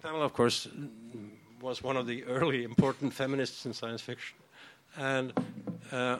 Pamela, 0.01 0.25
of 0.25 0.33
course, 0.33 0.67
was 1.61 1.83
one 1.83 1.97
of 1.97 2.07
the 2.07 2.23
early 2.25 2.63
important 2.63 3.13
feminists 3.13 3.65
in 3.65 3.73
science 3.73 4.01
fiction. 4.01 4.37
And 4.97 5.33
uh, 5.91 6.17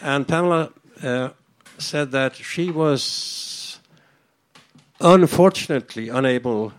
and 0.00 0.26
Pamela 0.28 0.72
uh, 1.02 1.30
said 1.78 2.12
that 2.12 2.36
she 2.36 2.70
was 2.70 3.78
unfortunately 5.00 6.08
unable 6.08 6.72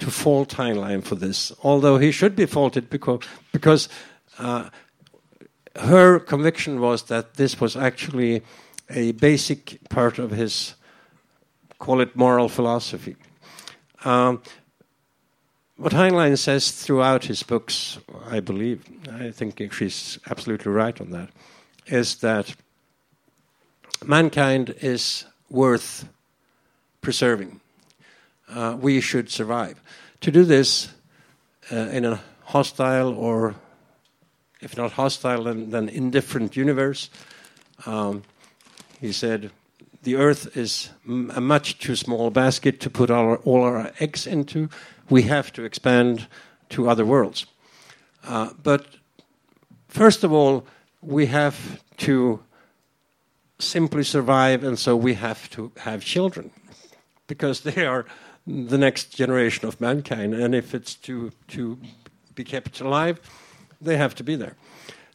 to 0.00 0.10
fault 0.10 0.50
Heinlein 0.50 1.02
for 1.02 1.14
this, 1.14 1.52
although 1.62 1.98
he 1.98 2.10
should 2.10 2.34
be 2.34 2.46
faulted 2.46 2.90
because 2.90 3.26
because 3.52 3.88
uh, 4.38 4.70
her 5.76 6.18
conviction 6.18 6.80
was 6.80 7.04
that 7.04 7.34
this 7.34 7.60
was 7.60 7.76
actually 7.76 8.42
a 8.88 9.12
basic 9.12 9.78
part 9.88 10.18
of 10.18 10.30
his 10.30 10.74
call 11.78 12.00
it 12.00 12.16
moral 12.16 12.48
philosophy. 12.48 13.16
Um, 14.04 14.42
what 15.76 15.92
Heinlein 15.92 16.36
says 16.36 16.72
throughout 16.72 17.24
his 17.24 17.42
books, 17.42 17.98
I 18.28 18.40
believe, 18.40 18.84
I 19.10 19.30
think 19.30 19.72
she's 19.72 20.18
absolutely 20.30 20.72
right 20.72 21.00
on 21.00 21.10
that, 21.10 21.30
is 21.86 22.16
that 22.16 22.54
mankind 24.04 24.74
is 24.80 25.24
worth 25.48 26.06
preserving. 27.00 27.59
Uh, 28.50 28.76
we 28.80 29.00
should 29.00 29.30
survive. 29.30 29.80
To 30.22 30.30
do 30.30 30.44
this 30.44 30.88
uh, 31.70 31.76
in 31.76 32.04
a 32.04 32.20
hostile 32.44 33.14
or, 33.14 33.54
if 34.60 34.76
not 34.76 34.92
hostile, 34.92 35.44
then, 35.44 35.70
then 35.70 35.88
indifferent 35.88 36.56
universe, 36.56 37.10
um, 37.86 38.24
he 39.00 39.12
said, 39.12 39.50
the 40.02 40.16
Earth 40.16 40.56
is 40.56 40.90
a 41.06 41.40
much 41.40 41.78
too 41.78 41.94
small 41.94 42.30
basket 42.30 42.80
to 42.80 42.90
put 42.90 43.10
our, 43.10 43.36
all 43.38 43.62
our 43.62 43.92
eggs 44.00 44.26
into. 44.26 44.68
We 45.08 45.22
have 45.22 45.52
to 45.52 45.64
expand 45.64 46.26
to 46.70 46.88
other 46.88 47.04
worlds. 47.04 47.46
Uh, 48.24 48.50
but 48.62 48.86
first 49.88 50.24
of 50.24 50.32
all, 50.32 50.66
we 51.02 51.26
have 51.26 51.82
to 51.98 52.42
simply 53.58 54.04
survive, 54.04 54.64
and 54.64 54.78
so 54.78 54.96
we 54.96 55.14
have 55.14 55.50
to 55.50 55.70
have 55.76 56.02
children 56.02 56.50
because 57.26 57.60
they 57.60 57.86
are 57.86 58.06
the 58.46 58.78
next 58.78 59.14
generation 59.14 59.66
of 59.68 59.80
mankind. 59.80 60.34
And 60.34 60.54
if 60.54 60.74
it's 60.74 60.94
to, 60.94 61.32
to 61.48 61.78
be 62.34 62.44
kept 62.44 62.80
alive, 62.80 63.20
they 63.80 63.96
have 63.96 64.14
to 64.16 64.24
be 64.24 64.36
there. 64.36 64.56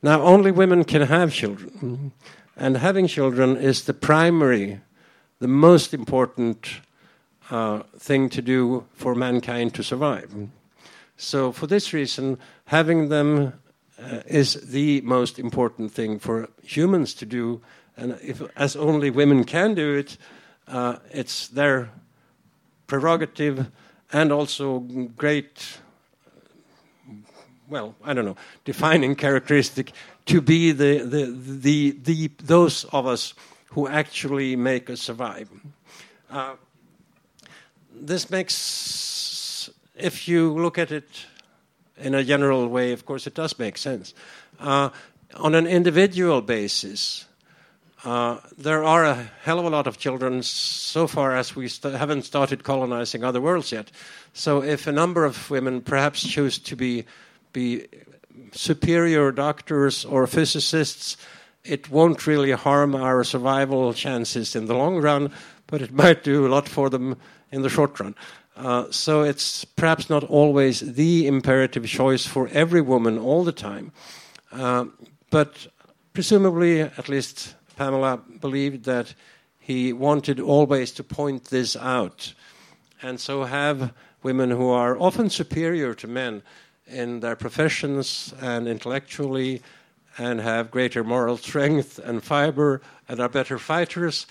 Now, 0.02 0.22
only 0.22 0.52
women 0.52 0.84
can 0.84 1.02
have 1.02 1.34
children. 1.34 2.12
And 2.56 2.78
having 2.78 3.08
children 3.08 3.58
is 3.58 3.84
the 3.84 3.94
primary, 3.94 4.80
the 5.40 5.48
most 5.48 5.94
important 5.94 6.80
uh, 7.50 7.84
thing 7.98 8.30
to 8.30 8.42
do 8.42 8.86
for 8.94 9.16
mankind 9.16 9.74
to 9.76 9.84
survive. 9.84 10.34
So, 11.18 11.52
for 11.52 11.68
this 11.68 11.94
reason, 11.94 12.38
having 12.66 13.10
them 13.10 13.54
uh, 14.00 14.22
is 14.26 14.54
the 14.54 15.02
most 15.02 15.40
important 15.40 15.92
thing 15.92 16.20
for 16.20 16.50
humans 16.62 17.14
to 17.16 17.26
do. 17.26 17.62
And 17.98 18.18
if, 18.22 18.42
as 18.56 18.76
only 18.76 19.10
women 19.10 19.44
can 19.44 19.74
do 19.74 19.96
it, 19.96 20.18
uh, 20.68 20.98
it's 21.12 21.48
their 21.48 21.90
prerogative 22.88 23.68
and 24.12 24.32
also 24.32 24.80
great, 25.18 25.80
well, 27.70 27.96
I 28.04 28.14
don't 28.14 28.26
know, 28.26 28.38
defining 28.64 29.16
characteristic 29.16 29.92
to 30.26 30.42
be 30.42 30.72
the, 30.72 31.00
the, 31.00 31.26
the, 31.26 31.98
the, 32.04 32.32
those 32.44 32.86
of 32.86 33.06
us 33.06 33.34
who 33.70 33.88
actually 33.88 34.56
make 34.56 34.90
us 34.90 35.02
survive. 35.02 35.50
Uh, 36.30 36.56
this 37.94 38.30
makes, 38.30 39.70
if 39.96 40.28
you 40.28 40.54
look 40.54 40.78
at 40.78 40.92
it 40.92 41.26
in 41.98 42.14
a 42.14 42.24
general 42.24 42.68
way, 42.68 42.92
of 42.92 43.06
course, 43.06 43.28
it 43.28 43.34
does 43.34 43.58
make 43.58 43.78
sense. 43.78 44.14
Uh, 44.60 44.90
on 45.36 45.56
an 45.56 45.68
individual 45.68 46.42
basis, 46.42 47.26
uh, 48.06 48.40
there 48.56 48.84
are 48.84 49.04
a 49.04 49.16
hell 49.42 49.58
of 49.58 49.66
a 49.66 49.70
lot 49.70 49.88
of 49.88 49.98
children 49.98 50.44
so 50.44 51.08
far 51.08 51.36
as 51.36 51.56
we 51.56 51.68
st- 51.68 51.96
haven't 51.96 52.22
started 52.22 52.64
colonizing 52.64 53.24
other 53.24 53.42
worlds 53.42 53.72
yet. 53.72 53.90
So, 54.34 54.62
if 54.62 54.86
a 54.86 54.92
number 54.92 55.26
of 55.26 55.50
women 55.50 55.82
perhaps 55.82 56.24
choose 56.24 56.60
to 56.60 56.76
be, 56.76 57.06
be 57.52 57.88
superior 58.52 59.32
doctors 59.32 60.06
or 60.06 60.28
physicists, 60.28 61.18
it 61.64 61.90
won't 61.90 62.28
really 62.28 62.52
harm 62.52 62.94
our 62.94 63.24
survival 63.24 63.92
chances 63.92 64.56
in 64.56 64.68
the 64.68 64.76
long 64.76 65.02
run, 65.02 65.32
but 65.66 65.82
it 65.82 65.92
might 66.04 66.24
do 66.24 66.46
a 66.46 66.50
lot 66.50 66.70
for 66.70 66.92
them 66.92 67.18
in 67.52 67.64
the 67.64 67.70
short 67.70 68.00
run. 68.00 68.14
Uh, 68.56 68.86
so 68.92 69.24
it's 69.24 69.66
perhaps 69.66 70.12
not 70.12 70.24
always 70.26 70.80
the 70.80 71.26
imperative 71.26 71.88
choice 71.88 72.28
for 72.28 72.50
every 72.50 72.82
woman 72.82 73.18
all 73.18 73.44
the 73.44 73.52
time. 73.52 73.92
Uh, 74.52 74.86
but 75.32 75.68
presumably, 76.14 76.82
at 76.82 77.10
least 77.10 77.55
Pamela 77.76 78.18
believed 78.18 78.86
that 78.86 79.14
he 79.60 79.94
wanted 79.94 80.40
always 80.40 80.92
to 80.92 81.04
point 81.04 81.46
this 81.46 81.76
out. 81.76 82.34
And 83.02 83.20
so 83.20 83.44
have 83.44 83.94
women 84.24 84.52
who 84.52 84.70
are 84.70 84.98
often 85.00 85.30
superior 85.30 85.94
to 85.96 86.08
men 86.08 86.44
in 86.88 87.20
their 87.20 87.36
professions 87.36 88.34
and 88.42 88.68
intellectually 88.68 89.62
and 90.18 90.40
have 90.40 90.72
greater 90.72 91.04
moral 91.04 91.38
strength 91.38 92.00
and 92.00 92.24
fiber 92.24 92.82
and 93.10 93.20
are 93.20 93.30
better 93.30 93.58
fighters, 93.60 94.28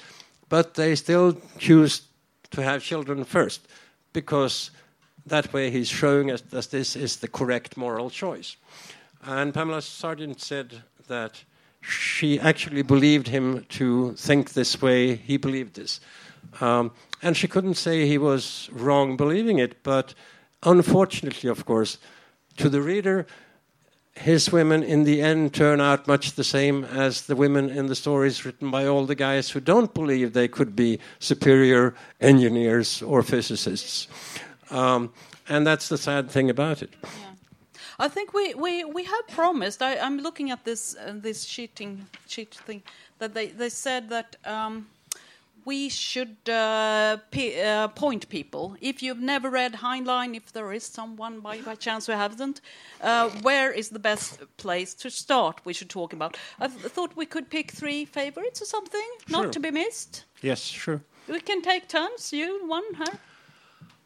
but 0.49 0.75
they 0.75 0.95
still 0.95 1.37
choose 1.59 2.03
to 2.51 2.63
have 2.63 2.83
children 2.83 3.25
first 3.25 3.67
because 4.13 4.71
that 5.27 5.53
way 5.53 5.71
he's 5.71 5.89
showing 5.89 6.31
us 6.31 6.41
that 6.41 6.71
this 6.71 6.97
is 6.97 7.17
the 7.17 7.29
correct 7.29 7.77
moral 7.77 8.11
choice. 8.11 8.57
And 9.23 9.53
Pamela 9.53 9.83
Sargent 9.83 10.41
said 10.41 10.83
that 11.09 11.43
she 11.87 12.41
actually 12.41 12.83
believed 12.83 13.29
him 13.29 13.65
to 13.69 14.15
think 14.15 14.53
this 14.53 14.81
way. 14.81 15.17
He 15.17 15.37
believed 15.37 15.75
this. 15.75 16.01
Um, 16.61 16.93
and 17.23 17.37
she 17.37 17.49
couldn't 17.49 17.75
say 17.75 18.07
he 18.07 18.19
was 18.19 18.69
wrong 18.73 19.17
believing 19.17 19.59
it, 19.59 19.83
but 19.83 20.15
unfortunately, 20.63 21.51
of 21.51 21.65
course, 21.67 21.99
to 22.57 22.69
the 22.69 22.81
reader, 22.81 23.27
his 24.15 24.53
women 24.53 24.83
in 24.83 25.05
the 25.05 25.21
end 25.21 25.53
turn 25.53 25.81
out 25.81 26.07
much 26.07 26.33
the 26.33 26.45
same 26.45 26.85
as 26.85 27.23
the 27.23 27.37
women 27.37 27.69
in 27.69 27.87
the 27.87 27.97
stories 27.97 28.45
written 28.45 28.71
by 28.71 28.87
all 28.87 29.07
the 29.07 29.15
guys 29.15 29.51
who 29.51 29.61
don't 29.61 29.93
believe 29.93 30.33
they 30.33 30.49
could 30.49 30.77
be 30.77 31.01
superior 31.19 31.95
engineers 32.21 33.03
or 33.03 33.23
physicists. 33.23 34.07
Um, 34.71 35.13
and 35.49 35.67
that's 35.67 35.89
the 35.89 35.99
sad 35.99 36.31
thing 36.31 36.49
about 36.49 36.83
it. 36.83 36.91
I 37.99 38.09
think 38.09 38.33
we, 38.33 38.55
we, 38.55 38.85
we 38.85 39.05
have 39.05 39.29
promised. 39.29 39.83
I, 39.83 39.95
am 39.95 40.19
looking 40.19 40.51
at 40.51 40.65
this 40.65 40.97
uh, 40.97 41.13
this 41.15 41.45
cheating 41.45 42.07
cheat 42.27 42.55
thing 42.55 42.83
that 43.19 43.35
they, 43.35 43.47
they 43.47 43.69
said 43.69 44.09
that 44.09 44.37
um, 44.45 44.87
we 45.65 45.89
should 45.89 46.37
uh, 46.49 47.17
uh, 47.37 47.89
point 47.89 48.29
people. 48.29 48.77
If 48.81 49.03
you've 49.03 49.21
never 49.21 49.49
read 49.49 49.75
Heinlein, 49.75 50.37
if 50.37 50.53
there 50.53 50.73
is 50.73 50.85
someone 50.85 51.41
by, 51.41 51.61
by 51.61 51.75
chance 51.75 52.07
who 52.07 52.13
hasn't, 52.13 52.61
uh, 53.01 53.31
where 53.43 53.73
is 53.73 53.89
the 53.89 53.99
best 53.99 54.41
place 54.57 54.95
to 54.95 55.11
start? 55.11 55.61
We 55.65 55.73
should 55.73 55.89
talk 55.89 56.13
about. 56.13 56.37
I 56.61 56.69
thought 56.69 57.17
we 57.17 57.27
could 57.27 57.49
pick 57.49 57.71
three 57.71 58.05
favorites 58.05 58.61
or 58.61 58.67
something, 58.67 59.09
sure. 59.27 59.43
not 59.43 59.53
to 59.53 59.61
be 59.61 59.71
missed. 59.71 60.25
Yes, 60.43 60.61
sure. 60.61 61.01
We 61.29 61.41
can 61.41 61.63
take 61.63 61.89
turns. 61.89 62.33
You 62.33 62.67
one, 62.67 62.95
her. 62.95 63.19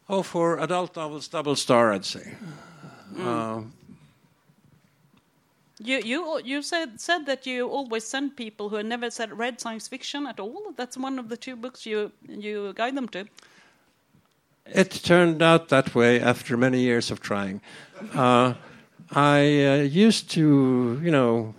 Oh, 0.07 0.23
for 0.23 0.59
adult 0.59 0.95
novels, 0.95 1.27
double 1.27 1.55
star, 1.55 1.91
I'd 1.91 2.05
say. 2.05 2.33
Mm. 3.13 3.71
You 5.81 6.01
you 6.03 6.41
you 6.43 6.61
said 6.61 6.99
said 6.99 7.25
that 7.25 7.45
you 7.45 7.67
always 7.67 8.03
send 8.03 8.35
people 8.35 8.67
who 8.69 8.75
have 8.75 8.85
never 8.85 9.09
said, 9.09 9.37
read 9.37 9.61
science 9.61 9.87
fiction 9.87 10.27
at 10.27 10.39
all. 10.39 10.73
That's 10.75 10.97
one 10.97 11.17
of 11.19 11.29
the 11.29 11.37
two 11.37 11.55
books 11.55 11.85
you 11.85 12.11
you 12.27 12.73
guide 12.73 12.95
them 12.95 13.07
to. 13.09 13.25
It 14.65 14.91
turned 14.91 15.41
out 15.41 15.69
that 15.69 15.95
way 15.95 16.19
after 16.19 16.57
many 16.57 16.81
years 16.81 17.11
of 17.11 17.21
trying. 17.21 17.61
Uh, 18.13 18.53
I 19.11 19.39
uh, 19.65 19.75
used 19.81 20.29
to, 20.31 21.01
you 21.03 21.09
know, 21.09 21.55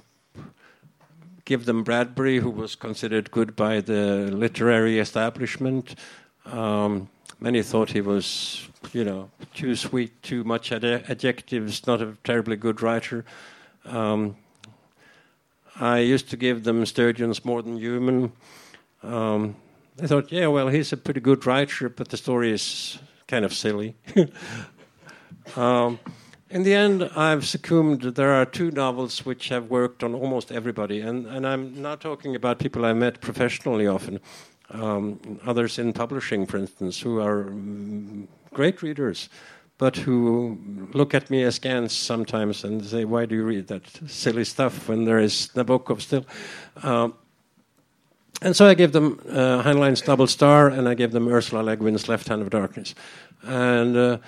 give 1.44 1.64
them 1.64 1.82
Bradbury, 1.82 2.38
who 2.38 2.50
was 2.50 2.76
considered 2.76 3.30
good 3.32 3.56
by 3.56 3.80
the 3.80 4.30
literary 4.30 5.00
establishment. 5.00 5.96
Um, 6.46 7.08
many 7.40 7.62
thought 7.62 7.90
he 7.90 8.00
was, 8.00 8.68
you 8.92 9.04
know, 9.04 9.30
too 9.54 9.74
sweet, 9.74 10.22
too 10.22 10.44
much 10.44 10.70
ad- 10.70 10.84
adjectives, 10.84 11.86
not 11.88 12.00
a 12.00 12.16
terribly 12.22 12.56
good 12.56 12.82
writer. 12.82 13.24
Um, 13.84 14.36
I 15.80 15.98
used 15.98 16.28
to 16.30 16.36
give 16.36 16.64
them 16.64 16.84
Sturgeon's 16.84 17.44
More 17.44 17.62
Than 17.62 17.78
Human. 17.78 18.32
Um, 19.02 19.56
I 20.02 20.06
thought, 20.06 20.30
yeah, 20.30 20.46
well, 20.46 20.68
he's 20.68 20.92
a 20.92 20.96
pretty 20.96 21.20
good 21.20 21.46
writer, 21.46 21.88
but 21.88 22.08
the 22.08 22.16
story 22.16 22.52
is 22.52 22.98
kind 23.26 23.44
of 23.44 23.54
silly. 23.54 23.96
um, 25.56 25.98
in 26.50 26.64
the 26.64 26.74
end, 26.74 27.04
I've 27.16 27.46
succumbed. 27.46 28.02
There 28.02 28.32
are 28.32 28.44
two 28.44 28.70
novels 28.70 29.24
which 29.24 29.48
have 29.48 29.70
worked 29.70 30.02
on 30.02 30.14
almost 30.14 30.50
everybody, 30.52 31.00
and, 31.00 31.26
and 31.26 31.46
I'm 31.46 31.80
not 31.80 32.00
talking 32.00 32.34
about 32.34 32.58
people 32.58 32.84
I 32.84 32.92
met 32.92 33.20
professionally 33.20 33.86
often, 33.86 34.20
um, 34.70 35.40
others 35.46 35.78
in 35.78 35.92
publishing, 35.92 36.46
for 36.46 36.58
instance, 36.58 37.00
who 37.00 37.20
are 37.20 37.44
mm, 37.44 38.26
great 38.52 38.82
readers 38.82 39.28
but 39.80 39.96
who 39.96 40.58
look 40.92 41.14
at 41.14 41.30
me 41.30 41.42
askance 41.42 41.94
sometimes 41.94 42.64
and 42.64 42.84
say, 42.84 43.06
"Why 43.06 43.24
do 43.24 43.34
you 43.34 43.44
read 43.44 43.66
that 43.68 43.84
silly 44.06 44.44
stuff 44.44 44.88
when 44.88 45.06
there 45.06 45.18
is 45.18 45.48
Nabokov 45.54 46.02
still?" 46.02 46.24
Um, 46.82 47.14
and 48.42 48.54
so 48.54 48.66
I 48.66 48.74
gave 48.74 48.92
them 48.92 49.18
uh, 49.28 49.62
Heinlein's 49.62 50.02
Double 50.02 50.26
Star, 50.26 50.68
and 50.68 50.86
I 50.86 50.94
gave 50.94 51.12
them 51.12 51.28
Ursula 51.28 51.62
Le 51.62 51.76
Guin's 51.76 52.08
Left 52.08 52.28
Hand 52.28 52.42
of 52.42 52.50
Darkness, 52.50 52.94
and 53.42 53.96
uh, 53.96 54.18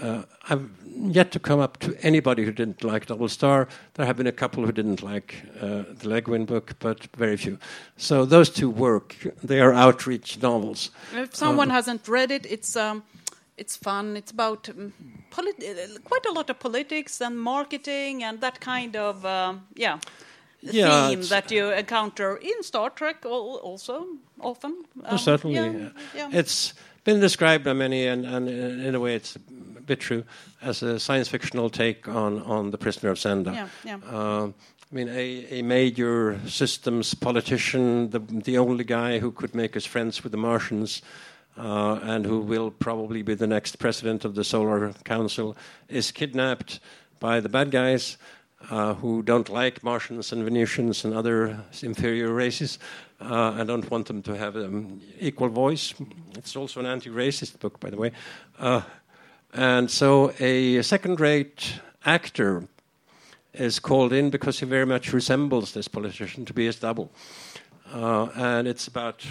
uh, 0.00 0.22
I've 0.48 0.70
yet 0.86 1.32
to 1.32 1.40
come 1.40 1.58
up 1.58 1.78
to 1.78 1.96
anybody 2.02 2.44
who 2.44 2.52
didn't 2.52 2.84
like 2.84 3.06
Double 3.06 3.28
Star. 3.28 3.66
There 3.94 4.06
have 4.06 4.16
been 4.16 4.28
a 4.28 4.38
couple 4.42 4.64
who 4.64 4.72
didn't 4.72 5.02
like 5.02 5.34
uh, 5.60 5.82
the 5.98 6.08
Le 6.10 6.20
Guin 6.20 6.44
book, 6.44 6.76
but 6.78 7.08
very 7.16 7.36
few. 7.36 7.58
So 7.96 8.24
those 8.24 8.50
two 8.50 8.70
work. 8.70 9.16
They 9.42 9.60
are 9.60 9.72
outreach 9.72 10.40
novels. 10.40 10.90
If 11.12 11.34
someone 11.34 11.70
uh, 11.72 11.74
hasn't 11.74 12.06
read 12.06 12.30
it, 12.30 12.46
it's. 12.46 12.76
Um 12.76 13.02
it's 13.56 13.76
fun. 13.76 14.16
It's 14.16 14.30
about 14.30 14.68
um, 14.68 14.92
quite 15.30 16.26
a 16.26 16.32
lot 16.32 16.50
of 16.50 16.58
politics 16.58 17.20
and 17.20 17.38
marketing 17.38 18.24
and 18.24 18.40
that 18.40 18.60
kind 18.60 18.96
of 18.96 19.24
um, 19.24 19.66
yeah, 19.74 19.98
yeah 20.60 21.08
theme 21.08 21.22
that 21.22 21.50
you 21.50 21.70
encounter 21.70 22.36
in 22.36 22.62
Star 22.62 22.90
Trek 22.90 23.24
also 23.26 24.06
often. 24.40 24.84
Um, 25.04 25.18
certainly, 25.18 25.56
yeah, 25.56 25.88
yeah. 26.14 26.28
it's 26.32 26.74
been 27.04 27.20
described 27.20 27.64
by 27.64 27.72
many, 27.72 28.06
and, 28.06 28.24
and 28.24 28.48
in 28.48 28.94
a 28.94 29.00
way, 29.00 29.14
it's 29.14 29.36
a 29.36 29.82
bit 29.82 30.00
true 30.00 30.24
as 30.60 30.82
a 30.82 30.98
science 30.98 31.28
fictional 31.28 31.68
take 31.70 32.08
on 32.08 32.42
on 32.42 32.70
the 32.70 32.78
Prisoner 32.78 33.10
of 33.10 33.18
Zenda. 33.18 33.54
Yeah, 33.54 33.68
yeah. 33.84 33.98
Uh, 34.10 34.46
I 34.46 34.94
mean, 34.94 35.08
a, 35.08 35.46
a 35.50 35.62
major 35.62 36.38
systems 36.46 37.14
politician, 37.14 38.10
the 38.10 38.20
the 38.20 38.58
only 38.58 38.84
guy 38.84 39.18
who 39.18 39.30
could 39.30 39.54
make 39.54 39.76
us 39.76 39.86
friends 39.86 40.22
with 40.22 40.32
the 40.32 40.38
Martians 40.38 41.02
uh, 41.56 42.00
and 42.02 42.24
who 42.24 42.40
will 42.40 42.70
probably 42.70 43.22
be 43.22 43.34
the 43.34 43.46
next 43.46 43.78
president 43.78 44.24
of 44.24 44.34
the 44.34 44.44
Solar 44.44 44.92
Council, 45.04 45.56
is 45.88 46.10
kidnapped 46.10 46.80
by 47.20 47.40
the 47.40 47.48
bad 47.48 47.70
guys 47.70 48.16
uh, 48.70 48.94
who 48.94 49.22
don't 49.22 49.48
like 49.48 49.82
Martians 49.82 50.32
and 50.32 50.44
Venusians 50.44 51.04
and 51.04 51.14
other 51.14 51.58
inferior 51.82 52.32
races 52.32 52.78
uh, 53.20 53.54
and 53.56 53.68
don't 53.68 53.90
want 53.90 54.06
them 54.06 54.22
to 54.22 54.36
have 54.36 54.56
an 54.56 54.64
um, 54.64 55.00
equal 55.20 55.48
voice. 55.48 55.94
It's 56.36 56.56
also 56.56 56.80
an 56.80 56.86
anti 56.86 57.10
racist 57.10 57.58
book, 57.60 57.80
by 57.80 57.90
the 57.90 57.96
way. 57.96 58.12
Uh, 58.58 58.82
and 59.52 59.90
so 59.90 60.32
a 60.40 60.82
second 60.82 61.20
rate 61.20 61.80
actor 62.04 62.66
is 63.52 63.78
called 63.78 64.12
in 64.12 64.30
because 64.30 64.60
he 64.60 64.66
very 64.66 64.86
much 64.86 65.12
resembles 65.12 65.72
this 65.72 65.88
politician 65.88 66.44
to 66.46 66.52
be 66.52 66.66
his 66.66 66.76
double. 66.76 67.10
Uh, 67.92 68.28
and 68.34 68.66
it's 68.66 68.86
about 68.86 69.26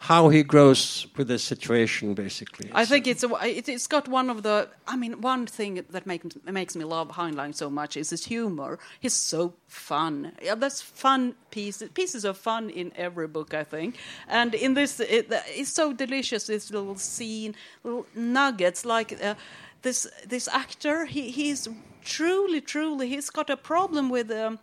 how 0.00 0.30
he 0.30 0.42
grows 0.42 1.06
with 1.14 1.28
the 1.28 1.38
situation, 1.38 2.14
basically. 2.14 2.70
I 2.72 2.86
think 2.86 3.06
it's 3.06 3.22
a, 3.22 3.28
it, 3.46 3.66
has 3.66 3.86
got 3.86 4.08
one 4.08 4.30
of 4.30 4.42
the. 4.42 4.66
I 4.88 4.96
mean, 4.96 5.20
one 5.20 5.46
thing 5.46 5.84
that 5.90 6.06
make, 6.06 6.22
makes 6.46 6.74
me 6.74 6.84
love 6.84 7.10
Heinlein 7.10 7.54
so 7.54 7.68
much 7.68 7.98
is 7.98 8.08
his 8.08 8.24
humor. 8.24 8.78
He's 8.98 9.12
so 9.12 9.52
fun. 9.68 10.32
Yeah, 10.42 10.54
there's 10.54 10.80
fun 10.80 11.34
pieces, 11.50 11.90
pieces 11.90 12.24
of 12.24 12.38
fun 12.38 12.70
in 12.70 12.92
every 12.96 13.28
book, 13.28 13.52
I 13.52 13.62
think. 13.62 13.98
And 14.26 14.54
in 14.54 14.72
this, 14.72 15.00
it, 15.00 15.26
it's 15.30 15.70
so 15.70 15.92
delicious. 15.92 16.46
This 16.46 16.70
little 16.70 16.96
scene, 16.96 17.54
little 17.84 18.06
nuggets 18.14 18.86
like. 18.86 19.22
Uh, 19.22 19.34
this 19.82 20.06
this 20.26 20.46
actor, 20.48 21.06
he, 21.06 21.30
he's 21.30 21.66
truly, 22.04 22.60
truly, 22.60 23.08
he's 23.08 23.30
got 23.30 23.48
a 23.48 23.56
problem 23.56 24.10
with 24.10 24.30
um, 24.30 24.58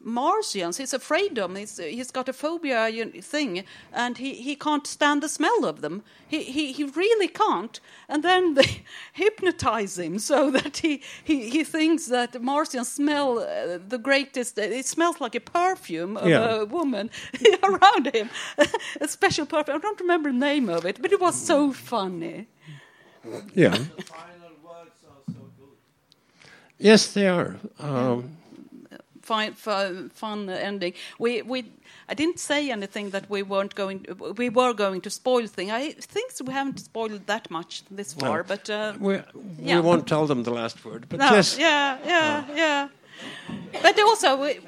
Martians. 0.00 0.76
He's 0.76 0.94
afraid 0.94 1.38
of 1.38 1.48
them. 1.50 1.56
He's, 1.56 1.78
he's 1.78 2.10
got 2.10 2.28
a 2.28 2.32
phobia 2.32 2.90
thing, 3.20 3.64
and 3.92 4.18
he, 4.18 4.34
he 4.34 4.54
can't 4.54 4.86
stand 4.86 5.22
the 5.22 5.28
smell 5.28 5.64
of 5.64 5.80
them. 5.80 6.02
He, 6.26 6.44
he, 6.44 6.72
he 6.72 6.84
really 6.84 7.28
can't. 7.28 7.80
And 8.08 8.22
then 8.22 8.54
they 8.54 8.84
hypnotize 9.12 9.98
him 9.98 10.18
so 10.18 10.50
that 10.58 10.78
he, 10.78 11.02
he, 11.24 11.50
he 11.50 11.64
thinks 11.64 12.06
that 12.06 12.40
Martians 12.40 12.92
smell 12.92 13.38
uh, 13.38 13.78
the 13.86 13.98
greatest. 13.98 14.58
Uh, 14.58 14.62
it 14.62 14.86
smells 14.86 15.20
like 15.20 15.34
a 15.34 15.40
perfume 15.40 16.16
of 16.16 16.28
yeah. 16.28 16.60
a 16.60 16.64
woman 16.64 17.10
around 17.62 18.14
him. 18.14 18.30
a 19.00 19.08
special 19.08 19.46
perfume. 19.46 19.76
I 19.76 19.80
don't 19.80 20.00
remember 20.00 20.30
the 20.30 20.38
name 20.38 20.68
of 20.68 20.86
it, 20.86 21.00
but 21.02 21.12
it 21.12 21.20
was 21.20 21.34
so 21.34 21.72
funny. 21.72 22.46
Yeah. 23.54 23.76
Yes, 26.78 27.12
they 27.12 27.26
are. 27.26 27.56
Um, 27.80 28.36
fun, 29.28 29.52
fun, 29.54 30.10
fun 30.14 30.48
ending. 30.48 30.94
We 31.18 31.42
we 31.42 31.58
I 32.08 32.14
didn't 32.14 32.38
say 32.38 32.70
anything 32.70 33.10
that 33.10 33.24
we 33.34 33.42
weren't 33.42 33.74
going. 33.74 33.98
We 34.42 34.48
were 34.50 34.74
going 34.74 35.00
to 35.02 35.10
spoil 35.10 35.46
things. 35.46 35.70
I 35.70 35.92
think 36.14 36.26
we 36.46 36.52
haven't 36.52 36.78
spoiled 36.80 37.26
that 37.26 37.50
much 37.50 37.82
this 37.98 38.14
far, 38.14 38.38
no. 38.38 38.44
but 38.52 38.70
uh, 38.70 38.92
we 39.00 39.14
we 39.14 39.70
yeah. 39.70 39.80
won't 39.80 40.06
tell 40.06 40.26
them 40.26 40.42
the 40.42 40.54
last 40.60 40.84
word. 40.84 41.02
But 41.08 41.18
no, 41.18 41.30
yes, 41.36 41.58
yeah, 41.58 41.98
yeah, 42.06 42.44
uh. 42.48 42.54
yeah. 42.56 42.88
But 43.82 43.98
also. 44.00 44.28
We, 44.42 44.60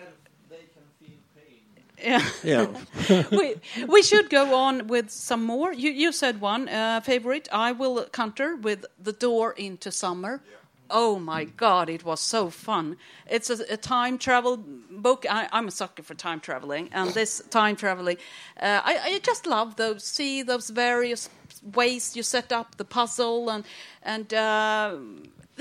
yeah. 2.02 2.24
yeah. 2.42 2.66
we 3.40 3.46
we 3.94 4.02
should 4.02 4.30
go 4.30 4.44
on 4.54 4.86
with 4.88 5.10
some 5.10 5.44
more. 5.44 5.72
You 5.72 5.90
you 6.02 6.12
said 6.12 6.40
one 6.40 6.68
uh, 6.68 7.00
favorite. 7.00 7.48
I 7.52 7.72
will 7.72 8.06
counter 8.10 8.56
with 8.56 8.80
the 9.04 9.12
door 9.12 9.52
into 9.56 9.90
summer. 9.90 10.32
Yeah 10.32 10.59
oh 10.90 11.18
my 11.18 11.44
god 11.44 11.88
it 11.88 12.04
was 12.04 12.20
so 12.20 12.50
fun. 12.50 12.96
It's 13.28 13.50
a, 13.50 13.58
a 13.72 13.76
time 13.76 14.18
travel 14.18 14.56
book. 14.56 15.26
I, 15.28 15.48
am 15.52 15.68
a 15.68 15.70
sucker 15.70 16.02
for 16.02 16.14
time 16.14 16.40
traveling 16.40 16.88
and 16.92 17.10
this 17.10 17.42
time 17.50 17.76
traveling 17.76 18.16
uh, 18.60 18.80
I, 18.84 18.98
I, 19.04 19.18
just 19.20 19.46
love 19.46 19.76
those 19.76 20.04
see 20.04 20.42
those 20.42 20.70
various 20.70 21.30
ways 21.74 22.16
you 22.16 22.22
set 22.22 22.52
up 22.52 22.76
the 22.76 22.84
puzzle 22.84 23.50
and 23.50 23.64
and 24.02 24.32
uh, 24.32 24.96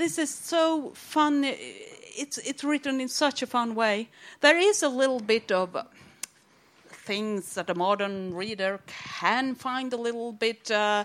this 0.00 0.18
is 0.18 0.34
so 0.34 0.92
fun. 0.94 1.44
It's 1.44 2.38
it's 2.38 2.64
written 2.64 3.00
in 3.00 3.08
such 3.08 3.42
a 3.42 3.46
fun 3.46 3.74
way. 3.74 4.08
There 4.40 4.58
is 4.58 4.82
a 4.82 4.88
little 4.88 5.20
bit 5.20 5.52
of 5.52 5.76
things 6.88 7.54
that 7.54 7.68
a 7.68 7.74
modern 7.74 8.32
reader 8.34 8.80
can 8.86 9.54
find 9.54 9.92
a 9.92 9.96
little 9.96 10.32
bit 10.32 10.70
uh, 10.70 11.04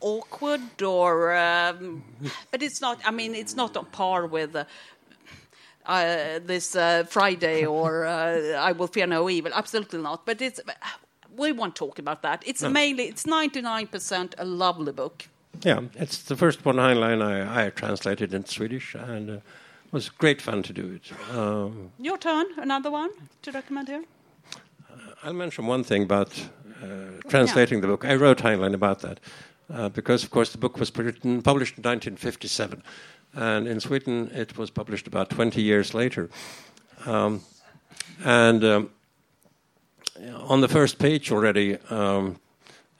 awkward 0.00 0.82
or 0.82 1.34
um, 1.34 2.02
but 2.50 2.62
it's 2.62 2.80
not 2.80 3.00
i 3.04 3.10
mean 3.10 3.34
it's 3.34 3.56
not 3.56 3.76
on 3.76 3.86
par 3.86 4.26
with 4.26 4.54
uh, 4.54 4.64
uh, 5.86 6.38
this 6.44 6.76
uh, 6.76 7.04
friday 7.08 7.64
or 7.64 8.06
uh, 8.06 8.68
i 8.68 8.72
will 8.72 8.86
fear 8.86 9.06
no 9.06 9.28
evil. 9.28 9.52
Absolutely 9.54 10.00
not. 10.00 10.24
But 10.24 10.40
it's 10.40 10.60
we 11.36 11.50
won't 11.50 11.74
talk 11.74 11.98
about 11.98 12.22
that. 12.22 12.42
It's 12.46 12.62
no. 12.62 12.68
mainly 12.68 13.04
it's 13.04 13.24
99% 13.24 14.34
a 14.38 14.44
lovely 14.44 14.92
book. 14.92 15.28
Yeah 15.62 15.80
it's 15.94 16.22
the 16.22 16.36
first 16.36 16.64
one 16.64 16.76
heinlein 16.76 17.22
i, 17.22 17.66
I 17.66 17.70
translated 17.70 18.34
in 18.34 18.44
swedish 18.44 18.94
and 18.94 19.30
uh, 19.30 19.34
it 19.34 19.92
was 19.92 20.08
great 20.08 20.42
fun 20.42 20.62
to 20.62 20.72
do 20.72 20.98
it. 20.98 21.36
Um, 21.36 21.92
your 21.98 22.18
turn. 22.18 22.46
Another 22.56 22.90
one 22.90 23.10
to 23.42 23.52
recommend 23.52 23.88
here? 23.88 24.04
I'll 25.22 25.32
mention 25.32 25.66
one 25.66 25.84
thing 25.84 26.02
about 26.02 26.32
translating 27.28 27.78
yeah. 27.78 27.82
the 27.82 27.86
book. 27.86 28.04
I 28.04 28.14
wrote 28.14 28.38
heinlein 28.38 28.74
about 28.74 29.00
that 29.00 29.20
uh, 29.72 29.88
because, 29.88 30.24
of 30.24 30.30
course, 30.30 30.52
the 30.52 30.58
book 30.58 30.78
was 30.78 30.92
written, 30.96 31.40
published 31.42 31.78
in 31.78 31.82
1957, 31.82 32.82
and 33.34 33.66
in 33.66 33.80
Sweden 33.80 34.30
it 34.32 34.58
was 34.58 34.70
published 34.70 35.06
about 35.06 35.30
20 35.30 35.62
years 35.62 35.94
later. 35.94 36.28
Um, 37.06 37.40
and 38.24 38.64
um, 38.64 38.90
on 40.36 40.60
the 40.60 40.68
first 40.68 40.98
page 40.98 41.32
already, 41.32 41.78
um, 41.90 42.38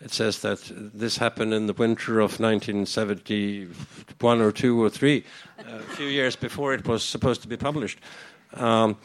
it 0.00 0.12
says 0.12 0.40
that 0.40 0.72
this 0.94 1.18
happened 1.18 1.54
in 1.54 1.66
the 1.66 1.72
winter 1.72 2.20
of 2.20 2.40
1971 2.40 4.40
or 4.40 4.52
two 4.52 4.82
or 4.82 4.90
three, 4.90 5.24
a 5.58 5.80
few 5.80 6.06
years 6.06 6.36
before 6.36 6.74
it 6.74 6.86
was 6.86 7.02
supposed 7.04 7.42
to 7.42 7.48
be 7.48 7.56
published. 7.56 7.98
Um, 8.54 8.96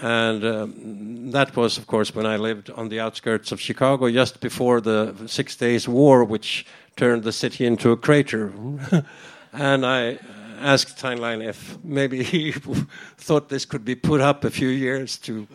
and 0.00 0.44
um, 0.44 1.30
that 1.32 1.56
was, 1.56 1.78
of 1.78 1.86
course, 1.86 2.14
when 2.14 2.26
I 2.26 2.36
lived 2.36 2.70
on 2.70 2.88
the 2.88 3.00
outskirts 3.00 3.52
of 3.52 3.60
Chicago, 3.60 4.10
just 4.10 4.40
before 4.40 4.80
the 4.80 5.14
Six 5.26 5.56
Days 5.56 5.86
War, 5.86 6.24
which 6.24 6.64
turned 6.96 7.22
the 7.24 7.32
city 7.32 7.66
into 7.66 7.90
a 7.90 7.96
crater. 7.96 8.52
and 9.52 9.86
I 9.86 10.18
asked 10.60 10.98
Heinlein 10.98 11.44
if 11.46 11.82
maybe 11.84 12.22
he 12.22 12.52
thought 13.16 13.48
this 13.48 13.64
could 13.64 13.84
be 13.84 13.94
put 13.94 14.20
up 14.20 14.44
a 14.44 14.50
few 14.50 14.68
years 14.68 15.18
to, 15.18 15.46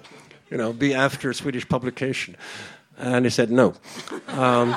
you 0.49 0.57
know, 0.57 0.73
be 0.73 0.93
after 0.93 1.33
Swedish 1.33 1.67
publication. 1.67 2.35
And 2.97 3.25
he 3.25 3.29
said 3.29 3.51
no. 3.51 3.75
Um, 4.27 4.75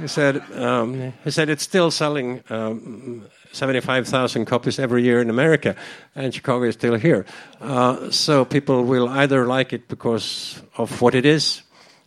he 0.00 0.08
said 0.08 0.40
um, 0.54 1.12
he 1.24 1.30
said 1.30 1.50
it's 1.50 1.62
still 1.62 1.90
selling 1.90 2.42
um, 2.48 3.26
75,000 3.52 4.46
copies 4.46 4.78
every 4.78 5.02
year 5.02 5.20
in 5.20 5.28
America, 5.28 5.74
and 6.14 6.32
Chicago 6.32 6.64
is 6.64 6.74
still 6.74 6.94
here. 6.94 7.26
Uh, 7.60 8.10
so 8.10 8.44
people 8.44 8.84
will 8.84 9.08
either 9.08 9.46
like 9.46 9.72
it 9.72 9.88
because 9.88 10.62
of 10.76 11.02
what 11.02 11.14
it 11.14 11.26
is, 11.26 11.62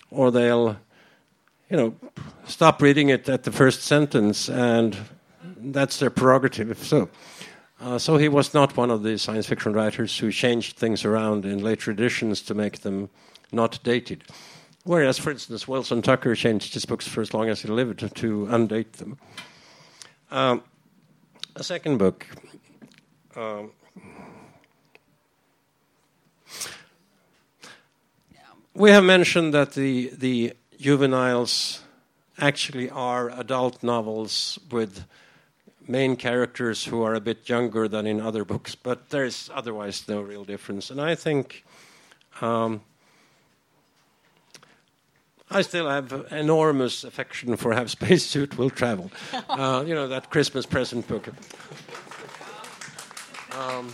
or 0.10 0.32
they'll 0.32 0.78
you 1.74 1.78
know, 1.80 1.96
stop 2.46 2.84
reading 2.84 3.10
it 3.10 3.28
at 3.28 3.46
the 3.46 3.52
first 3.52 3.82
sentence, 3.82 4.48
and 4.48 4.96
that's 5.58 5.98
their 5.98 6.12
prerogative. 6.12 6.78
So, 6.78 7.10
uh, 7.82 7.98
so 7.98 8.18
he 8.18 8.30
was 8.30 8.54
not 8.54 8.78
one 8.78 8.92
of 8.92 9.02
the 9.02 9.18
science 9.18 9.48
fiction 9.48 9.74
writers 9.74 10.20
who 10.20 10.32
changed 10.32 10.78
things 10.78 11.04
around 11.04 11.46
in 11.46 11.64
later 11.64 11.90
editions 11.90 12.44
to 12.44 12.54
make 12.54 12.82
them 12.82 13.10
not 13.52 13.80
dated. 13.82 14.24
Whereas, 14.84 15.18
for 15.18 15.32
instance, 15.32 15.68
Wilson 15.68 16.04
Tucker 16.04 16.36
changed 16.36 16.76
his 16.76 16.86
books 16.86 17.08
for 17.08 17.22
as 17.22 17.34
long 17.34 17.50
as 17.50 17.64
he 17.64 17.70
lived 17.70 18.16
to 18.18 18.48
undate 18.52 18.94
them. 18.94 19.18
Um, 20.30 20.62
a 21.56 21.64
second 21.64 21.98
book. 21.98 22.28
Um, 23.36 23.72
we 28.76 28.92
have 28.92 29.04
mentioned 29.04 29.56
that 29.56 29.74
the 29.74 30.12
the 30.16 30.54
juveniles 30.84 31.80
actually 32.38 32.90
are 32.90 33.30
adult 33.30 33.82
novels 33.84 34.60
with 34.70 35.06
main 35.88 36.18
characters 36.18 36.84
who 36.84 37.02
are 37.04 37.14
a 37.14 37.22
bit 37.22 37.48
younger 37.48 37.88
than 37.88 38.06
in 38.06 38.20
other 38.20 38.44
books, 38.44 38.76
but 38.76 39.10
there's 39.10 39.50
otherwise 39.54 40.08
no 40.10 40.20
real 40.20 40.44
difference. 40.44 40.92
And 40.92 41.00
I 41.00 41.16
think 41.16 41.64
um, 42.42 42.82
I 45.50 45.62
still 45.62 45.88
have 45.88 46.28
enormous 46.32 47.06
affection 47.06 47.56
for 47.56 47.74
Have 47.74 47.90
Spacesuit 47.90 48.58
Will 48.58 48.70
Travel. 48.70 49.10
Uh, 49.50 49.84
you 49.88 49.96
know, 49.96 50.08
that 50.08 50.30
Christmas 50.30 50.66
present 50.66 51.08
book. 51.08 51.28
Um, 53.52 53.94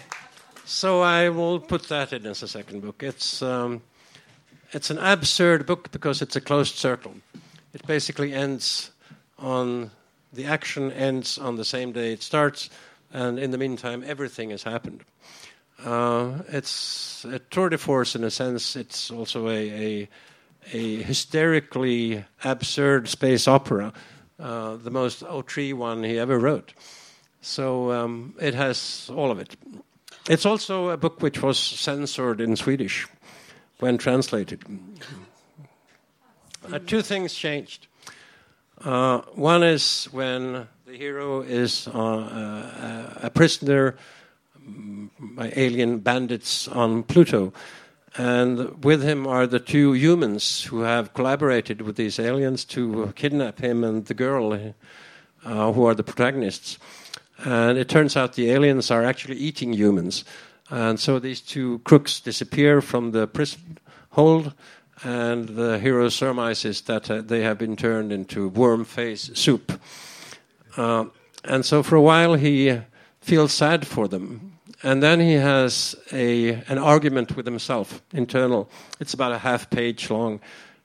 so 0.65 1.01
I 1.01 1.29
will 1.29 1.59
put 1.59 1.83
that 1.89 2.13
in 2.13 2.25
as 2.25 2.41
a 2.41 2.47
second 2.47 2.81
book. 2.81 3.03
It's. 3.03 3.43
Um, 3.43 3.81
it's 4.72 4.89
an 4.89 4.97
absurd 4.97 5.65
book 5.65 5.91
because 5.91 6.22
it's 6.22 6.36
a 6.36 6.41
closed 6.41 6.76
circle. 6.76 7.15
It 7.74 7.86
basically 7.88 8.34
ends 8.34 8.91
on 9.38 9.91
the 10.32 10.45
action 10.45 10.91
ends 10.91 11.38
on 11.38 11.55
the 11.55 11.65
same 11.65 11.91
day 11.91 12.13
it 12.13 12.22
starts, 12.22 12.70
and 13.11 13.39
in 13.39 13.51
the 13.51 13.57
meantime, 13.57 14.03
everything 14.05 14.51
has 14.51 14.63
happened. 14.63 15.03
Uh, 15.84 16.39
it's 16.49 17.26
a 17.26 17.39
tour 17.39 17.70
de 17.70 17.78
force 17.78 18.15
in 18.15 18.24
a 18.24 18.30
sense. 18.30 18.76
It's 18.76 19.09
also 19.09 19.47
a, 19.47 19.70
a, 20.01 20.09
a 20.74 21.01
hysterically 21.03 22.26
absurd 22.43 23.07
space 23.07 23.47
opera, 23.47 23.93
uh, 24.39 24.76
the 24.76 24.91
most 24.91 25.24
Autry 25.24 25.74
one 25.74 26.03
he 26.03 26.20
ever 26.20 26.38
wrote. 26.38 26.74
So 27.41 27.91
um, 27.91 28.36
it 28.39 28.53
has 28.53 29.09
all 29.15 29.32
of 29.32 29.39
it. 29.39 29.55
It's 30.30 30.45
also 30.45 30.89
a 30.89 30.97
book 30.97 31.22
which 31.22 31.41
was 31.41 31.57
censored 31.57 32.41
in 32.41 32.55
Swedish 32.55 33.07
when 33.80 33.97
translated. 33.97 34.63
Uh, 36.71 36.80
two 36.86 37.01
things 37.01 37.34
changed. 37.34 37.88
Uh, 38.82 39.21
one 39.34 39.63
is 39.63 40.05
when 40.11 40.67
the 40.86 40.95
hero 40.95 41.41
is 41.41 41.88
uh, 41.88 41.99
uh 41.99 43.19
a 43.23 43.30
prisoner 43.30 43.95
by 45.19 45.51
alien 45.55 45.99
bandits 45.99 46.67
on 46.67 47.03
Pluto, 47.03 47.53
And 48.17 48.84
with 48.84 49.03
him 49.03 49.27
are 49.27 49.47
the 49.47 49.59
two 49.59 49.93
humans 49.93 50.63
who 50.63 50.82
have 50.82 51.13
collaborated 51.13 51.82
with 51.82 51.95
these 51.95 52.19
aliens 52.19 52.65
to 52.65 53.13
kidnap 53.15 53.59
him 53.59 53.84
and 53.84 54.05
the 54.05 54.13
girl, 54.13 54.53
uh, 55.45 55.71
who 55.71 55.86
are 55.86 55.95
the 55.95 56.03
protagonists. 56.03 56.77
And 57.38 57.77
it 57.77 57.88
turns 57.88 58.17
out 58.17 58.34
the 58.34 58.51
aliens 58.51 58.91
are 58.91 59.03
actually 59.03 59.38
eating 59.38 59.73
humans. 59.73 60.25
And 60.70 60.99
so 60.99 61.20
these 61.20 61.41
two 61.41 61.80
crooks 61.80 62.20
disappear 62.20 62.82
from 62.82 63.11
the 63.11 63.28
prison 63.28 63.80
hold, 64.11 64.53
and 65.03 65.49
the 65.49 65.80
hero 65.80 66.09
surmises 66.09 66.82
that 66.82 67.09
uh, 67.09 67.22
they 67.22 67.41
have 67.41 67.57
been 67.57 67.76
turned 67.76 68.11
into 68.11 68.49
worm 68.49 68.86
face 68.86 69.32
soup. 69.34 69.80
Uh, 70.76 71.05
and 71.43 71.65
so 71.65 71.82
for 71.82 71.95
a 71.95 72.01
while 72.01 72.34
he 72.34 72.80
feels 73.22 73.53
sad 73.53 73.88
for 73.88 74.07
them. 74.07 74.59
And 74.84 75.03
then 75.03 75.20
he 75.20 75.34
has 75.34 75.95
a, 76.11 76.51
an 76.67 76.78
argument 76.78 77.36
with 77.36 77.45
himself, 77.45 78.01
internal. 78.13 78.70
It's 78.99 79.13
about 79.13 79.34
a 79.34 79.39
half 79.39 79.70
page 79.70 80.09
long, 80.09 80.39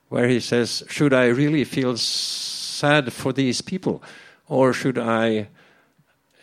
where 0.09 0.27
he 0.27 0.39
says, 0.39 0.83
Should 0.89 1.13
I 1.13 1.27
really 1.27 1.63
feel 1.63 1.95
sad 1.97 3.13
for 3.13 3.31
these 3.31 3.61
people? 3.61 4.03
Or 4.47 4.73
should 4.73 4.97
I, 4.97 5.47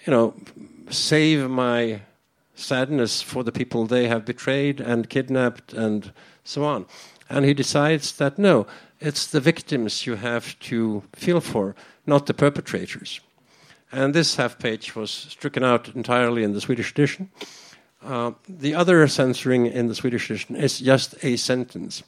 you 0.07 0.11
know, 0.11 0.34
save 0.88 1.51
my 1.51 2.01
sadness 2.62 3.22
for 3.22 3.44
the 3.44 3.52
people 3.52 3.86
they 3.86 4.08
have 4.08 4.24
betrayed 4.24 4.80
and 4.80 5.10
kidnapped 5.10 5.72
and 5.72 6.12
so 6.44 6.64
on? 6.64 6.86
And 7.28 7.44
he 7.44 7.54
decides 7.54 8.12
that 8.16 8.38
no, 8.38 8.66
it's 9.00 9.26
the 9.26 9.40
victims 9.40 10.06
you 10.06 10.16
have 10.16 10.58
to 10.60 11.02
feel 11.14 11.40
for, 11.40 11.74
not 12.06 12.26
the 12.26 12.34
perpetrators. 12.34 13.20
And 13.90 14.14
this 14.14 14.36
half 14.36 14.58
page 14.58 14.96
was 14.96 15.10
stricken 15.10 15.62
out 15.62 15.88
entirely 15.94 16.44
in 16.44 16.52
the 16.52 16.60
Swedish 16.60 16.92
edition. 16.92 17.30
Uh, 18.02 18.32
the 18.48 18.74
other 18.74 19.06
censoring 19.06 19.66
in 19.66 19.88
the 19.88 19.94
Swedish 19.94 20.30
edition 20.30 20.56
is 20.56 20.78
just 20.78 21.14
a 21.22 21.36
sentence. 21.36 22.02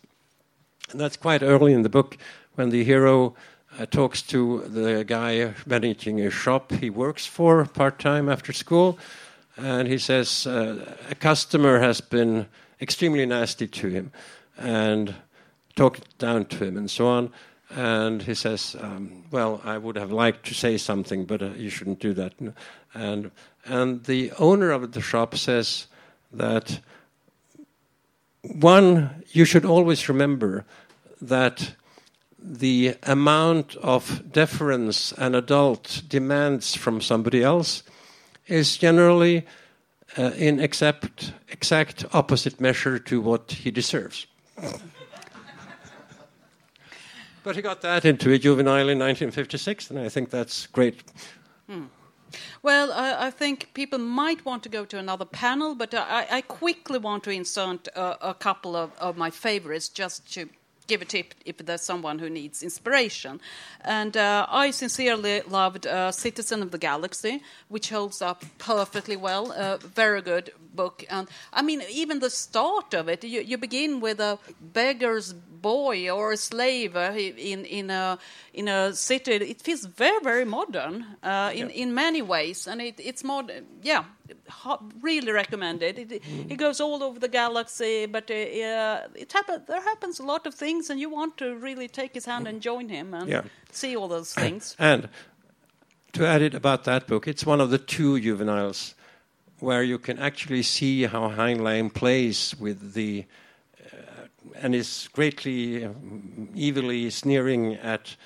And 0.91 1.01
that's 1.01 1.17
quite 1.17 1.43
early 1.43 1.73
in 1.73 1.83
the 1.83 1.89
book 1.89 2.17
when 2.55 2.71
the 2.71 2.85
hero 2.85 3.35
uh, 3.79 3.87
talks 3.87 4.23
to 4.23 4.61
the 4.69 5.05
guy 5.05 5.53
managing 5.67 6.21
a 6.21 6.31
shop 6.31 6.73
he 6.73 6.91
works 6.91 7.27
for 7.27 7.65
part 7.67 7.99
time 7.99 8.29
after 8.29 8.53
school. 8.53 8.99
And 9.57 9.89
he 9.89 9.99
says, 9.99 10.47
uh, 10.47 10.97
A 11.11 11.15
customer 11.15 11.81
has 11.81 12.01
been 12.01 12.47
extremely 12.81 13.25
nasty 13.27 13.67
to 13.69 13.89
him 13.89 14.13
and 14.57 15.15
talked 15.77 16.19
down 16.19 16.47
to 16.47 16.65
him 16.65 16.77
and 16.77 16.91
so 16.91 17.07
on. 17.07 17.33
And 17.71 18.23
he 18.23 18.35
says, 18.35 18.77
um, 18.79 19.25
"Well, 19.31 19.61
I 19.65 19.79
would 19.79 19.97
have 19.97 20.13
liked 20.13 20.47
to 20.47 20.55
say 20.55 20.77
something, 20.77 21.25
but 21.25 21.43
uh, 21.43 21.51
you 21.57 21.71
shouldn't 21.71 21.99
do 21.99 22.13
that." 22.15 22.35
And 22.93 23.31
and 23.65 24.05
the 24.05 24.31
owner 24.39 24.71
of 24.71 24.93
the 24.93 25.01
shop 25.01 25.35
says 25.35 25.87
that 26.33 26.81
one, 28.43 29.25
you 29.33 29.45
should 29.45 29.65
always 29.65 30.09
remember 30.09 30.65
that 31.21 31.75
the 32.39 32.95
amount 33.03 33.75
of 33.77 34.31
deference 34.31 35.13
an 35.13 35.35
adult 35.35 36.03
demands 36.07 36.75
from 36.75 37.01
somebody 37.01 37.43
else 37.43 37.83
is 38.47 38.77
generally 38.77 39.47
uh, 40.17 40.31
in 40.37 40.61
exact, 40.61 41.33
exact 41.49 42.05
opposite 42.13 42.61
measure 42.61 42.99
to 42.99 43.21
what 43.21 43.51
he 43.53 43.71
deserves. 43.71 44.27
but 47.43 47.57
he 47.57 47.63
got 47.63 47.81
that 47.83 48.05
into 48.05 48.33
a 48.33 48.39
juvenile 48.39 48.89
in 48.89 48.99
1956, 48.99 49.91
and 49.91 49.99
I 49.99 50.09
think 50.09 50.31
that's 50.31 50.67
great. 50.67 51.03
Hmm. 51.69 51.85
Well, 52.63 52.93
I, 52.93 53.27
I, 53.27 53.31
think 53.31 53.71
people 53.75 53.99
might 53.99 54.45
want 54.45 54.63
to 54.65 54.69
go 54.69 54.85
to 54.85 54.99
another 54.99 55.25
panel, 55.25 55.75
but 55.75 55.95
I, 55.95 56.27
I 56.31 56.41
quickly 56.41 56.99
want 56.99 57.23
to 57.25 57.31
insert 57.31 57.87
a, 57.89 58.31
a 58.31 58.35
couple 58.35 58.75
of, 58.75 58.91
of 58.99 59.17
my 59.17 59.31
favorites 59.31 59.89
just 59.89 60.33
to 60.35 60.49
give 60.87 61.03
a 61.03 61.05
tip 61.05 61.35
if 61.45 61.59
there's 61.59 61.83
someone 61.83 62.19
who 62.19 62.31
needs 62.31 62.63
inspiration. 62.63 63.41
And 63.81 64.17
uh, 64.17 64.47
I 64.49 64.71
sincerely 64.71 65.43
loved 65.43 65.87
uh, 65.87 66.13
Citizen 66.13 66.63
of 66.63 66.71
the 66.71 66.79
Galaxy, 66.79 67.43
which 67.69 67.91
holds 67.91 68.23
up 68.23 68.45
perfectly 68.59 69.17
well. 69.17 69.53
A 69.53 69.79
very 69.79 70.23
good 70.23 70.53
book. 70.75 71.05
And 71.11 71.29
I 71.53 71.63
mean, 71.63 71.83
even 71.91 72.21
the 72.21 72.31
start 72.31 72.95
of 72.95 73.09
it, 73.09 73.25
you, 73.25 73.41
you 73.41 73.59
begin 73.59 74.01
with 74.01 74.21
a 74.21 74.39
beggar's 74.61 75.35
boy 75.65 76.11
or 76.11 76.33
a 76.33 76.37
slave 76.37 76.97
uh, 76.97 77.13
in 77.53 77.65
in 77.65 77.91
a 77.91 78.19
in 78.53 78.69
a 78.69 78.93
city. 78.93 79.33
It 79.33 79.63
feels 79.63 79.85
very 79.87 80.21
very 80.23 80.45
modern 80.45 80.95
uh, 81.23 81.51
in 81.55 81.69
yeah. 81.69 81.83
in 81.83 81.95
many 81.95 82.23
ways, 82.23 82.69
and 82.69 82.81
it, 82.81 82.97
it's 82.99 83.25
more 83.25 83.45
yeah 83.83 84.05
really 85.03 85.33
recommended. 85.33 85.99
It, 85.99 86.09
mm. 86.11 86.51
it, 86.51 86.57
goes 86.57 86.81
all 86.81 87.03
over 87.03 87.19
the 87.19 87.29
galaxy, 87.29 88.07
but 88.07 88.31
uh, 88.31 89.15
it 89.15 89.33
happen, 89.33 89.63
there 89.67 89.83
happens 89.83 90.21
a 90.21 90.25
lot 90.25 90.47
of 90.47 90.55
things, 90.55 90.91
and 90.91 91.01
you 91.01 91.11
want 91.11 91.37
to 91.39 91.57
really 91.57 91.89
take 91.89 92.15
his 92.15 92.25
hand 92.25 92.47
and 92.47 92.63
join 92.63 92.89
him 92.89 93.15
and 93.15 93.29
yeah. 93.29 93.43
see 93.73 93.97
all 93.97 94.09
those 94.09 94.33
things. 94.35 94.77
And 94.85 95.09
to 96.13 96.27
add 96.27 96.43
it 96.43 96.55
about 96.55 96.85
that 96.85 97.07
book, 97.07 97.27
it's 97.27 97.47
one 97.47 97.61
of 97.61 97.71
the 97.71 97.79
two 97.79 98.21
juveniles 98.21 98.95
where 99.61 99.83
you 99.83 99.99
can 99.99 100.19
actually 100.19 100.63
see 100.63 101.07
how 101.07 101.31
Heinlein 101.31 101.93
plays 101.93 102.55
with 102.59 102.95
the 102.95 103.25
and 104.57 104.75
is 104.75 105.09
greatly 105.13 105.89
evilly 106.59 107.11
sneering 107.11 107.75
at 107.75 108.17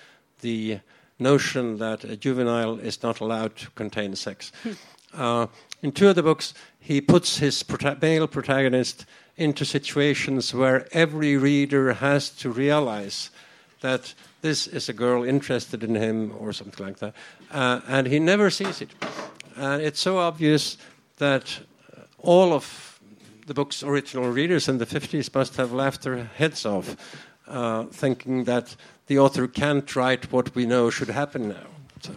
the 0.40 0.80
notion 1.18 1.78
that 1.78 2.04
a 2.04 2.16
juvenile 2.16 2.78
is 2.78 3.02
not 3.02 3.20
allowed 3.20 3.56
to 3.56 3.70
contain 3.70 4.14
sex. 4.14 4.52
uh, 5.14 5.46
in 5.82 5.92
two 5.92 6.08
of 6.08 6.16
the 6.16 6.22
books, 6.22 6.54
he 6.80 7.00
puts 7.00 7.38
his 7.38 7.62
prota- 7.62 8.00
male 8.00 8.26
protagonist 8.26 9.06
into 9.36 9.64
situations 9.64 10.52
where 10.54 10.88
every 10.92 11.36
reader 11.36 11.92
has 11.94 12.30
to 12.30 12.50
realize 12.50 13.30
that 13.80 14.14
this 14.42 14.66
is 14.66 14.88
a 14.88 14.92
girl 14.92 15.22
interested 15.22 15.84
in 15.84 15.94
him 15.94 16.34
or 16.38 16.52
something 16.52 16.86
like 16.86 16.98
that. 16.98 17.14
Uh, 17.50 17.80
and 17.88 18.06
he 18.06 18.18
never 18.18 18.50
sees 18.50 18.80
it. 18.80 18.90
And 19.56 19.82
it's 19.82 20.00
so 20.00 20.18
obvious 20.18 20.78
that 21.18 21.60
all 22.18 22.52
of 22.52 22.87
the 23.48 23.54
book's 23.54 23.82
original 23.82 24.30
readers 24.30 24.68
in 24.68 24.76
the 24.76 24.86
50s 24.86 25.34
must 25.34 25.56
have 25.56 25.72
laughed 25.72 26.02
their 26.02 26.24
heads 26.36 26.66
off, 26.66 26.96
uh, 27.48 27.84
thinking 27.84 28.44
that 28.44 28.76
the 29.06 29.18
author 29.18 29.48
can't 29.48 29.96
write 29.96 30.30
what 30.30 30.54
we 30.54 30.66
know 30.66 30.90
should 30.90 31.08
happen 31.08 31.48
now. 31.48 31.66
So. 32.02 32.12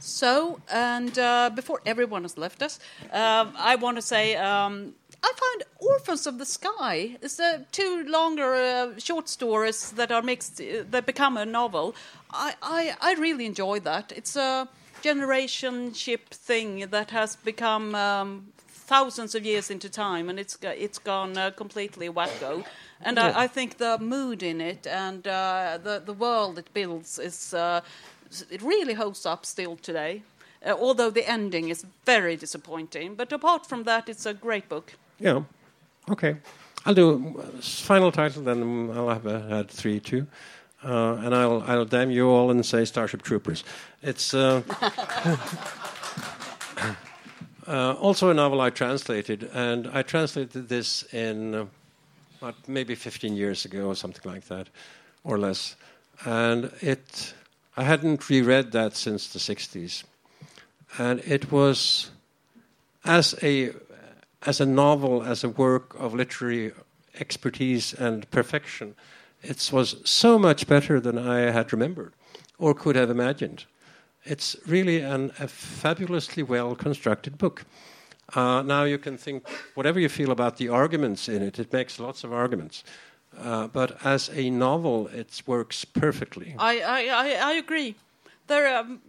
So, 0.00 0.60
and 0.72 1.18
uh, 1.18 1.50
before 1.54 1.80
everyone 1.86 2.22
has 2.22 2.36
left 2.36 2.62
us, 2.62 2.80
uh, 3.12 3.46
I 3.56 3.76
want 3.76 3.96
to 3.96 4.02
say 4.02 4.36
um, 4.36 4.94
I 5.22 5.32
find 5.36 5.62
Orphans 5.78 6.26
of 6.26 6.38
the 6.38 6.44
Sky 6.44 7.16
is 7.22 7.38
uh, 7.38 7.60
two 7.70 8.04
longer 8.08 8.54
uh, 8.54 8.98
short 8.98 9.28
stories 9.28 9.92
that 9.92 10.10
are 10.10 10.22
mixed 10.22 10.60
uh, 10.60 10.84
that 10.90 11.06
become 11.06 11.36
a 11.36 11.46
novel. 11.46 11.94
I, 12.30 12.54
I, 12.62 12.96
I 13.00 13.14
really 13.14 13.46
enjoy 13.46 13.80
that. 13.80 14.12
It's 14.16 14.36
a 14.36 14.68
generationship 15.02 16.30
thing 16.30 16.86
that 16.90 17.10
has 17.10 17.36
become 17.36 17.94
um, 17.94 18.46
thousands 18.86 19.34
of 19.34 19.44
years 19.44 19.70
into 19.70 19.88
time, 19.88 20.28
and 20.28 20.38
it's 20.38 20.58
it's 20.62 20.98
gone 20.98 21.38
uh, 21.38 21.50
completely 21.50 22.08
wacko. 22.08 22.64
And 23.00 23.16
yeah. 23.16 23.32
I, 23.36 23.44
I, 23.44 23.48
think 23.48 23.76
the 23.76 23.98
mood 23.98 24.42
in 24.42 24.60
it 24.60 24.86
and 24.86 25.26
uh, 25.26 25.78
the 25.82 26.02
the 26.04 26.12
world 26.12 26.58
it 26.58 26.72
builds 26.72 27.18
is 27.18 27.54
uh, 27.54 27.80
it 28.50 28.62
really 28.62 28.94
holds 28.94 29.26
up 29.26 29.44
still 29.44 29.76
today. 29.76 30.22
Uh, 30.66 30.74
although 30.80 31.10
the 31.10 31.28
ending 31.30 31.68
is 31.70 31.86
very 32.06 32.36
disappointing, 32.36 33.14
but 33.16 33.32
apart 33.32 33.66
from 33.66 33.84
that, 33.84 34.08
it's 34.08 34.26
a 34.26 34.34
great 34.34 34.68
book. 34.68 34.92
Yeah, 35.20 35.42
okay. 36.08 36.36
I'll 36.86 36.94
do 36.94 37.42
final 37.60 38.12
title, 38.12 38.42
then 38.42 38.90
I'll 38.94 39.08
have 39.08 39.24
had 39.24 39.70
three 39.70 40.00
too. 40.00 40.26
Uh, 40.82 41.16
and 41.24 41.34
I'll 41.34 41.62
I'll 41.66 41.86
damn 41.86 42.10
you 42.10 42.28
all 42.28 42.50
and 42.50 42.64
say 42.64 42.84
Starship 42.84 43.22
Troopers. 43.22 43.64
It's 44.02 44.34
uh, 47.66 47.94
also 48.00 48.30
a 48.30 48.34
novel 48.34 48.60
I 48.60 48.70
translated, 48.70 49.50
and 49.54 49.88
I 49.92 50.02
translated 50.02 50.68
this 50.68 51.02
in 51.12 51.68
uh, 52.42 52.52
maybe 52.66 52.94
15 52.94 53.36
years 53.36 53.64
ago 53.64 53.86
or 53.86 53.94
something 53.94 54.30
like 54.30 54.46
that, 54.48 54.68
or 55.22 55.38
less. 55.38 55.76
And 56.24 56.70
it 56.80 57.34
I 57.76 57.82
hadn't 57.82 58.28
reread 58.28 58.72
that 58.72 58.96
since 58.96 59.32
the 59.32 59.38
60s, 59.38 60.04
and 60.98 61.20
it 61.20 61.50
was 61.50 62.10
as 63.04 63.34
a 63.42 63.72
as 64.46 64.60
a 64.60 64.66
novel, 64.66 65.22
as 65.22 65.42
a 65.42 65.48
work 65.48 65.94
of 65.98 66.14
literary 66.14 66.72
expertise 67.18 67.94
and 67.94 68.30
perfection 68.30 68.94
it 69.44 69.70
was 69.72 69.96
so 70.04 70.38
much 70.38 70.66
better 70.66 71.00
than 71.00 71.18
I 71.18 71.50
had 71.50 71.72
remembered 71.72 72.14
or 72.58 72.74
could 72.74 72.96
have 72.96 73.10
imagined. 73.10 73.64
It's 74.24 74.56
really 74.66 75.00
an, 75.00 75.32
a 75.38 75.48
fabulously 75.48 76.42
well 76.42 76.74
constructed 76.74 77.38
book. 77.38 77.64
Uh, 78.34 78.62
now 78.62 78.84
you 78.84 78.98
can 78.98 79.18
think 79.18 79.46
whatever 79.74 80.00
you 80.00 80.08
feel 80.08 80.30
about 80.30 80.56
the 80.56 80.68
arguments 80.68 81.28
in 81.28 81.42
it. 81.42 81.58
It 81.58 81.72
makes 81.72 82.00
lots 82.00 82.24
of 82.24 82.32
arguments, 82.32 82.84
uh, 83.38 83.68
but 83.68 84.04
as 84.04 84.30
a 84.30 84.50
novel, 84.50 85.08
it 85.08 85.42
works 85.46 85.84
perfectly. 85.84 86.54
I 86.58 86.80
I, 86.80 87.50
I, 87.50 87.52
agree. 87.52 87.96
There 88.46 88.78
um, 88.78 89.00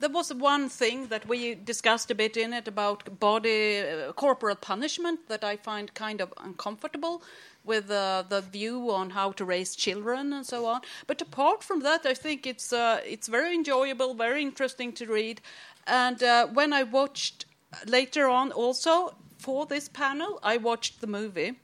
there 0.00 0.10
was 0.10 0.32
one 0.34 0.68
thing 0.68 1.08
that 1.08 1.28
we 1.28 1.54
discussed 1.54 2.10
a 2.10 2.14
bit 2.14 2.36
in 2.36 2.52
it 2.52 2.66
about 2.66 3.20
body 3.20 3.80
uh, 3.80 4.12
corporal 4.12 4.56
punishment 4.56 5.20
that 5.28 5.44
I 5.44 5.56
find 5.56 5.94
kind 5.94 6.20
of 6.20 6.32
uncomfortable 6.38 7.22
with 7.64 7.90
uh, 7.90 8.24
the 8.28 8.40
view 8.40 8.90
on 8.90 9.10
how 9.10 9.32
to 9.32 9.44
raise 9.44 9.76
children 9.76 10.32
and 10.32 10.46
so 10.46 10.66
on. 10.66 10.80
But 11.06 11.20
apart 11.20 11.62
from 11.62 11.80
that, 11.80 12.06
I 12.06 12.14
think 12.14 12.46
it's 12.46 12.72
uh, 12.72 13.00
it's 13.04 13.28
very 13.28 13.54
enjoyable, 13.54 14.14
very 14.14 14.42
interesting 14.42 14.92
to 14.94 15.06
read. 15.06 15.40
And 15.86 16.22
uh, 16.22 16.46
when 16.48 16.72
I 16.72 16.82
watched 16.84 17.46
later 17.86 18.28
on, 18.28 18.52
also 18.52 19.14
for 19.38 19.66
this 19.66 19.88
panel, 19.88 20.38
I 20.42 20.56
watched 20.56 21.00
the 21.00 21.06
movie. 21.06 21.54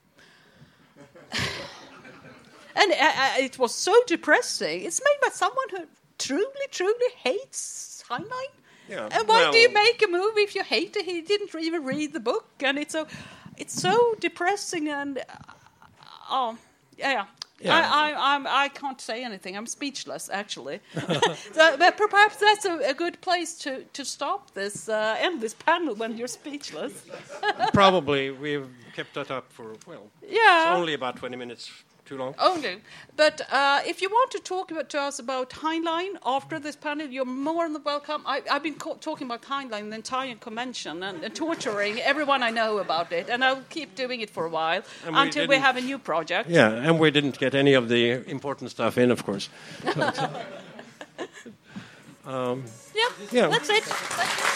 and 2.77 2.93
uh, 2.93 2.95
uh, 2.99 3.33
it 3.39 3.59
was 3.59 3.75
so 3.75 3.95
depressing. 4.07 4.83
It's 4.83 5.01
made 5.01 5.21
by 5.21 5.29
someone 5.33 5.69
who 5.71 5.87
truly, 6.19 6.67
truly 6.71 7.11
hates 7.23 8.03
Heinlein. 8.09 8.53
Yeah, 8.89 9.09
and 9.11 9.29
why 9.29 9.43
well- 9.43 9.53
do 9.53 9.59
you 9.59 9.73
make 9.73 10.03
a 10.03 10.09
movie 10.09 10.43
if 10.43 10.55
you 10.55 10.63
hate 10.63 10.97
it? 10.97 11.05
He 11.05 11.21
didn't 11.21 11.55
even 11.55 11.85
read 11.85 12.13
the 12.13 12.21
book, 12.21 12.47
and 12.61 12.79
it's 12.79 12.93
so, 12.93 13.07
it's 13.57 13.75
so 13.75 14.15
depressing 14.21 14.89
and, 14.89 15.19
uh, 15.19 15.23
oh, 16.31 16.57
yeah. 16.99 17.27
Yeah. 17.61 17.75
I, 17.75 18.11
I, 18.11 18.35
I'm, 18.35 18.47
I 18.47 18.69
can't 18.69 19.01
say 19.01 19.25
anything. 19.25 19.57
I'm 19.57 19.67
speechless, 19.67 20.29
actually. 20.31 20.81
so, 21.53 21.77
but 21.79 21.97
perhaps 21.97 22.37
that's 22.37 22.67
a, 22.67 22.91
a 22.91 22.93
good 22.93 23.19
place 23.23 23.57
to, 23.61 23.83
to 23.95 24.05
stop 24.05 24.53
this, 24.53 24.91
uh, 24.91 25.17
end 25.19 25.41
this 25.41 25.55
panel 25.55 25.95
when 25.95 26.19
you're 26.19 26.29
speechless. 26.29 26.93
Probably 27.73 28.31
we've 28.31 28.69
kept 28.95 29.15
that 29.15 29.31
up 29.31 29.51
for, 29.51 29.75
well, 29.87 30.07
Yeah. 30.23 30.71
it's 30.73 30.79
only 30.79 30.93
about 30.93 31.17
20 31.17 31.35
minutes 31.37 31.71
too 32.07 32.17
long. 32.17 32.35
Only. 32.39 32.79
But 33.17 33.41
uh, 33.51 33.81
if 33.85 34.01
you 34.01 34.09
want 34.09 34.31
to 34.33 34.39
talk 34.39 34.71
about, 34.71 34.89
to 34.91 35.01
us 35.01 35.19
about 35.19 35.51
Heinlein 35.51 36.17
after 36.25 36.59
this 36.59 36.77
panel, 36.77 37.07
you're 37.07 37.25
more 37.25 37.69
than 37.69 37.83
welcome. 37.83 38.23
I, 38.27 38.43
I've 38.51 38.63
been 38.63 38.75
co- 38.75 38.97
talking 39.01 39.27
about 39.27 39.43
Heinlein 39.43 39.91
the 39.91 39.97
entire 39.97 40.35
convention 40.37 41.03
and, 41.03 41.25
and 41.25 41.35
torturing 41.35 42.01
everyone 42.01 42.43
I 42.43 42.51
know 42.51 42.79
about 42.79 43.13
it, 43.13 43.29
and 43.29 43.45
I'll 43.45 43.63
keep 43.69 43.95
doing 43.95 44.21
it 44.21 44.31
for 44.31 44.47
a 44.47 44.51
while 44.51 44.83
And 45.05 45.17
until 45.17 45.47
we 45.47 45.57
have 45.57 45.77
a 45.77 45.83
new 45.83 45.99
project. 45.99 46.49
Yeah, 46.49 46.71
and 46.71 46.99
we 46.99 47.11
didn't 47.11 47.39
get 47.39 47.55
any 47.55 47.75
of 47.75 47.89
the 47.89 48.29
important 48.31 48.71
stuff 48.71 48.99
in, 48.99 49.11
of 49.11 49.25
course. 49.25 49.49
Yeah, 52.97 53.09
Yeah. 53.31 53.49
that's 53.49 53.71
it. 53.71 53.85
Thank 53.85 54.41
you. 54.41 54.56